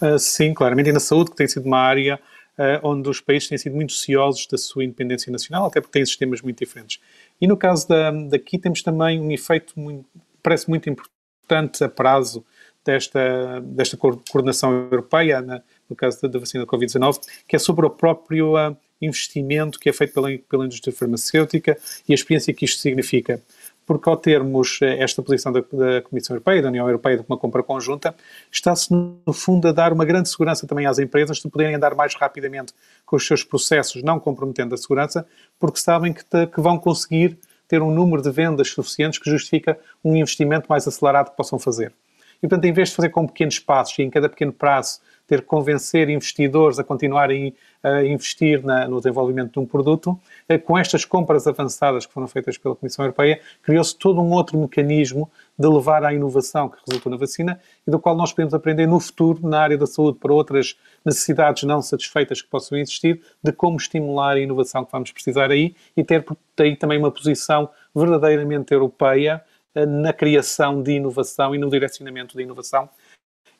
Uh, 0.00 0.18
sim, 0.18 0.52
claramente, 0.52 0.90
e 0.90 0.92
na 0.92 1.00
saúde, 1.00 1.30
que 1.30 1.36
tem 1.36 1.48
sido 1.48 1.66
uma 1.66 1.78
área 1.78 2.20
uh, 2.58 2.86
onde 2.86 3.08
os 3.08 3.20
países 3.20 3.48
têm 3.48 3.58
sido 3.58 3.74
muito 3.74 3.92
ciosos 3.92 4.46
da 4.46 4.58
sua 4.58 4.84
independência 4.84 5.30
nacional, 5.32 5.66
até 5.66 5.80
porque 5.80 5.92
têm 5.92 6.04
sistemas 6.04 6.42
muito 6.42 6.58
diferentes. 6.58 7.00
E 7.40 7.46
no 7.46 7.56
caso 7.56 7.88
da, 7.88 8.10
daqui 8.10 8.58
temos 8.58 8.82
também 8.82 9.20
um 9.20 9.30
efeito, 9.30 9.78
muito, 9.78 10.06
parece 10.42 10.68
muito 10.68 10.88
importante 10.88 11.84
a 11.84 11.88
prazo 11.88 12.44
desta, 12.84 13.60
desta 13.60 13.96
coordenação 13.96 14.72
europeia, 14.72 15.40
na, 15.40 15.62
no 15.88 15.96
caso 15.96 16.22
da, 16.22 16.28
da 16.28 16.38
vacina 16.38 16.64
da 16.64 16.70
Covid-19, 16.70 17.20
que 17.46 17.56
é 17.56 17.58
sobre 17.58 17.84
o 17.84 17.90
próprio 17.90 18.54
uh, 18.54 18.76
investimento 19.00 19.78
que 19.78 19.88
é 19.88 19.92
feito 19.92 20.14
pela, 20.14 20.28
pela 20.48 20.64
indústria 20.64 20.94
farmacêutica 20.94 21.76
e 22.08 22.12
a 22.12 22.14
experiência 22.14 22.54
que 22.54 22.64
isto 22.64 22.80
significa 22.80 23.42
porque 23.86 24.08
ao 24.08 24.16
termos 24.16 24.80
eh, 24.82 25.02
esta 25.02 25.22
posição 25.22 25.52
da, 25.52 25.60
da, 25.60 26.02
Comissão 26.02 26.34
Europeia, 26.34 26.60
da 26.60 26.68
União 26.68 26.86
Europeia 26.86 27.18
de 27.18 27.24
uma 27.26 27.38
compra 27.38 27.62
conjunta, 27.62 28.14
está-se 28.50 28.92
no 28.92 29.32
fundo 29.32 29.68
a 29.68 29.72
dar 29.72 29.92
uma 29.92 30.04
grande 30.04 30.28
segurança 30.28 30.66
também 30.66 30.86
às 30.86 30.98
empresas 30.98 31.38
de 31.38 31.48
poderem 31.48 31.76
andar 31.76 31.94
mais 31.94 32.14
rapidamente 32.16 32.74
com 33.06 33.14
os 33.16 33.26
seus 33.26 33.44
processos, 33.44 34.02
não 34.02 34.18
comprometendo 34.18 34.74
a 34.74 34.76
segurança, 34.76 35.24
porque 35.58 35.78
sabem 35.78 36.12
que, 36.12 36.24
que 36.24 36.60
vão 36.60 36.76
conseguir 36.76 37.38
ter 37.68 37.80
um 37.80 37.90
número 37.90 38.20
de 38.20 38.30
vendas 38.30 38.70
suficientes 38.70 39.18
que 39.18 39.30
justifica 39.30 39.78
um 40.04 40.16
investimento 40.16 40.66
mais 40.68 40.86
acelerado 40.86 41.30
que 41.30 41.36
possam 41.36 41.58
fazer. 41.58 41.92
E, 42.38 42.40
portanto, 42.40 42.64
em 42.64 42.72
vez 42.72 42.90
de 42.90 42.96
fazer 42.96 43.08
com 43.10 43.26
pequenos 43.26 43.58
passos 43.58 43.98
e 43.98 44.02
em 44.02 44.10
cada 44.10 44.28
pequeno 44.28 44.52
prazo 44.52 45.00
ter 45.26 45.40
que 45.40 45.46
convencer 45.46 46.08
investidores 46.08 46.78
a 46.78 46.84
continuarem 46.84 47.54
a 47.82 48.04
investir 48.04 48.64
na, 48.64 48.88
no 48.88 48.96
desenvolvimento 48.98 49.52
de 49.52 49.58
um 49.60 49.66
produto, 49.66 50.18
eh, 50.48 50.58
com 50.58 50.76
estas 50.76 51.04
compras 51.04 51.46
avançadas 51.46 52.04
que 52.04 52.12
foram 52.12 52.26
feitas 52.26 52.58
pela 52.58 52.74
Comissão 52.74 53.04
Europeia, 53.04 53.40
criou-se 53.62 53.96
todo 53.96 54.20
um 54.20 54.32
outro 54.32 54.58
mecanismo 54.58 55.30
de 55.58 55.68
levar 55.68 56.04
à 56.04 56.12
inovação 56.12 56.68
que 56.68 56.78
resultou 56.86 57.10
na 57.10 57.16
vacina 57.16 57.60
e 57.86 57.90
do 57.90 57.98
qual 57.98 58.16
nós 58.16 58.32
podemos 58.32 58.54
aprender 58.54 58.86
no 58.86 58.98
futuro, 58.98 59.48
na 59.48 59.60
área 59.60 59.78
da 59.78 59.86
saúde, 59.86 60.18
para 60.18 60.32
outras 60.32 60.76
necessidades 61.04 61.62
não 61.62 61.80
satisfeitas 61.80 62.42
que 62.42 62.48
possam 62.48 62.76
existir, 62.76 63.20
de 63.42 63.52
como 63.52 63.76
estimular 63.76 64.32
a 64.32 64.40
inovação 64.40 64.84
que 64.84 64.92
vamos 64.92 65.12
precisar 65.12 65.50
aí 65.50 65.74
e 65.96 66.02
ter 66.02 66.24
aí 66.58 66.76
também 66.76 66.98
uma 66.98 67.10
posição 67.10 67.68
verdadeiramente 67.94 68.72
europeia 68.74 69.42
eh, 69.74 69.86
na 69.86 70.12
criação 70.12 70.82
de 70.82 70.92
inovação 70.92 71.54
e 71.54 71.58
no 71.58 71.70
direcionamento 71.70 72.36
de 72.36 72.42
inovação 72.42 72.88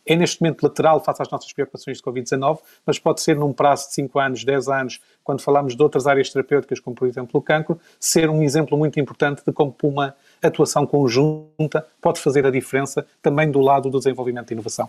é 0.07 0.15
neste 0.15 0.41
momento 0.41 0.63
lateral 0.63 1.03
face 1.03 1.21
às 1.21 1.31
nossas 1.31 1.53
preocupações 1.53 1.99
de 1.99 2.03
Covid-19, 2.03 2.61
mas 2.87 2.99
pode 2.99 3.21
ser 3.21 3.37
num 3.37 3.53
prazo 3.53 3.89
de 3.89 3.95
5 3.95 4.19
anos, 4.19 4.45
10 4.45 4.69
anos, 4.69 5.01
quando 5.25 5.43
falamos 5.43 5.75
de 5.75 5.83
outras 5.83 6.07
áreas 6.07 6.31
terapêuticas, 6.31 6.79
como 6.79 6.95
por 6.95 7.09
exemplo 7.09 7.41
o 7.41 7.43
cancro, 7.43 7.79
ser 7.99 8.31
um 8.31 8.43
exemplo 8.43 8.79
muito 8.79 9.01
importante 9.01 9.43
de 9.45 9.53
como 9.53 9.75
uma 9.83 10.15
atuação 10.43 10.87
conjunta 10.87 11.87
pode 12.01 12.21
fazer 12.21 12.47
a 12.47 12.51
diferença 12.51 13.07
também 13.21 13.51
do 13.51 13.61
lado 13.61 13.91
do 13.91 13.99
desenvolvimento 13.99 14.51
e 14.51 14.55
inovação. 14.55 14.89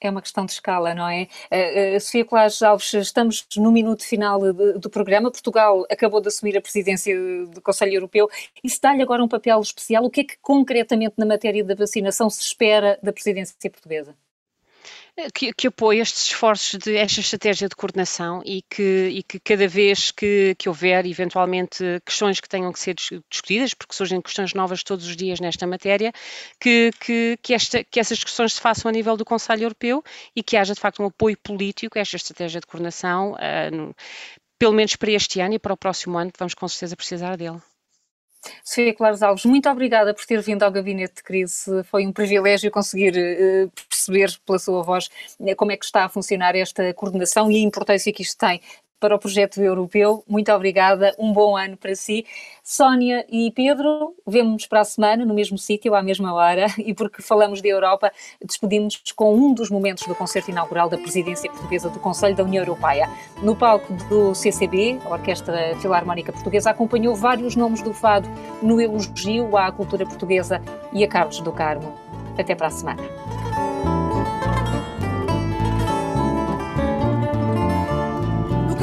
É 0.00 0.08
uma 0.08 0.22
questão 0.22 0.46
de 0.46 0.52
escala, 0.52 0.94
não 0.94 1.08
é? 1.08 1.26
Uh, 1.50 2.00
Sofia 2.00 2.24
Colares 2.24 2.62
Alves, 2.62 2.94
estamos 2.94 3.44
no 3.56 3.72
minuto 3.72 4.04
final 4.04 4.40
de, 4.40 4.78
do 4.78 4.88
programa. 4.88 5.28
Portugal 5.28 5.84
acabou 5.90 6.20
de 6.20 6.28
assumir 6.28 6.56
a 6.56 6.60
presidência 6.60 7.16
do 7.46 7.60
Conselho 7.60 7.94
Europeu. 7.94 8.28
Isso 8.62 8.78
dá-lhe 8.80 9.02
agora 9.02 9.24
um 9.24 9.28
papel 9.28 9.60
especial. 9.60 10.04
O 10.04 10.10
que 10.10 10.20
é 10.20 10.24
que 10.24 10.36
concretamente 10.40 11.14
na 11.18 11.26
matéria 11.26 11.64
da 11.64 11.74
vacinação 11.74 12.30
se 12.30 12.42
espera 12.42 12.96
da 13.02 13.12
presidência 13.12 13.56
portuguesa? 13.68 14.14
Que, 15.34 15.52
que 15.52 15.66
apoie 15.66 16.00
estes 16.00 16.24
esforços 16.24 16.78
de 16.78 16.96
esta 16.96 17.20
estratégia 17.20 17.68
de 17.68 17.74
coordenação 17.74 18.42
e 18.44 18.62
que, 18.62 19.08
e 19.12 19.22
que 19.22 19.40
cada 19.40 19.66
vez 19.66 20.10
que, 20.10 20.54
que 20.56 20.68
houver 20.68 21.06
eventualmente 21.06 21.82
questões 22.04 22.40
que 22.40 22.48
tenham 22.48 22.72
que 22.72 22.78
ser 22.78 22.94
discutidas, 22.94 23.74
porque 23.74 23.94
surgem 23.94 24.20
questões 24.20 24.54
novas 24.54 24.82
todos 24.82 25.06
os 25.06 25.16
dias 25.16 25.40
nesta 25.40 25.66
matéria, 25.66 26.12
que, 26.60 26.90
que, 27.00 27.38
que, 27.42 27.54
esta, 27.54 27.82
que 27.82 27.98
essas 27.98 28.18
discussões 28.18 28.54
se 28.54 28.60
façam 28.60 28.88
a 28.88 28.92
nível 28.92 29.16
do 29.16 29.24
Conselho 29.24 29.64
Europeu 29.64 30.02
e 30.34 30.42
que 30.42 30.56
haja 30.56 30.74
de 30.74 30.80
facto 30.80 31.02
um 31.02 31.06
apoio 31.06 31.36
político 31.38 31.98
a 31.98 32.02
esta 32.02 32.16
estratégia 32.16 32.60
de 32.60 32.66
coordenação, 32.66 33.32
uh, 33.32 33.74
no, 33.74 33.94
pelo 34.58 34.72
menos 34.72 34.96
para 34.96 35.10
este 35.12 35.40
ano 35.40 35.54
e 35.54 35.58
para 35.58 35.72
o 35.72 35.76
próximo 35.76 36.18
ano, 36.18 36.32
que 36.32 36.38
vamos 36.38 36.54
com 36.54 36.68
certeza 36.68 36.96
precisar 36.96 37.36
dele. 37.36 37.60
Sofia 38.64 38.94
Claros 38.94 39.22
Alves, 39.22 39.44
muito 39.44 39.68
obrigada 39.68 40.14
por 40.14 40.24
ter 40.24 40.40
vindo 40.40 40.62
ao 40.62 40.70
Gabinete 40.70 41.16
de 41.16 41.22
Crise. 41.22 41.82
Foi 41.84 42.06
um 42.06 42.12
privilégio 42.12 42.70
conseguir 42.70 43.14
uh, 43.14 43.70
perceber 43.88 44.38
pela 44.46 44.58
sua 44.58 44.82
voz 44.82 45.08
uh, 45.38 45.56
como 45.56 45.72
é 45.72 45.76
que 45.76 45.84
está 45.84 46.04
a 46.04 46.08
funcionar 46.08 46.54
esta 46.54 46.92
coordenação 46.94 47.50
e 47.50 47.56
a 47.56 47.60
importância 47.60 48.12
que 48.12 48.22
isto 48.22 48.38
tem 48.38 48.60
para 49.00 49.14
o 49.14 49.18
projeto 49.18 49.60
europeu. 49.60 50.24
Muito 50.28 50.52
obrigada, 50.52 51.14
um 51.18 51.32
bom 51.32 51.56
ano 51.56 51.76
para 51.76 51.94
si. 51.94 52.26
Sónia 52.62 53.24
e 53.30 53.50
Pedro, 53.52 54.14
vemos-nos 54.26 54.66
para 54.66 54.80
a 54.80 54.84
semana 54.84 55.24
no 55.24 55.34
mesmo 55.34 55.56
sítio, 55.56 55.94
à 55.94 56.02
mesma 56.02 56.34
hora, 56.34 56.66
e 56.78 56.92
porque 56.92 57.22
falamos 57.22 57.62
de 57.62 57.68
Europa, 57.68 58.12
despedimos-nos 58.44 59.12
com 59.12 59.34
um 59.34 59.54
dos 59.54 59.70
momentos 59.70 60.06
do 60.06 60.14
concerto 60.14 60.50
inaugural 60.50 60.88
da 60.88 60.98
presidência 60.98 61.50
portuguesa 61.50 61.88
do 61.88 61.98
Conselho 61.98 62.36
da 62.36 62.44
União 62.44 62.62
Europeia. 62.62 63.08
No 63.42 63.56
palco 63.56 63.92
do 64.08 64.34
CCB, 64.34 64.98
a 65.04 65.10
Orquestra 65.10 65.76
Filarmónica 65.80 66.32
Portuguesa 66.32 66.70
acompanhou 66.70 67.14
vários 67.14 67.56
nomes 67.56 67.82
do 67.82 67.94
fado 67.94 68.28
no 68.62 68.80
elogio 68.80 69.56
à 69.56 69.72
cultura 69.72 70.04
portuguesa 70.04 70.60
e 70.92 71.04
a 71.04 71.08
Carlos 71.08 71.40
do 71.40 71.52
Carmo. 71.52 71.94
Até 72.36 72.54
para 72.54 72.68
a 72.68 72.70
semana. 72.70 73.47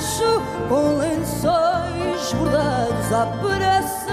techo, 0.00 0.42
com 0.68 0.96
lençóis 0.96 2.32
bordados 2.32 3.12
à 3.12 3.26
pressa. 3.42 4.09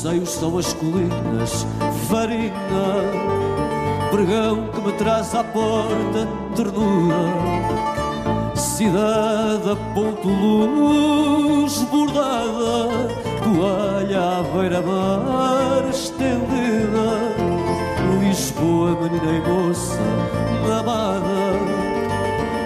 Seios 0.00 0.30
são 0.30 0.56
as 0.56 0.72
colinas, 0.72 1.66
farina, 2.08 2.54
pregão 4.10 4.68
que 4.72 4.80
me 4.80 4.92
traz 4.92 5.34
à 5.34 5.44
porta 5.44 6.26
ternura. 6.56 7.16
Cidade 8.54 9.70
a 9.70 9.76
ponto 9.94 10.26
luz 10.26 11.82
bordada, 11.90 12.88
toalha 13.44 14.38
à 14.38 14.42
beira-mar 14.42 15.88
estendida. 15.90 17.10
Lisboa, 18.20 18.96
menina 19.02 19.32
e 19.32 19.48
moça, 19.48 19.98
amada 20.78 21.90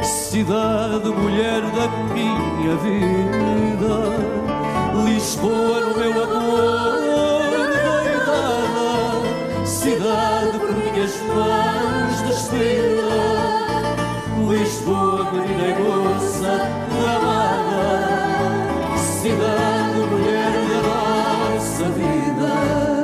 cidade, 0.05 1.09
mulher 1.09 1.63
da 1.63 1.89
minha 2.13 2.77
vida, 2.77 3.95
Lisboa 5.05 5.81
no 5.81 5.97
meu 5.97 6.23
amor 6.25 6.34
cidade 9.85 10.59
por 10.59 10.73
minhas 10.73 11.15
mãos 11.25 12.21
destila, 12.23 13.95
Lisboa 14.49 15.31
e 15.45 15.75
moça 15.83 16.53
amada, 17.05 17.85
cidade 18.97 19.99
mulher 20.11 20.53
da 20.71 20.81
nossa 20.89 21.85
vida. 21.91 23.04